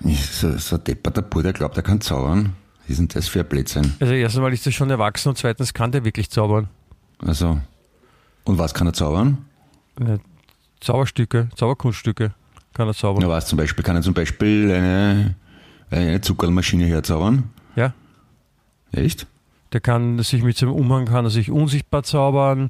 So, 0.00 0.56
so 0.58 0.76
ein 0.76 0.84
depperter 0.84 1.22
Bub, 1.22 1.42
der 1.42 1.52
glaubt, 1.52 1.76
er 1.76 1.82
kann 1.82 2.00
zaubern. 2.00 2.52
Was 2.82 2.90
ist 2.90 2.98
denn 2.98 3.08
das 3.08 3.28
für 3.28 3.40
ein 3.40 3.48
Blödsinn? 3.48 3.94
Also 3.98 4.12
erstens 4.12 4.42
mal 4.42 4.52
ist 4.52 4.66
er 4.66 4.72
schon 4.72 4.90
erwachsen 4.90 5.30
und 5.30 5.38
zweitens 5.38 5.72
kann 5.72 5.90
der 5.90 6.04
wirklich 6.04 6.30
zaubern. 6.30 6.68
Also. 7.18 7.60
Und 8.44 8.58
was 8.58 8.74
kann 8.74 8.86
er 8.86 8.92
zaubern? 8.92 9.38
Ja, 9.98 10.18
Zauberstücke, 10.80 11.48
Zauberkunststücke 11.56 12.34
kann 12.74 12.86
er 12.86 12.94
zaubern. 12.94 13.22
Ja, 13.22 13.28
was 13.28 13.46
zum 13.46 13.56
Beispiel? 13.56 13.82
Kann 13.82 13.96
er 13.96 14.02
zum 14.02 14.14
Beispiel 14.14 14.70
eine, 14.70 15.34
eine 15.90 16.20
Zuckermaschine 16.20 16.84
herzaubern? 16.84 17.50
Ja. 17.74 17.94
Echt? 18.92 19.26
Der 19.72 19.80
kann 19.80 20.20
sich 20.20 20.42
mit 20.42 20.56
seinem 20.56 20.72
Umhang 20.74 21.06
kann 21.06 21.24
er 21.24 21.30
sich 21.30 21.50
unsichtbar 21.50 22.02
zaubern, 22.02 22.68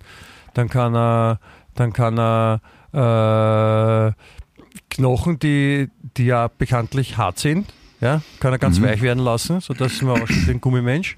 dann 0.54 0.68
kann 0.68 0.94
er, 0.94 1.40
dann 1.74 1.92
kann 1.92 2.18
er 2.18 2.60
äh, 2.92 4.12
Knochen, 4.96 5.38
die, 5.38 5.88
die 6.16 6.24
ja 6.26 6.48
bekanntlich 6.48 7.16
hart 7.16 7.38
sind, 7.38 7.72
ja, 8.00 8.20
kann 8.40 8.52
er 8.52 8.58
ganz 8.58 8.78
Mhm. 8.78 8.84
weich 8.84 9.02
werden 9.02 9.22
lassen, 9.24 9.60
sodass 9.60 10.00
man 10.02 10.20
aussieht 10.22 10.46
wie 10.46 10.50
ein 10.52 10.60
Gummimensch. 10.60 11.16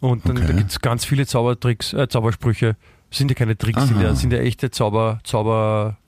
Und 0.00 0.26
dann 0.28 0.38
Okay. 0.38 0.46
da 0.48 0.52
gibt 0.54 0.70
es 0.70 0.80
ganz 0.80 1.04
viele 1.04 1.26
Zaubertricks, 1.26 1.92
äh, 1.92 2.08
Zaubersprüche. 2.08 2.76
Sind 3.10 3.30
ja 3.30 3.34
keine 3.34 3.56
Tricks, 3.56 3.86
sind 3.86 4.00
ja, 4.00 4.14
sind 4.14 4.32
ja 4.32 4.38
echte 4.38 4.70
Zauber, 4.70 5.20
Zauber, 5.22 5.98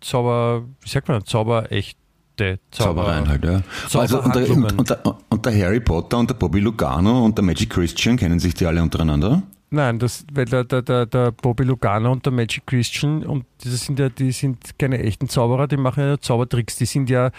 Zauber, 0.00 0.64
wie 0.80 0.88
sagt 0.88 1.08
man, 1.08 1.24
Zauber, 1.24 1.68
Zauber. 1.68 2.58
Zaubereien 2.70 3.28
halt, 3.28 3.44
ja. 3.44 3.62
Also, 3.92 4.20
und, 4.22 4.34
der, 4.34 4.50
und, 4.50 4.72
und, 4.78 4.90
der, 4.90 5.02
und 5.28 5.46
der 5.46 5.56
Harry 5.62 5.78
Potter 5.78 6.18
und 6.18 6.30
der 6.30 6.34
Bobby 6.34 6.58
Lugano 6.60 7.24
und 7.24 7.38
der 7.38 7.44
Magic 7.44 7.70
Christian 7.70 8.16
kennen 8.16 8.40
sich 8.40 8.54
die 8.54 8.66
alle 8.66 8.82
untereinander? 8.82 9.42
Nein, 9.74 9.98
das, 9.98 10.24
weil 10.32 10.44
der, 10.44 10.62
der, 10.62 10.82
der, 10.82 11.04
der 11.04 11.32
Bobby 11.32 11.64
Lugano 11.64 12.12
und 12.12 12.24
der 12.24 12.32
Magic 12.32 12.64
Christian 12.64 13.24
und 13.24 13.44
das 13.64 13.84
sind 13.84 13.98
ja, 13.98 14.08
die 14.08 14.30
sind 14.30 14.78
keine 14.78 15.00
echten 15.00 15.28
Zauberer, 15.28 15.66
die 15.66 15.76
machen 15.76 16.04
ja 16.04 16.20
Zaubertricks, 16.20 16.76
die 16.76 16.86
sind 16.86 17.10
ja 17.10 17.32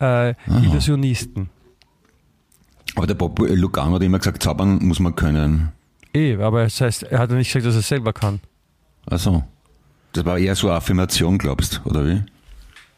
äh, 0.00 0.34
Illusionisten. 0.46 1.50
Aber 2.96 3.06
der 3.06 3.14
Bobby 3.14 3.54
Lugano 3.54 3.96
hat 3.96 4.02
immer 4.02 4.18
gesagt, 4.18 4.42
zaubern 4.42 4.78
muss 4.80 5.00
man 5.00 5.14
können. 5.14 5.72
Eh, 6.14 6.36
aber 6.36 6.64
das 6.64 6.80
heißt, 6.80 7.02
er 7.02 7.18
hat 7.18 7.30
ja 7.30 7.36
nicht 7.36 7.48
gesagt, 7.52 7.66
dass 7.66 7.74
er 7.74 7.82
selber 7.82 8.14
kann. 8.14 8.40
Also, 9.04 9.44
das 10.14 10.24
war 10.24 10.38
eher 10.38 10.54
so 10.54 10.68
eine 10.68 10.78
Affirmation, 10.78 11.36
glaubst 11.36 11.82
oder 11.84 12.06
wie? 12.06 12.22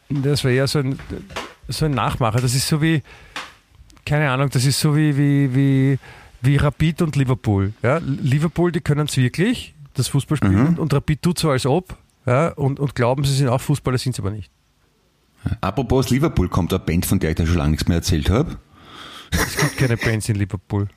Das 0.07 0.45
wäre 0.45 0.55
ja 0.55 0.67
so 0.67 0.79
ein, 0.79 0.97
so 1.67 1.83
ein 1.83 1.91
Nachmacher. 1.91 2.39
Das 2.39 2.55
ist 2.55 2.69
so 2.69 2.81
wie, 2.81 3.03
keine 4.05 4.29
Ahnung, 4.31 4.49
das 4.49 4.65
ist 4.65 4.79
so 4.79 4.95
wie, 4.95 5.17
wie, 5.17 5.53
wie, 5.53 5.99
wie 6.45 6.57
Rapid 6.57 7.01
und 7.01 7.15
Liverpool. 7.15 7.73
Ja? 7.81 7.99
Liverpool, 7.99 8.71
die 8.71 8.81
können 8.81 9.07
es 9.07 9.17
wirklich, 9.17 9.75
das 9.93 10.07
Fußball 10.09 10.37
spielen, 10.37 10.73
Mhm. 10.73 10.79
und 10.79 10.93
Rapid 10.93 11.21
tut 11.21 11.39
so 11.39 11.49
als 11.49 11.65
ob 11.65 11.97
ja? 12.25 12.49
und, 12.49 12.79
und 12.79 12.95
glauben, 12.95 13.23
sie 13.23 13.33
sind 13.35 13.47
auch 13.49 13.61
Fußballer, 13.61 13.97
sind 13.97 14.15
sie 14.15 14.21
aber 14.21 14.31
nicht. 14.31 14.51
Apropos 15.61 16.09
Liverpool, 16.09 16.49
kommt 16.49 16.73
eine 16.73 16.79
Band, 16.79 17.05
von 17.05 17.19
der 17.19 17.29
ich 17.31 17.35
da 17.35 17.45
schon 17.45 17.57
lange 17.57 17.71
nichts 17.71 17.87
mehr 17.87 17.97
erzählt 17.97 18.29
habe. 18.29 18.57
Es 19.31 19.57
gibt 19.57 19.77
keine 19.77 19.97
Bands 19.97 20.27
in 20.29 20.35
Liverpool. 20.35 20.87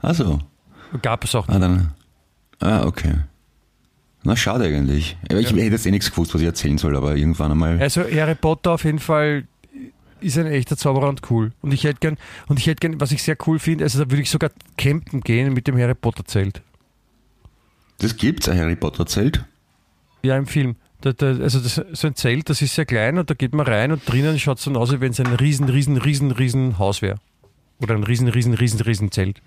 Also, 0.00 0.40
Gab 1.02 1.24
es 1.24 1.34
auch 1.34 1.48
ah, 1.48 1.52
nicht. 1.52 1.62
dann. 1.62 1.94
Ah, 2.58 2.84
okay. 2.86 3.14
Na, 4.22 4.36
schade 4.36 4.64
eigentlich. 4.64 5.16
Ich 5.30 5.34
hätte 5.34 5.58
jetzt 5.58 5.86
eh 5.86 5.90
nichts 5.90 6.10
gewusst, 6.10 6.34
was 6.34 6.42
ich 6.42 6.46
erzählen 6.46 6.76
soll, 6.76 6.94
aber 6.94 7.16
irgendwann 7.16 7.52
einmal. 7.52 7.80
Also 7.80 8.02
Harry 8.02 8.34
Potter 8.34 8.72
auf 8.72 8.84
jeden 8.84 8.98
Fall 8.98 9.44
ist 10.20 10.38
ein 10.38 10.46
echter 10.46 10.76
Zauberer 10.76 11.08
und 11.08 11.30
cool. 11.30 11.52
Und 11.62 11.72
ich 11.72 11.84
hätte 11.84 12.00
gern, 12.00 12.16
und 12.48 12.58
ich 12.58 12.66
hätte 12.66 12.80
gern, 12.80 13.00
was 13.00 13.12
ich 13.12 13.22
sehr 13.22 13.36
cool 13.46 13.58
finde, 13.58 13.84
also 13.84 14.02
da 14.04 14.10
würde 14.10 14.22
ich 14.22 14.30
sogar 14.30 14.50
campen 14.76 15.20
gehen 15.20 15.52
mit 15.52 15.66
dem 15.66 15.78
Harry 15.78 15.94
Potter 15.94 16.24
Zelt. 16.24 16.62
Das 17.98 18.16
gibt's, 18.16 18.48
ein 18.48 18.58
Harry 18.58 18.76
Potter 18.76 19.06
Zelt. 19.06 19.44
Ja, 20.22 20.36
im 20.36 20.46
Film. 20.46 20.76
Da, 21.00 21.12
da, 21.12 21.28
also 21.28 21.60
das, 21.60 21.80
so 21.92 22.06
ein 22.06 22.14
Zelt, 22.14 22.50
das 22.50 22.60
ist 22.60 22.74
sehr 22.74 22.84
klein 22.84 23.18
und 23.18 23.30
da 23.30 23.34
geht 23.34 23.54
man 23.54 23.66
rein 23.66 23.92
und 23.92 24.06
drinnen 24.06 24.38
schaut 24.38 24.58
es 24.58 24.64
dann 24.64 24.76
aus, 24.76 24.92
wie 24.92 25.00
wenn 25.00 25.12
es 25.12 25.20
ein 25.20 25.26
riesen, 25.26 25.68
riesen, 25.68 25.96
riesen, 25.96 26.30
riesen 26.30 26.78
Haus 26.78 27.00
wäre. 27.00 27.16
Oder 27.80 27.94
ein 27.94 28.04
riesen, 28.04 28.28
riesen, 28.28 28.54
riesen, 28.54 28.80
riesen 28.80 29.10
Zelt. 29.10 29.40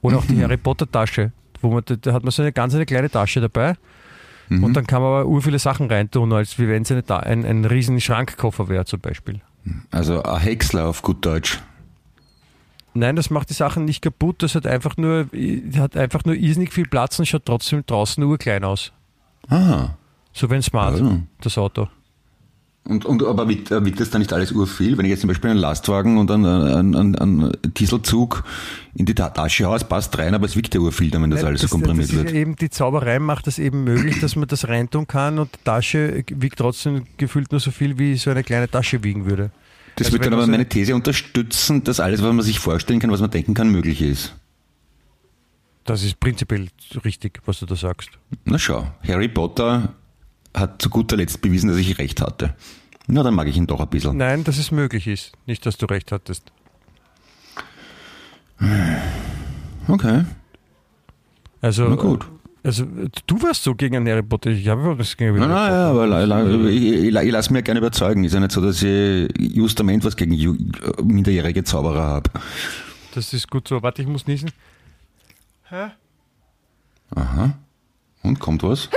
Oder 0.00 0.18
auch 0.18 0.24
die 0.24 0.40
Harry 0.42 0.56
Potter 0.56 0.90
Tasche, 0.90 1.32
wo 1.60 1.70
man, 1.70 1.82
da, 1.84 1.96
da 1.96 2.12
hat 2.12 2.22
man 2.22 2.30
so 2.30 2.42
eine 2.42 2.52
ganz 2.52 2.74
eine 2.74 2.86
kleine 2.86 3.10
Tasche 3.10 3.40
dabei 3.40 3.74
Mhm. 4.48 4.64
und 4.64 4.74
dann 4.74 4.86
kann 4.86 5.02
man 5.02 5.10
aber 5.12 5.26
ur 5.26 5.42
viele 5.42 5.58
Sachen 5.58 5.90
reintun, 5.90 6.32
als 6.32 6.58
wie 6.58 6.68
wenn 6.68 6.82
es 6.82 6.92
Ta- 7.06 7.18
ein, 7.18 7.44
ein 7.44 7.64
riesen 7.64 8.00
Schrankkoffer 8.00 8.68
wäre 8.68 8.84
zum 8.84 9.00
Beispiel. 9.00 9.40
Also 9.90 10.22
ein 10.22 10.40
Häcksler 10.40 10.86
auf 10.86 11.02
gut 11.02 11.24
Deutsch. 11.26 11.60
Nein, 12.94 13.16
das 13.16 13.28
macht 13.30 13.50
die 13.50 13.54
Sachen 13.54 13.84
nicht 13.84 14.00
kaputt, 14.00 14.42
das 14.42 14.54
hat 14.54 14.66
einfach 14.66 14.96
nur, 14.96 15.28
hat 15.76 15.96
einfach 15.96 16.24
nur 16.24 16.34
irrsinnig 16.34 16.72
viel 16.72 16.86
Platz 16.86 17.18
und 17.18 17.26
schaut 17.26 17.44
trotzdem 17.44 17.84
draußen 17.84 18.22
urklein 18.24 18.64
aus. 18.64 18.92
Ah. 19.48 19.90
So 20.32 20.50
wie 20.50 20.54
ein 20.54 20.62
Smart, 20.62 20.94
Also. 20.94 21.20
das 21.40 21.58
Auto. 21.58 21.88
Und, 22.88 23.04
und 23.04 23.24
aber 23.24 23.48
wiegt, 23.48 23.72
äh, 23.72 23.84
wiegt 23.84 23.98
das 23.98 24.10
dann 24.10 24.20
nicht 24.20 24.32
alles 24.32 24.52
urviel? 24.52 24.96
Wenn 24.96 25.06
ich 25.06 25.10
jetzt 25.10 25.20
zum 25.22 25.28
Beispiel 25.28 25.50
einen 25.50 25.58
Lastwagen 25.58 26.18
und 26.18 26.30
einen, 26.30 26.46
einen, 26.46 26.94
einen, 26.94 27.16
einen 27.16 27.52
Dieselzug 27.76 28.44
in 28.94 29.06
die 29.06 29.14
Ta- 29.14 29.30
Tasche 29.30 29.66
haue, 29.66 29.76
es 29.76 29.82
passt 29.84 30.16
rein, 30.18 30.34
aber 30.34 30.46
es 30.46 30.54
wiegt 30.56 30.72
ja 30.72 30.80
urviel 30.80 31.12
wenn 31.12 31.30
das 31.30 31.40
Nein, 31.40 31.48
alles 31.48 31.62
so 31.62 31.68
komprimiert 31.68 32.10
das 32.10 32.16
wird. 32.16 32.32
eben 32.32 32.54
die 32.54 32.70
Zauberei 32.70 33.18
macht 33.18 33.48
das 33.48 33.58
eben 33.58 33.82
möglich, 33.82 34.20
dass 34.20 34.36
man 34.36 34.46
das 34.46 34.68
reintun 34.68 35.08
kann 35.08 35.40
und 35.40 35.52
die 35.52 35.64
Tasche 35.64 36.22
wiegt 36.30 36.58
trotzdem 36.58 37.06
gefühlt 37.16 37.50
nur 37.50 37.60
so 37.60 37.72
viel, 37.72 37.98
wie 37.98 38.16
so 38.16 38.30
eine 38.30 38.44
kleine 38.44 38.70
Tasche 38.70 39.02
wiegen 39.02 39.26
würde. 39.26 39.50
Das 39.96 40.06
also 40.08 40.18
wird 40.18 40.26
dann 40.26 40.34
aber 40.34 40.46
meine 40.46 40.68
These 40.68 40.94
unterstützen, 40.94 41.82
dass 41.82 41.98
alles, 41.98 42.22
was 42.22 42.32
man 42.32 42.44
sich 42.44 42.60
vorstellen 42.60 43.00
kann, 43.00 43.10
was 43.10 43.20
man 43.20 43.30
denken 43.30 43.54
kann, 43.54 43.70
möglich 43.70 44.00
ist. 44.00 44.36
Das 45.84 46.02
ist 46.04 46.20
prinzipiell 46.20 46.68
richtig, 47.04 47.40
was 47.46 47.60
du 47.60 47.66
da 47.66 47.74
sagst. 47.76 48.10
Na 48.44 48.58
schau, 48.58 48.86
Harry 49.06 49.28
Potter 49.28 49.94
hat 50.56 50.80
zu 50.82 50.90
guter 50.90 51.16
Letzt 51.16 51.40
bewiesen, 51.42 51.68
dass 51.68 51.78
ich 51.78 51.98
recht 51.98 52.20
hatte. 52.20 52.54
Na, 53.06 53.22
dann 53.22 53.34
mag 53.34 53.46
ich 53.46 53.56
ihn 53.56 53.66
doch 53.66 53.80
ein 53.80 53.88
bisschen. 53.88 54.16
Nein, 54.16 54.42
dass 54.42 54.58
es 54.58 54.70
möglich 54.72 55.06
ist. 55.06 55.32
Nicht, 55.46 55.64
dass 55.66 55.76
du 55.76 55.86
recht 55.86 56.10
hattest. 56.12 56.50
Okay, 59.88 60.24
Also, 61.60 61.88
na 61.88 61.94
gut. 61.96 62.26
also 62.64 62.84
du 63.26 63.42
warst 63.42 63.62
so 63.62 63.74
gegen 63.74 63.96
einen 63.96 64.08
Harry 64.08 64.22
Potter. 64.22 64.50
Ich 64.50 64.66
habe 64.66 64.80
überhaupt 64.80 64.98
nichts 65.00 65.16
gegen 65.16 65.36
Na, 65.36 65.42
Harry 65.42 65.52
na, 65.52 65.68
ja, 65.70 65.90
aber 65.90 66.06
la, 66.06 66.24
la, 66.24 66.68
ich, 66.68 66.82
ich, 66.82 67.14
ich 67.14 67.30
lasse 67.32 67.52
mir 67.52 67.62
gerne 67.62 67.78
überzeugen. 67.78 68.24
Ist 68.24 68.32
ja 68.32 68.40
nicht 68.40 68.52
so, 68.52 68.60
dass 68.62 68.82
ich 68.82 69.28
justament 69.38 70.04
was 70.04 70.16
gegen 70.16 70.32
ju, 70.32 70.56
minderjährige 71.02 71.62
Zauberer 71.64 72.02
habe. 72.06 72.30
Das 73.14 73.32
ist 73.32 73.50
gut 73.50 73.68
so. 73.68 73.82
Warte, 73.82 74.02
ich 74.02 74.08
muss 74.08 74.26
niesen. 74.26 74.50
Aha. 77.14 77.54
Und 78.22 78.40
kommt 78.40 78.62
was? 78.62 78.88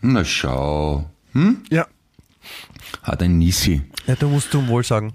Na 0.00 0.24
schau. 0.24 1.10
Ja. 1.70 1.86
Hat 3.02 3.22
ein 3.22 3.38
Nisi. 3.38 3.82
ja, 4.06 4.14
du 4.16 4.28
musst 4.28 4.50
zum 4.50 4.68
Wohl 4.68 4.82
sagen. 4.84 5.12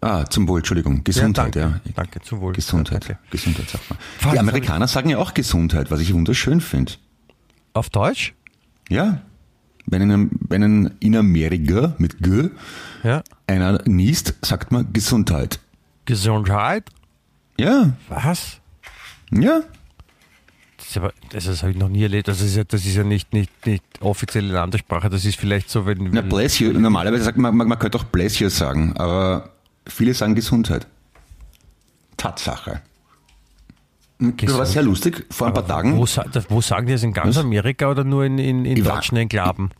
Ah, 0.00 0.24
zum 0.26 0.46
Wohl, 0.48 0.58
Entschuldigung. 0.58 1.02
Gesundheit, 1.02 1.56
ja. 1.56 1.68
danke. 1.70 1.92
Danke, 1.94 2.20
zum 2.20 2.40
Wohl. 2.40 2.52
Gesundheit. 2.52 3.08
Ja. 3.08 3.18
Gesundheit 3.30 3.70
sagt 3.70 3.88
man. 3.88 3.98
Fuck, 4.18 4.32
Die 4.32 4.38
Amerikaner 4.38 4.86
sagen 4.86 5.08
ja 5.08 5.18
auch 5.18 5.32
Gesundheit, 5.32 5.90
was 5.90 6.00
ich 6.00 6.12
wunderschön 6.12 6.60
finde. 6.60 6.92
Auf 7.72 7.88
Deutsch? 7.90 8.34
Ja. 8.90 9.22
Wenn 9.86 10.10
in, 10.10 10.30
wenn 10.48 10.62
in, 10.62 10.94
in 11.00 11.16
Amerika 11.16 11.94
mit 11.98 12.18
G 12.22 12.50
Ja. 13.02 13.22
einer 13.46 13.80
niest, 13.86 14.34
sagt 14.42 14.72
man 14.72 14.92
Gesundheit. 14.92 15.58
Gesundheit? 16.04 16.90
Ja, 17.58 17.92
Was? 18.08 18.60
ja. 19.30 19.62
Aber, 20.96 21.12
das, 21.30 21.44
das 21.44 21.62
habe 21.62 21.72
ich 21.72 21.78
noch 21.78 21.88
nie 21.88 22.02
erlebt. 22.02 22.28
Das 22.28 22.40
ist 22.40 22.56
ja, 22.56 22.64
das 22.64 22.84
ist 22.84 22.94
ja 22.96 23.04
nicht, 23.04 23.32
nicht, 23.32 23.50
nicht 23.66 23.82
offizielle 24.00 24.52
Landessprache. 24.52 25.10
Das 25.10 25.24
ist 25.24 25.36
vielleicht 25.38 25.70
so, 25.70 25.86
wenn. 25.86 26.10
Na, 26.12 26.20
bless 26.20 26.58
you. 26.58 26.72
Normalerweise 26.72 27.24
sagt 27.24 27.38
man, 27.38 27.56
man, 27.56 27.68
man 27.68 27.78
könnte 27.78 27.98
auch 27.98 28.04
bless 28.04 28.38
you 28.38 28.48
sagen, 28.48 28.96
aber 28.96 29.50
viele 29.86 30.14
sagen 30.14 30.34
Gesundheit. 30.34 30.86
Tatsache. 32.16 32.80
Das 34.18 34.56
war 34.56 34.64
sehr 34.66 34.82
lustig. 34.82 35.26
Vor 35.30 35.48
ein 35.48 35.52
paar 35.54 35.66
Tagen. 35.66 35.96
Wo, 35.98 36.06
wo 36.48 36.60
sagen 36.60 36.86
die 36.86 36.92
das? 36.92 37.02
In 37.02 37.12
ganz 37.12 37.36
Was? 37.36 37.44
Amerika 37.44 37.90
oder 37.90 38.04
nur 38.04 38.24
in, 38.24 38.38
in, 38.38 38.64
in 38.64 38.76
Ich 38.78 38.84
war- 38.84 38.94
deutschen 38.96 39.16
Enklaven? 39.16 39.70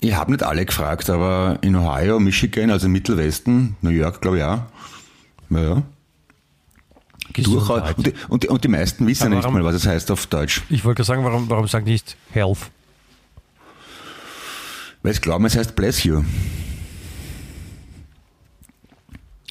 Ich 0.00 0.14
habe 0.14 0.32
nicht 0.32 0.42
alle 0.42 0.66
gefragt, 0.66 1.08
aber 1.10 1.58
in 1.62 1.76
Ohio, 1.76 2.18
Michigan, 2.18 2.70
also 2.70 2.86
im 2.86 2.92
Mittelwesten, 2.92 3.76
New 3.82 3.90
York, 3.90 4.20
glaube 4.20 4.38
ich 4.38 4.42
auch. 4.44 4.62
Naja, 5.48 5.82
durchaus. 7.32 7.94
Und 7.96 8.06
die, 8.06 8.12
und, 8.28 8.44
und 8.46 8.64
die 8.64 8.68
meisten 8.68 9.06
wissen 9.06 9.30
ja 9.30 9.36
nicht 9.36 9.50
mal, 9.50 9.64
was 9.64 9.74
es 9.74 9.86
heißt 9.86 10.10
auf 10.10 10.26
Deutsch. 10.26 10.62
Ich 10.70 10.84
wollte 10.84 10.98
gerade 10.98 11.06
sagen, 11.06 11.24
warum, 11.24 11.48
warum 11.50 11.66
sagen 11.68 11.84
die 11.84 11.92
nicht 11.92 12.16
Health? 12.30 12.70
Weil 15.02 15.12
es 15.12 15.20
glauben, 15.20 15.44
es 15.46 15.56
heißt 15.56 15.74
bless 15.74 16.04
you. 16.04 16.22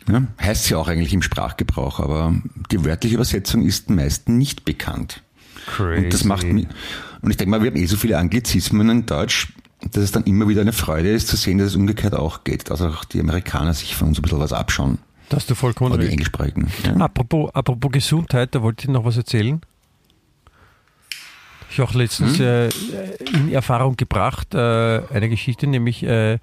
Ja, 0.10 0.24
heißt 0.40 0.70
ja 0.70 0.78
auch 0.78 0.88
eigentlich 0.88 1.14
im 1.14 1.22
Sprachgebrauch, 1.22 2.00
aber 2.00 2.34
die 2.72 2.84
wörtliche 2.84 3.16
Übersetzung 3.16 3.64
ist 3.64 3.90
den 3.90 3.96
meisten 3.98 4.38
nicht 4.38 4.66
bekannt. 4.66 5.22
Crazy. 5.68 6.06
Und 6.06 6.14
das 6.14 6.24
macht 6.24 6.44
und 6.44 7.30
ich 7.30 7.38
denke 7.38 7.52
mal, 7.52 7.62
wir 7.62 7.70
haben 7.70 7.78
eh 7.78 7.86
so 7.86 7.98
viele 7.98 8.18
Anglizismen 8.18 8.90
in 8.90 9.06
Deutsch. 9.06 9.54
dass 9.92 10.04
es 10.04 10.12
dann 10.12 10.24
immer 10.24 10.48
wieder 10.48 10.62
eine 10.62 10.74
Freude 10.74 11.12
ist 11.12 11.28
zu 11.28 11.36
sehen, 11.36 11.58
dass 11.58 11.68
es 11.68 11.76
umgekehrt 11.76 12.14
auch 12.14 12.44
geht, 12.44 12.70
dass 12.70 12.82
auch 12.82 13.04
die 13.04 13.20
Amerikaner 13.20 13.74
sich 13.74 13.96
von 13.96 14.10
uns 14.10 14.20
ein 14.20 14.22
bisschen 14.22 14.40
was 14.40 14.54
abschauen. 14.54 15.00
Da 15.32 15.38
hast 15.38 15.50
du 15.50 15.56
vollkommen 15.56 15.94
Oder 15.94 16.04
die 16.04 16.18
recht. 16.18 16.30
Ja. 16.84 16.96
Apropos, 16.98 17.56
apropos 17.56 17.90
Gesundheit, 17.94 18.54
da 18.54 18.62
wollte 18.62 18.84
ich 18.84 18.90
noch 18.90 19.06
was 19.06 19.16
erzählen. 19.16 19.62
Ich 21.70 21.80
auch 21.80 21.94
letztens 21.94 22.38
Hm? 22.38 22.46
äh, 22.46 22.68
in 23.34 23.54
Erfahrung 23.54 23.96
gebracht, 23.96 24.54
äh, 24.54 24.58
eine 25.10 25.30
Geschichte, 25.30 25.68
nämlich 25.68 26.04
äh, 26.04 26.38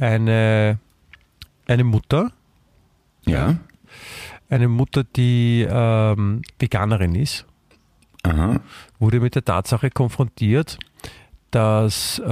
eine, 0.00 0.80
eine 1.68 1.84
Mutter, 1.84 2.32
ja. 3.24 3.54
eine 4.50 4.66
Mutter, 4.66 5.04
die 5.04 5.64
ähm, 5.70 6.42
Veganerin 6.58 7.14
ist, 7.14 7.46
Aha. 8.24 8.58
wurde 8.98 9.20
mit 9.20 9.36
der 9.36 9.44
Tatsache 9.44 9.90
konfrontiert, 9.90 10.76
dass 11.52 12.18
äh, 12.18 12.22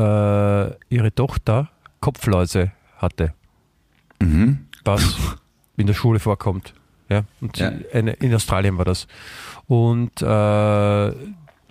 ihre 0.88 1.14
Tochter 1.14 1.70
Kopfläuse 2.00 2.72
hatte, 2.96 3.34
Mhm. 4.20 4.66
was 4.84 5.16
in 5.83 5.87
der 5.87 5.95
Schule 5.95 6.18
vorkommt. 6.18 6.72
Ja, 7.11 7.24
und 7.43 7.59
Ja. 7.59 7.70
eine, 7.93 8.12
in 8.14 8.35
Australien 8.35 8.78
war 8.78 8.85
das. 8.87 9.07
Und 9.66 10.22
äh, 10.22 11.12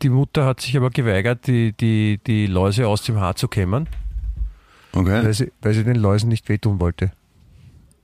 die 0.03 0.09
Mutter 0.09 0.45
hat 0.45 0.61
sich 0.61 0.77
aber 0.77 0.89
geweigert, 0.91 1.47
die, 1.47 1.73
die, 1.73 2.19
die 2.27 2.45
Läuse 2.47 2.87
aus 2.87 3.01
dem 3.03 3.19
Haar 3.19 3.35
zu 3.35 3.47
kämmen, 3.47 3.87
Okay. 4.93 5.23
weil 5.23 5.33
sie, 5.33 5.51
weil 5.61 5.73
sie 5.73 5.83
den 5.83 5.95
Läusen 5.95 6.29
nicht 6.29 6.47
wehtun 6.49 6.79
wollte. 6.79 7.11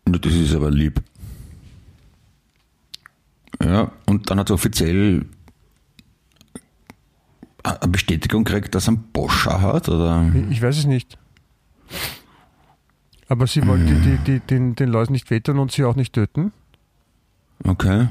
Das 0.05 0.33
ist 0.33 0.55
aber 0.55 0.71
lieb. 0.71 1.01
Ja, 3.63 3.91
und 4.05 4.29
dann 4.29 4.39
hat 4.39 4.47
sie 4.47 4.53
offiziell 4.53 5.25
eine 7.63 7.91
Bestätigung 7.91 8.43
gekriegt, 8.45 8.73
dass 8.75 8.87
er 8.87 8.93
einen 8.93 9.03
Boscher 9.11 9.61
hat, 9.61 9.89
oder? 9.89 10.31
Ich 10.49 10.61
weiß 10.61 10.77
es 10.77 10.85
nicht. 10.85 11.17
Aber 13.29 13.45
sie 13.47 13.65
wollte 13.67 13.93
die, 13.93 14.17
die, 14.25 14.39
den, 14.39 14.75
den 14.75 14.89
Läusen 14.89 15.11
nicht 15.13 15.29
wehtun 15.29 15.59
und 15.59 15.71
sie 15.71 15.83
auch 15.83 15.95
nicht 15.95 16.13
töten. 16.13 16.53
Okay. 17.63 18.07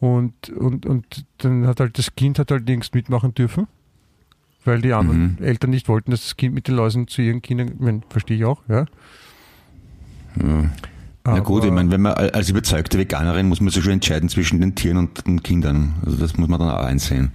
Und, 0.00 0.48
und, 0.50 0.84
und 0.86 1.24
dann 1.38 1.66
hat 1.66 1.80
halt 1.80 1.96
das 1.98 2.14
Kind 2.16 2.38
hat 2.38 2.50
halt 2.50 2.66
nichts 2.68 2.92
mitmachen 2.92 3.34
dürfen, 3.34 3.66
weil 4.64 4.82
die 4.82 4.92
anderen 4.92 5.36
Mhm. 5.38 5.44
Eltern 5.44 5.70
nicht 5.70 5.88
wollten, 5.88 6.10
dass 6.10 6.22
das 6.22 6.36
Kind 6.36 6.54
mit 6.54 6.66
den 6.68 6.74
Läusen 6.74 7.06
zu 7.08 7.22
ihren 7.22 7.40
Kindern, 7.40 7.68
ich 7.68 7.78
mein, 7.80 8.02
verstehe 8.10 8.36
ich 8.36 8.44
auch, 8.44 8.62
ja. 8.68 8.86
Ja. 10.42 10.70
Na 11.24 11.38
gut, 11.40 11.64
ich 11.64 11.70
meine, 11.72 11.90
wenn 11.90 12.02
man 12.02 12.12
al- 12.14 12.30
als 12.30 12.50
überzeugte 12.50 12.98
Veganerin 12.98 13.48
muss 13.48 13.60
man 13.60 13.70
sich 13.70 13.82
schon 13.82 13.92
entscheiden 13.94 14.28
zwischen 14.28 14.60
den 14.60 14.74
Tieren 14.74 14.96
und 14.98 15.26
den 15.26 15.42
Kindern. 15.42 15.94
Also 16.04 16.18
das 16.18 16.36
muss 16.36 16.48
man 16.48 16.60
dann 16.60 16.70
auch 16.70 16.84
einsehen. 16.84 17.32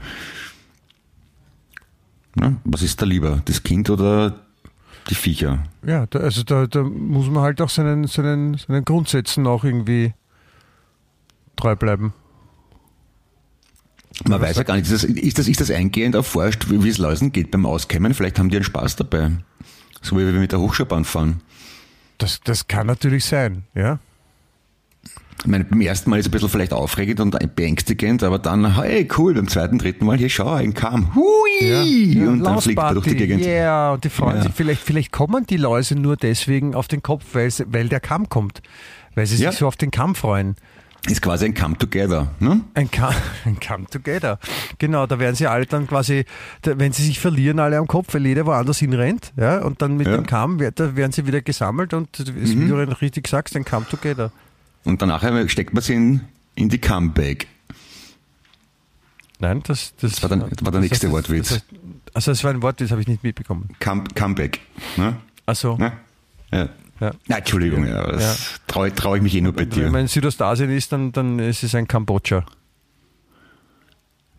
Na, 2.35 2.55
was 2.63 2.81
ist 2.83 3.01
da 3.01 3.05
lieber, 3.05 3.41
das 3.45 3.63
Kind 3.63 3.89
oder 3.89 4.39
die 5.09 5.15
Viecher? 5.15 5.63
Ja, 5.85 6.05
da, 6.07 6.19
also 6.19 6.43
da, 6.43 6.67
da 6.67 6.83
muss 6.83 7.27
man 7.27 7.43
halt 7.43 7.61
auch 7.61 7.69
seinen, 7.69 8.07
seinen, 8.07 8.57
seinen 8.57 8.85
Grundsätzen 8.85 9.47
auch 9.47 9.63
irgendwie 9.63 10.13
treu 11.55 11.75
bleiben. 11.75 12.13
Man 14.27 14.39
was 14.39 14.49
weiß 14.49 14.57
ja 14.57 14.63
gar 14.63 14.75
nicht, 14.75 14.89
ist 14.89 15.03
das, 15.03 15.03
ist 15.03 15.39
das, 15.39 15.47
ist 15.47 15.61
das 15.61 15.71
eingehend 15.71 16.15
erforscht, 16.15 16.69
wie 16.69 16.83
wie 16.83 16.89
es 16.89 16.97
Läusen 16.97 17.31
geht 17.31 17.49
beim 17.49 17.65
Auskämmen? 17.65 18.13
Vielleicht 18.13 18.37
haben 18.37 18.49
die 18.49 18.57
einen 18.57 18.65
Spaß 18.65 18.95
dabei. 18.97 19.31
So 20.01 20.17
wie 20.17 20.25
wir 20.25 20.33
mit 20.33 20.51
der 20.51 20.59
Hochschaubahn 20.59 21.05
fahren. 21.05 21.41
Das, 22.17 22.39
das 22.41 22.67
kann 22.67 22.87
natürlich 22.87 23.25
sein, 23.25 23.63
ja. 23.73 23.99
Ich 25.43 25.47
meine, 25.47 25.63
beim 25.63 25.81
ersten 25.81 26.09
Mal 26.11 26.17
ist 26.19 26.25
es 26.25 26.29
ein 26.29 26.31
bisschen 26.33 26.49
vielleicht 26.49 26.71
aufregend 26.71 27.19
und 27.19 27.55
beängstigend, 27.55 28.21
aber 28.21 28.37
dann, 28.37 28.75
hey, 28.79 29.07
cool, 29.17 29.33
beim 29.33 29.47
zweiten, 29.47 29.79
dritten 29.79 30.05
Mal, 30.05 30.17
hier 30.17 30.29
schau, 30.29 30.53
ein 30.53 30.75
Kamm, 30.75 31.15
hui, 31.15 32.27
und 32.27 32.43
dann 32.43 32.61
fliegt 32.61 32.79
er 32.79 32.93
durch 32.93 33.07
die 33.07 33.15
Gegend. 33.15 33.43
Yeah, 33.43 33.93
und 33.93 34.03
die 34.03 34.09
freuen 34.09 34.37
Ja. 34.37 34.43
sich, 34.43 34.53
vielleicht, 34.53 34.83
vielleicht 34.83 35.11
kommen 35.11 35.47
die 35.47 35.57
Läuse 35.57 35.95
nur 35.95 36.15
deswegen 36.15 36.75
auf 36.75 36.87
den 36.87 37.01
Kopf, 37.01 37.25
weil, 37.33 37.87
der 37.89 37.99
Kamm 37.99 38.29
kommt. 38.29 38.61
Weil 39.15 39.25
sie 39.25 39.35
sich 39.37 39.45
Ja. 39.45 39.51
so 39.51 39.67
auf 39.67 39.75
den 39.77 39.89
Kamm 39.89 40.13
freuen. 40.15 40.55
Ist 41.09 41.23
quasi 41.23 41.45
ein 41.45 41.55
Come 41.55 41.75
Together, 41.75 42.27
ne? 42.39 42.61
Ein 42.75 42.91
Come, 42.91 43.15
ein 43.45 43.57
Come 43.59 43.85
Together. 43.89 44.37
Genau, 44.77 45.07
da 45.07 45.17
werden 45.17 45.35
sie 45.35 45.47
alle 45.47 45.65
dann 45.65 45.87
quasi, 45.87 46.25
da, 46.61 46.77
wenn 46.77 46.91
sie 46.91 47.03
sich 47.03 47.19
verlieren, 47.19 47.57
alle 47.59 47.77
am 47.79 47.87
Kopf, 47.87 48.13
weil 48.13 48.27
jeder 48.27 48.45
woanders 48.45 48.77
hinrennt, 48.77 49.33
ja, 49.35 49.57
und 49.63 49.81
dann 49.81 49.97
mit 49.97 50.05
Ja. 50.05 50.15
dem 50.17 50.27
Come, 50.27 50.71
da 50.71 50.95
werden 50.95 51.11
sie 51.11 51.25
wieder 51.25 51.41
gesammelt 51.41 51.95
und 51.95 52.19
ist, 52.19 52.35
wie 52.59 52.67
du 52.67 52.75
richtig 53.01 53.27
sagst, 53.27 53.55
ein 53.55 53.65
Come 53.65 53.87
Together. 53.89 54.31
Und 54.83 55.01
danach 55.01 55.23
steckt 55.49 55.73
man 55.73 55.83
sie 55.83 55.93
in, 55.93 56.21
in 56.55 56.69
die 56.69 56.79
Comeback. 56.79 57.47
Nein, 59.39 59.61
das, 59.65 59.95
das, 59.97 60.11
Das 60.13 60.23
war 60.23 60.29
der- 60.29 60.47
das 60.49 60.63
war 60.65 60.71
der 60.71 60.81
nächste 60.81 61.11
Wortwitz. 61.11 61.49
Das 61.49 61.55
heißt, 61.57 61.65
also 62.13 62.31
es 62.31 62.43
war 62.43 62.51
ein 62.51 62.61
Wortwitz, 62.61 62.91
habe 62.91 63.01
ich 63.01 63.07
nicht 63.07 63.23
mitbekommen. 63.23 63.69
Come, 63.83 64.03
Comeback, 64.15 64.59
ne? 64.97 65.17
Also, 65.45 65.77
ne? 65.77 65.93
Ja. 66.51 66.69
ja. 66.99 67.11
Na, 67.27 67.37
Entschuldigung, 67.37 67.85
ja, 67.87 68.01
aber 68.03 68.11
das 68.13 68.59
traue 68.67 68.93
trau 68.93 69.15
ich 69.15 69.21
mich 69.23 69.33
eh 69.35 69.41
nur 69.41 69.53
bei 69.53 69.61
Wenn 69.61 69.69
dir. 69.71 69.89
man 69.89 70.01
in 70.01 70.07
Südostasien 70.07 70.69
ist, 70.69 70.91
dann, 70.91 71.11
dann 71.11 71.39
ist 71.39 71.63
es 71.63 71.73
ein 71.73 71.87
Kambodscha. 71.87 72.45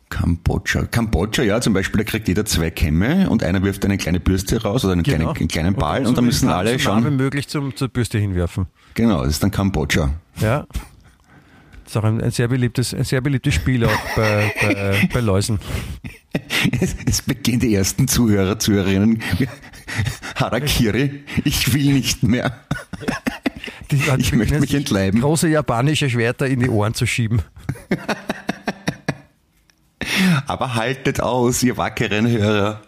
Kambodscha. 0.09 0.85
Kambodscha, 0.85 1.43
ja, 1.43 1.61
zum 1.61 1.73
Beispiel, 1.73 1.99
da 1.99 2.05
kriegt 2.05 2.29
jeder 2.29 2.45
zwei 2.45 2.71
Kämme 2.71 3.31
und 3.31 3.43
einer 3.43 3.63
wirft 3.63 3.85
eine 3.85 3.97
kleine 3.97 4.21
Bürste 4.21 4.63
raus 4.63 4.85
oder 4.85 4.93
einen, 4.93 5.03
kleinen, 5.05 5.27
einen 5.27 5.49
kleinen 5.49 5.75
Ball 5.75 6.07
und, 6.07 6.17
dann 6.19 6.27
müssen 6.27 6.49
so 6.49 6.53
alle 6.55 6.79
so 6.79 6.91
nah 6.91 6.99
wie 6.99 7.03
schauen. 7.05 7.17
möglich 7.17 7.49
zum, 7.49 7.75
zur 7.75 7.89
Bürste 7.89 8.19
hinwerfen. 8.19 8.67
Genau, 8.95 9.23
das 9.25 9.33
ist 9.35 9.43
dann 9.43 9.51
Kambodscha. 9.51 10.11
Ja. 10.41 10.67
Das 11.85 11.93
ist 11.93 11.97
auch 11.97 12.05
ein, 12.05 12.21
ein, 12.23 12.31
sehr, 12.31 12.49
beliebtes, 12.49 12.95
ein 12.95 13.05
sehr 13.05 13.21
beliebtes 13.21 13.55
Spiel 13.55 13.85
auch 13.85 13.91
bei, 14.17 14.53
bei, 14.61 15.09
bei 15.13 15.21
Läusen. 15.21 15.59
Es, 16.81 16.97
es 17.07 17.21
beginnt 17.23 17.63
die 17.63 17.75
ersten 17.75 18.09
Zuhörer, 18.09 18.59
Zuhörerinnen. 18.59 19.23
Harakiri, 20.37 21.25
ich 21.45 21.73
will 21.75 21.93
nicht 21.93 22.23
mehr. 22.23 22.57
Die, 23.91 24.03
Ich 24.17 24.33
möchte 24.33 24.59
mich 24.61 24.73
entleiben. 24.75 25.21
Große 25.21 25.49
japanische 25.49 26.09
Schwerter 26.09 26.47
in 26.47 26.61
die 26.61 26.71
Ohren 26.71 26.95
zu 26.95 27.07
schieben. 27.07 27.43
Aber 30.47 30.75
haltet 30.75 31.21
aus, 31.21 31.63
ihr 31.63 31.77
wackeren 31.77 32.27
Hörer. 32.27 32.81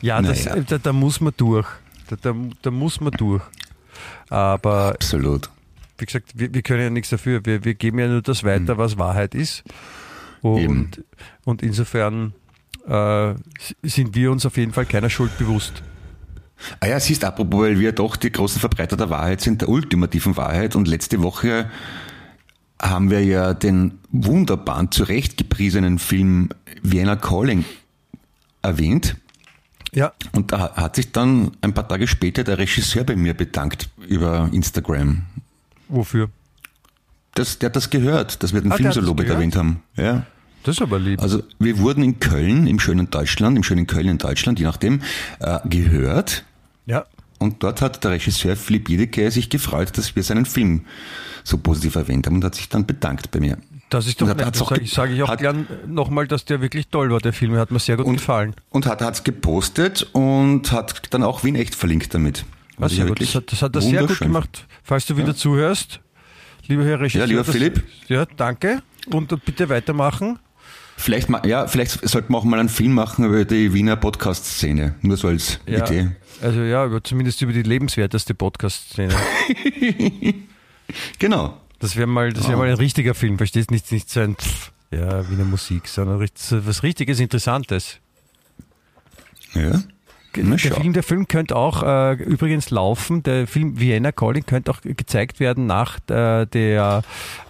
Ja, 0.00 0.20
das, 0.20 0.44
Naja. 0.44 0.62
da, 0.68 0.78
da 0.78 0.92
muss 0.92 1.20
man 1.20 1.32
durch. 1.36 1.66
Da, 2.08 2.16
da, 2.20 2.34
da 2.62 2.70
muss 2.70 3.00
man 3.00 3.12
durch. 3.12 3.42
Aber 4.28 4.92
Absolut. 4.94 5.50
wie 5.98 6.06
gesagt, 6.06 6.32
wir, 6.34 6.52
wir 6.52 6.62
können 6.62 6.82
ja 6.82 6.90
nichts 6.90 7.10
dafür. 7.10 7.44
Wir, 7.44 7.64
wir 7.64 7.74
geben 7.74 7.98
ja 7.98 8.08
nur 8.08 8.22
das 8.22 8.44
weiter, 8.44 8.78
was 8.78 8.98
Wahrheit 8.98 9.34
ist. 9.34 9.64
Und, 10.40 10.60
Eben. 10.60 10.90
und 11.44 11.62
insofern 11.62 12.32
äh, 12.86 13.34
sind 13.82 14.14
wir 14.14 14.32
uns 14.32 14.44
auf 14.44 14.56
jeden 14.56 14.72
Fall 14.72 14.86
keiner 14.86 15.10
Schuld 15.10 15.36
bewusst. 15.38 15.82
Ah 16.80 16.86
ja, 16.86 17.00
siehst, 17.00 17.24
apropos, 17.24 17.60
weil 17.60 17.78
wir 17.78 17.92
doch 17.92 18.16
die 18.16 18.30
großen 18.30 18.60
Verbreiter 18.60 18.96
der 18.96 19.10
Wahrheit 19.10 19.40
sind, 19.40 19.60
der 19.60 19.68
ultimativen 19.68 20.36
Wahrheit. 20.36 20.76
Und 20.76 20.88
letzte 20.88 21.22
Woche 21.22 21.70
haben 22.80 23.10
wir 23.10 23.24
ja 23.24 23.54
den 23.54 23.98
wunderbaren, 24.10 24.90
zurechtgepriesenen 24.90 25.98
Film 25.98 26.50
Vienna 26.82 27.16
Calling 27.16 27.64
erwähnt. 28.62 29.16
Ja, 29.94 30.12
Und 30.32 30.52
da 30.52 30.74
hat 30.74 30.96
sich 30.96 31.12
dann 31.12 31.50
ein 31.60 31.74
paar 31.74 31.86
Tage 31.86 32.06
später 32.06 32.44
der 32.44 32.56
Regisseur 32.58 33.04
bei 33.04 33.14
mir 33.16 33.34
bedankt 33.34 33.90
über 34.08 34.48
Instagram. 34.52 35.22
wofür? 35.88 36.30
Das, 37.34 37.58
der 37.58 37.68
hat 37.70 37.76
das 37.76 37.88
gehört, 37.90 38.42
dass 38.42 38.52
wir 38.52 38.60
den 38.60 38.72
Ah, 38.72 38.76
Film 38.76 38.92
so 38.92 39.00
lobend 39.00 39.28
erwähnt 39.28 39.56
haben. 39.56 39.82
Ja. 39.96 40.26
Das 40.64 40.76
ist 40.76 40.82
aber 40.82 40.98
lieb. 40.98 41.20
Also 41.20 41.42
wir 41.58 41.78
wurden 41.78 42.04
in 42.04 42.20
Köln, 42.20 42.66
im 42.66 42.78
schönen 42.78 43.10
Deutschland, 43.10 43.56
im 43.56 43.62
schönen 43.64 43.86
Köln 43.86 44.06
in 44.06 44.18
Deutschland, 44.18 44.58
je 44.58 44.64
nachdem, 44.66 45.00
äh, 45.40 45.58
gehört. 45.68 46.44
ja, 46.86 47.04
Und 47.38 47.62
dort 47.62 47.80
hat 47.82 48.04
der 48.04 48.12
Regisseur 48.12 48.54
Philipp 48.56 48.88
Jedecke 48.88 49.30
sich 49.30 49.48
gefreut, 49.50 49.96
dass 49.98 50.14
wir 50.14 50.22
seinen 50.22 50.44
Film 50.46 50.84
so 51.42 51.56
positiv 51.58 51.94
erwähnt 51.96 52.26
haben 52.26 52.36
und 52.36 52.44
hat 52.44 52.54
sich 52.54 52.68
dann 52.68 52.86
bedankt 52.86 53.30
bei 53.30 53.40
mir. 53.40 53.56
Das 53.94 54.06
ist 54.06 54.20
doch 54.20 54.28
hat- 54.28 54.36
nett. 54.38 54.46
Das 54.48 54.58
sage 54.58 54.74
ge- 54.76 54.84
ich, 54.84 54.92
sag 54.92 55.10
ich 55.10 55.22
auch 55.22 55.28
hat- 55.28 55.40
gern 55.40 55.66
nochmal, 55.86 56.26
dass 56.26 56.44
der 56.44 56.60
wirklich 56.60 56.88
toll 56.88 57.10
war, 57.10 57.20
der 57.20 57.32
Film. 57.32 57.54
Hat 57.56 57.70
mir 57.70 57.78
sehr 57.78 57.96
gut 57.96 58.06
Und- 58.06 58.16
gefallen. 58.16 58.54
Und 58.70 58.86
hat 58.86 59.00
es 59.02 59.24
gepostet 59.24 60.08
und 60.12 60.72
hat 60.72 61.02
dann 61.14 61.22
auch 61.22 61.44
Wien 61.44 61.54
echt 61.56 61.74
verlinkt 61.74 62.14
damit. 62.14 62.44
Ah, 62.78 62.84
Also 62.84 62.96
ja 62.96 63.02
gut. 63.02 63.10
wirklich 63.10 63.32
Das 63.32 63.42
hat, 63.42 63.52
das 63.52 63.62
hat 63.62 63.74
er 63.76 63.82
sehr 63.82 64.06
gut 64.06 64.18
gemacht. 64.18 64.66
Falls 64.82 65.06
du 65.06 65.16
wieder 65.16 65.34
zuhörst, 65.36 66.00
lieber 66.66 66.84
Herr 66.84 67.00
Regisseur. 67.00 67.20
Ja, 67.20 67.26
lieber 67.26 67.42
das, 67.44 67.52
Philipp. 67.54 67.82
Ja, 68.08 68.24
danke. 68.36 68.82
Und 69.10 69.44
bitte 69.44 69.68
weitermachen. 69.68 70.38
Vielleicht, 70.96 71.28
ja, 71.44 71.66
vielleicht 71.66 72.06
sollten 72.08 72.32
wir 72.32 72.38
auch 72.38 72.44
mal 72.44 72.60
einen 72.60 72.68
Film 72.68 72.92
machen 72.92 73.24
über 73.24 73.44
die 73.44 73.72
Wiener 73.72 73.96
Podcast-Szene. 73.96 74.94
Nur 75.00 75.16
so 75.16 75.28
als 75.28 75.58
Ja, 75.66 75.84
Idee. 75.86 76.10
Also 76.40 76.60
ja, 76.60 76.84
über, 76.86 77.02
zumindest 77.02 77.40
über 77.42 77.52
die 77.52 77.62
lebenswerteste 77.62 78.34
Podcast-Szene. 78.34 79.14
Genau. 81.18 81.56
Das 81.82 81.96
wäre 81.96 82.06
mal, 82.06 82.32
das 82.32 82.44
wäre 82.44 82.54
Ah. 82.54 82.58
mal 82.60 82.68
ein 82.68 82.76
richtiger 82.76 83.12
Film, 83.14 83.36
verstehst 83.36 83.70
nicht, 83.70 83.90
nicht 83.92 84.08
so 84.08 84.20
ein 84.20 84.36
Pff, 84.36 84.72
ja, 84.90 85.28
Wiener 85.28 85.44
Musik, 85.44 85.88
sondern 85.88 86.26
so 86.34 86.66
was 86.66 86.82
richtiges, 86.82 87.20
Interessantes. 87.20 87.98
Ja. 89.54 89.82
Na, 90.34 90.50
der, 90.56 90.58
schau. 90.58 90.80
Film, 90.80 90.92
der 90.94 91.02
Film 91.02 91.28
könnte 91.28 91.56
auch 91.56 91.82
äh, 91.82 92.14
übrigens 92.14 92.70
laufen, 92.70 93.22
der 93.22 93.46
Film 93.46 93.78
Vienna 93.78 94.12
Calling 94.12 94.46
könnte 94.46 94.70
auch 94.70 94.80
gezeigt 94.80 95.40
werden 95.40 95.66
nach 95.66 95.98
äh, 96.08 96.46
der 96.46 97.02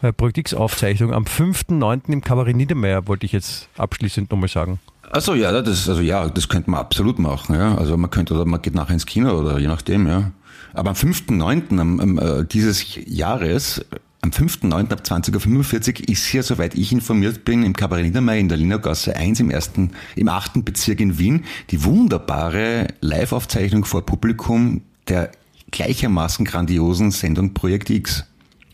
äh, 0.02 0.12
Projekt 0.12 0.38
X-Aufzeichnung 0.38 1.12
am 1.14 1.24
5.9. 1.24 2.12
im 2.12 2.22
Kabarett 2.22 2.56
Niedermeyer, 2.56 3.06
wollte 3.06 3.24
ich 3.26 3.30
jetzt 3.32 3.68
abschließend 3.76 4.32
nochmal 4.32 4.48
sagen. 4.48 4.80
Also 5.12 5.34
ja, 5.34 5.52
das, 5.62 5.88
also 5.88 6.00
ja, 6.00 6.28
das 6.28 6.48
könnte 6.48 6.70
man 6.70 6.80
absolut 6.80 7.20
machen. 7.20 7.54
Ja. 7.54 7.76
Also 7.76 7.96
man 7.96 8.10
könnte 8.10 8.34
oder 8.34 8.46
man 8.46 8.60
geht 8.62 8.74
nachher 8.74 8.94
ins 8.94 9.06
Kino 9.06 9.30
oder 9.38 9.58
je 9.60 9.68
nachdem. 9.68 10.08
Ja. 10.08 10.32
Aber 10.72 10.90
am 10.90 10.96
5.9. 10.96 11.78
Am, 11.78 12.00
am, 12.00 12.18
äh, 12.18 12.44
dieses 12.46 12.84
Jahres, 13.06 13.84
am 14.22 14.30
5.9. 14.30 14.92
ab 14.92 15.02
20.45 15.04 16.02
Uhr 16.02 16.08
ist 16.08 16.26
hier, 16.26 16.44
soweit 16.44 16.76
ich 16.76 16.92
informiert 16.92 17.44
bin, 17.44 17.64
im 17.64 17.74
Kabarett 17.74 18.06
Niedermeyer 18.06 18.38
in 18.38 18.48
der 18.48 18.56
Linnergasse 18.56 19.16
1 19.16 19.40
im 19.40 19.50
ersten, 19.50 19.90
im 20.14 20.28
achten 20.28 20.64
Bezirk 20.64 21.00
in 21.00 21.18
Wien 21.18 21.44
die 21.70 21.84
wunderbare 21.84 22.86
Live-Aufzeichnung 23.00 23.84
vor 23.84 24.06
Publikum 24.06 24.82
der 25.08 25.32
gleichermaßen 25.72 26.44
grandiosen 26.44 27.10
Sendung 27.10 27.52
Projekt 27.52 27.90
X. 27.90 28.24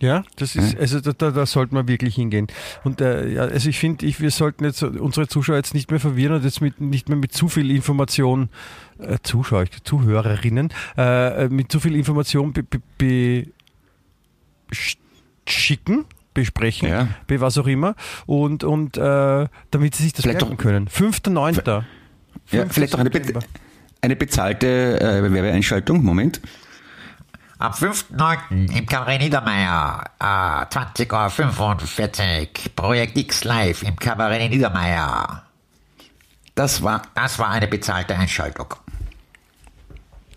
Ja, 0.01 0.23
das 0.37 0.55
ist, 0.55 0.79
also 0.79 1.01
da, 1.01 1.13
da, 1.13 1.31
da 1.33 1.45
sollte 1.47 1.75
man 1.75 1.89
wirklich 1.89 2.15
hingehen. 2.15 2.47
Und 2.85 3.01
äh, 3.01 3.29
ja, 3.29 3.43
also 3.43 3.69
ich 3.69 3.79
finde, 3.79 4.07
ich, 4.07 4.21
wir 4.21 4.31
sollten 4.31 4.65
jetzt 4.65 4.83
unsere 4.83 5.27
Zuschauer 5.27 5.57
jetzt 5.57 5.75
nicht 5.75 5.91
mehr 5.91 5.99
verwirren 5.99 6.37
und 6.37 6.45
jetzt 6.45 6.61
mit, 6.61 6.81
nicht 6.81 7.09
mehr 7.09 7.19
mit 7.19 7.33
zu 7.33 7.49
viel 7.49 7.71
Information, 7.73 8.49
äh, 8.99 9.17
Zuschauer, 9.25 9.65
Zuhörerinnen, 9.83 10.69
äh, 10.97 11.49
mit 11.49 11.73
zu 11.73 11.81
viel 11.81 11.97
Information 11.97 12.53
be, 12.53 12.63
be, 12.63 12.81
be 12.99 13.47
schicken, 15.51 16.05
besprechen, 16.35 16.89
Ja. 16.89 17.09
be 17.27 17.41
was 17.41 17.59
auch 17.59 17.67
immer, 17.67 17.95
und, 18.27 18.65
und 18.65 18.97
äh, 18.97 19.47
damit 19.71 19.95
sie 19.95 20.05
sich 20.05 20.13
das 20.13 20.23
Vielleicht 20.23 20.41
merken 20.41 20.57
doch- 20.57 20.63
können. 20.63 20.89
5.9. 20.89 21.67
Ja, 21.67 21.85
5. 22.63 22.73
vielleicht 22.73 22.95
auch 22.95 22.99
eine, 23.01 23.11
be 23.11 23.23
eine 24.01 24.17
bezahlte 24.17 25.01
äh, 25.01 25.33
Werbeeinschaltung. 25.33 26.03
Moment. 26.05 26.41
Am 27.61 27.73
5.9. 27.73 28.79
im 28.79 28.87
Kabarett 28.87 29.21
Niedermeyer, 29.21 30.05
äh, 30.21 30.25
20.45 30.25 32.67
Uhr, 32.67 32.71
Projekt 32.77 33.17
X 33.19 33.43
Live 33.43 33.83
im 33.83 33.97
Kabarett 33.97 34.49
Niedermeyer. 34.51 35.43
Das 36.55 36.83
war 36.83 37.03
Das 37.15 37.39
war 37.41 37.49
eine 37.51 37.67
bezahlte 37.67 38.17
Einschaltung. 38.17 38.75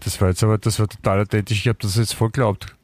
Das 0.03 0.19
war 0.19 0.29
jetzt 0.29 0.43
aber, 0.43 0.57
das 0.57 0.79
war 0.79 0.87
total 0.87 1.21
authentisch. 1.21 1.59
Ich 1.59 1.67
habe 1.67 1.77
das 1.79 1.95
jetzt 1.95 2.15
voll 2.15 2.31
glaubt. 2.31 2.75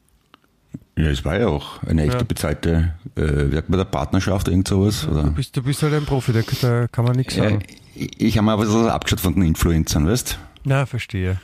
Ja, 0.97 1.05
es 1.09 1.23
war 1.23 1.39
ja 1.39 1.47
auch 1.47 1.83
eine 1.83 2.03
echte 2.03 2.17
Ja. 2.17 2.23
bezahlte, 2.23 2.93
äh, 3.15 3.21
wie 3.51 3.55
sagt 3.55 3.69
man 3.69 3.77
da, 3.77 3.85
Partnerschaft, 3.85 4.47
irgend 4.47 4.67
sowas. 4.67 5.01
Du 5.05 5.11
Oder? 5.11 5.23
bist, 5.29 5.55
du 5.55 5.61
bist 5.63 5.83
halt 5.83 5.93
ein 5.93 6.05
Profi, 6.05 6.33
da, 6.33 6.41
da 6.61 6.87
kann 6.87 7.05
man 7.05 7.15
nichts 7.15 7.35
sagen. 7.35 7.61
ich 7.93 8.19
ich 8.19 8.37
habe 8.37 8.45
mir 8.45 8.51
aber 8.53 8.65
so 8.65 8.87
abgeschaut 8.89 9.19
von 9.19 9.33
den 9.35 9.43
Influencern, 9.43 10.07
weißt 10.07 10.37
Ja, 10.65 10.85
verstehe. 10.85 11.37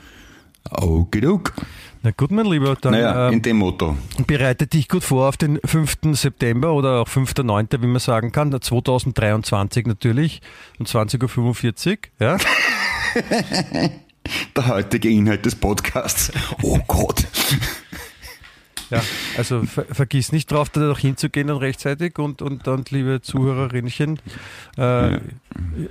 Okidok. 0.72 1.54
Na 2.04 2.12
gut, 2.12 2.32
mein 2.32 2.46
Lieber, 2.48 2.76
dann 2.80 2.94
Naja, 2.94 3.28
ähm, 3.28 3.36
in 3.36 3.42
dem 3.42 3.58
Motto. 3.58 3.96
bereite 4.28 4.66
dich 4.68 4.90
gut 4.90 5.04
vor 5.04 5.30
auf 5.30 5.38
den 5.38 5.60
5. 5.64 5.98
September 6.14 6.74
oder 6.74 7.02
auch 7.02 7.08
5.9., 7.08 7.82
wie 7.82 7.88
man 7.88 8.00
sagen 8.00 8.32
kann, 8.32 8.52
2023 8.60 9.86
natürlich, 9.86 10.42
um 10.80 10.86
20.45 10.86 11.92
Uhr. 11.92 11.98
Ja? 12.20 12.38
Der 14.56 14.68
heutige 14.68 15.10
Inhalt 15.10 15.46
des 15.46 15.54
Podcasts. 15.56 16.32
Oh 16.62 16.80
Gott. 16.88 17.26
Ja. 18.94 19.02
Also 19.38 19.64
ver 19.64 19.86
vergiss 19.92 20.32
nicht 20.32 20.52
drauf, 20.52 20.70
da 20.70 20.80
noch 20.82 21.00
hinzugehen 21.00 21.48
dann 21.48 21.58
rechtzeitig 21.58 22.18
und, 22.20 22.42
und 22.42 22.68
dann, 22.68 22.84
liebe 22.90 23.22
Zuhörerinnchen, 23.22 24.20
äh, 24.78 25.20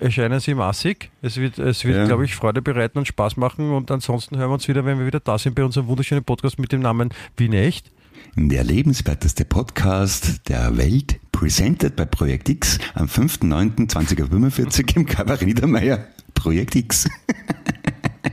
erscheinen 0.01 0.41
Sie 0.41 0.55
massig. 0.55 1.11
Es 1.23 1.37
wird, 1.37 1.59
es 1.59 1.85
wird 1.85 1.97
Ja. 1.97 2.05
glaube 2.07 2.25
ich, 2.25 2.35
Freude 2.35 2.63
bereiten 2.63 2.99
und 2.99 3.07
Spaß 3.07 3.37
machen 3.37 3.71
und 3.71 3.91
ansonsten 3.91 4.37
hören 4.39 4.51
wir 4.51 4.55
uns 4.55 4.69
wieder, 4.69 4.85
wenn 4.85 4.99
wir 4.99 5.07
wieder 5.07 5.21
da 5.21 5.39
sind 5.39 5.55
bei 5.55 5.65
unserem 5.65 5.87
wunderschönen 5.87 6.25
Podcast 6.25 6.59
mit 6.59 6.73
dem 6.73 6.81
Namen 6.81 7.11
Wien 7.37 7.53
Echt. 7.53 7.91
Der 8.37 8.65
lebenswerteste 8.65 9.45
Podcast 9.45 10.49
der 10.49 10.77
Welt, 10.79 11.19
presented 11.33 11.97
bei 11.97 12.05
Projekt 12.07 12.49
X 12.49 12.79
am 12.95 13.07
5.9.2045 13.07 14.97
im 14.97 15.07
Kabarett 15.07 15.47
Niedermeyer. 15.47 16.07
Projekt 16.35 16.75
X. 16.77 17.09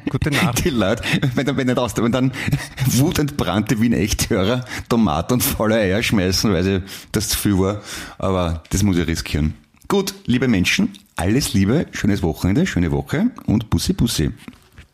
Gute 0.10 0.32
Nacht. 0.32 0.64
Die 0.64 0.70
Leute, 0.70 1.04
wenn 1.36 1.46
dann, 1.46 1.58
wenn 1.58 1.68
dann, 1.68 1.78
aus, 1.78 1.96
wenn 1.98 2.12
dann 2.12 2.32
wutentbrannte 2.86 3.80
Wien 3.80 3.94
Echthörer 3.94 4.66
Tomaten 4.90 5.34
und 5.34 5.44
voller 5.44 5.78
Eier 5.78 6.02
schmeißen, 6.04 6.52
weil 6.52 6.64
sie 6.64 6.84
das 7.12 7.30
zu 7.30 7.38
viel 7.38 7.60
war. 7.60 7.82
Aber 8.18 8.64
das 8.70 8.84
muss 8.84 8.98
ich 8.98 9.08
riskieren. 9.08 9.54
Gut, 9.88 10.14
liebe 10.26 10.48
Menschen, 10.48 10.94
alles 11.16 11.54
Liebe, 11.54 11.88
schönes 11.92 12.22
Wochenende, 12.22 12.68
schöne 12.68 12.92
Woche 12.92 13.32
und 13.46 13.70
Bussi 13.70 13.94
Bussi. 13.94 14.32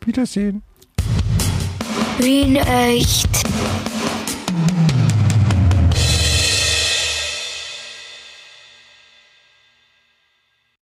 Wiedersehen. 0.04 0.62
Wien 2.18 2.56
echt. 2.56 3.28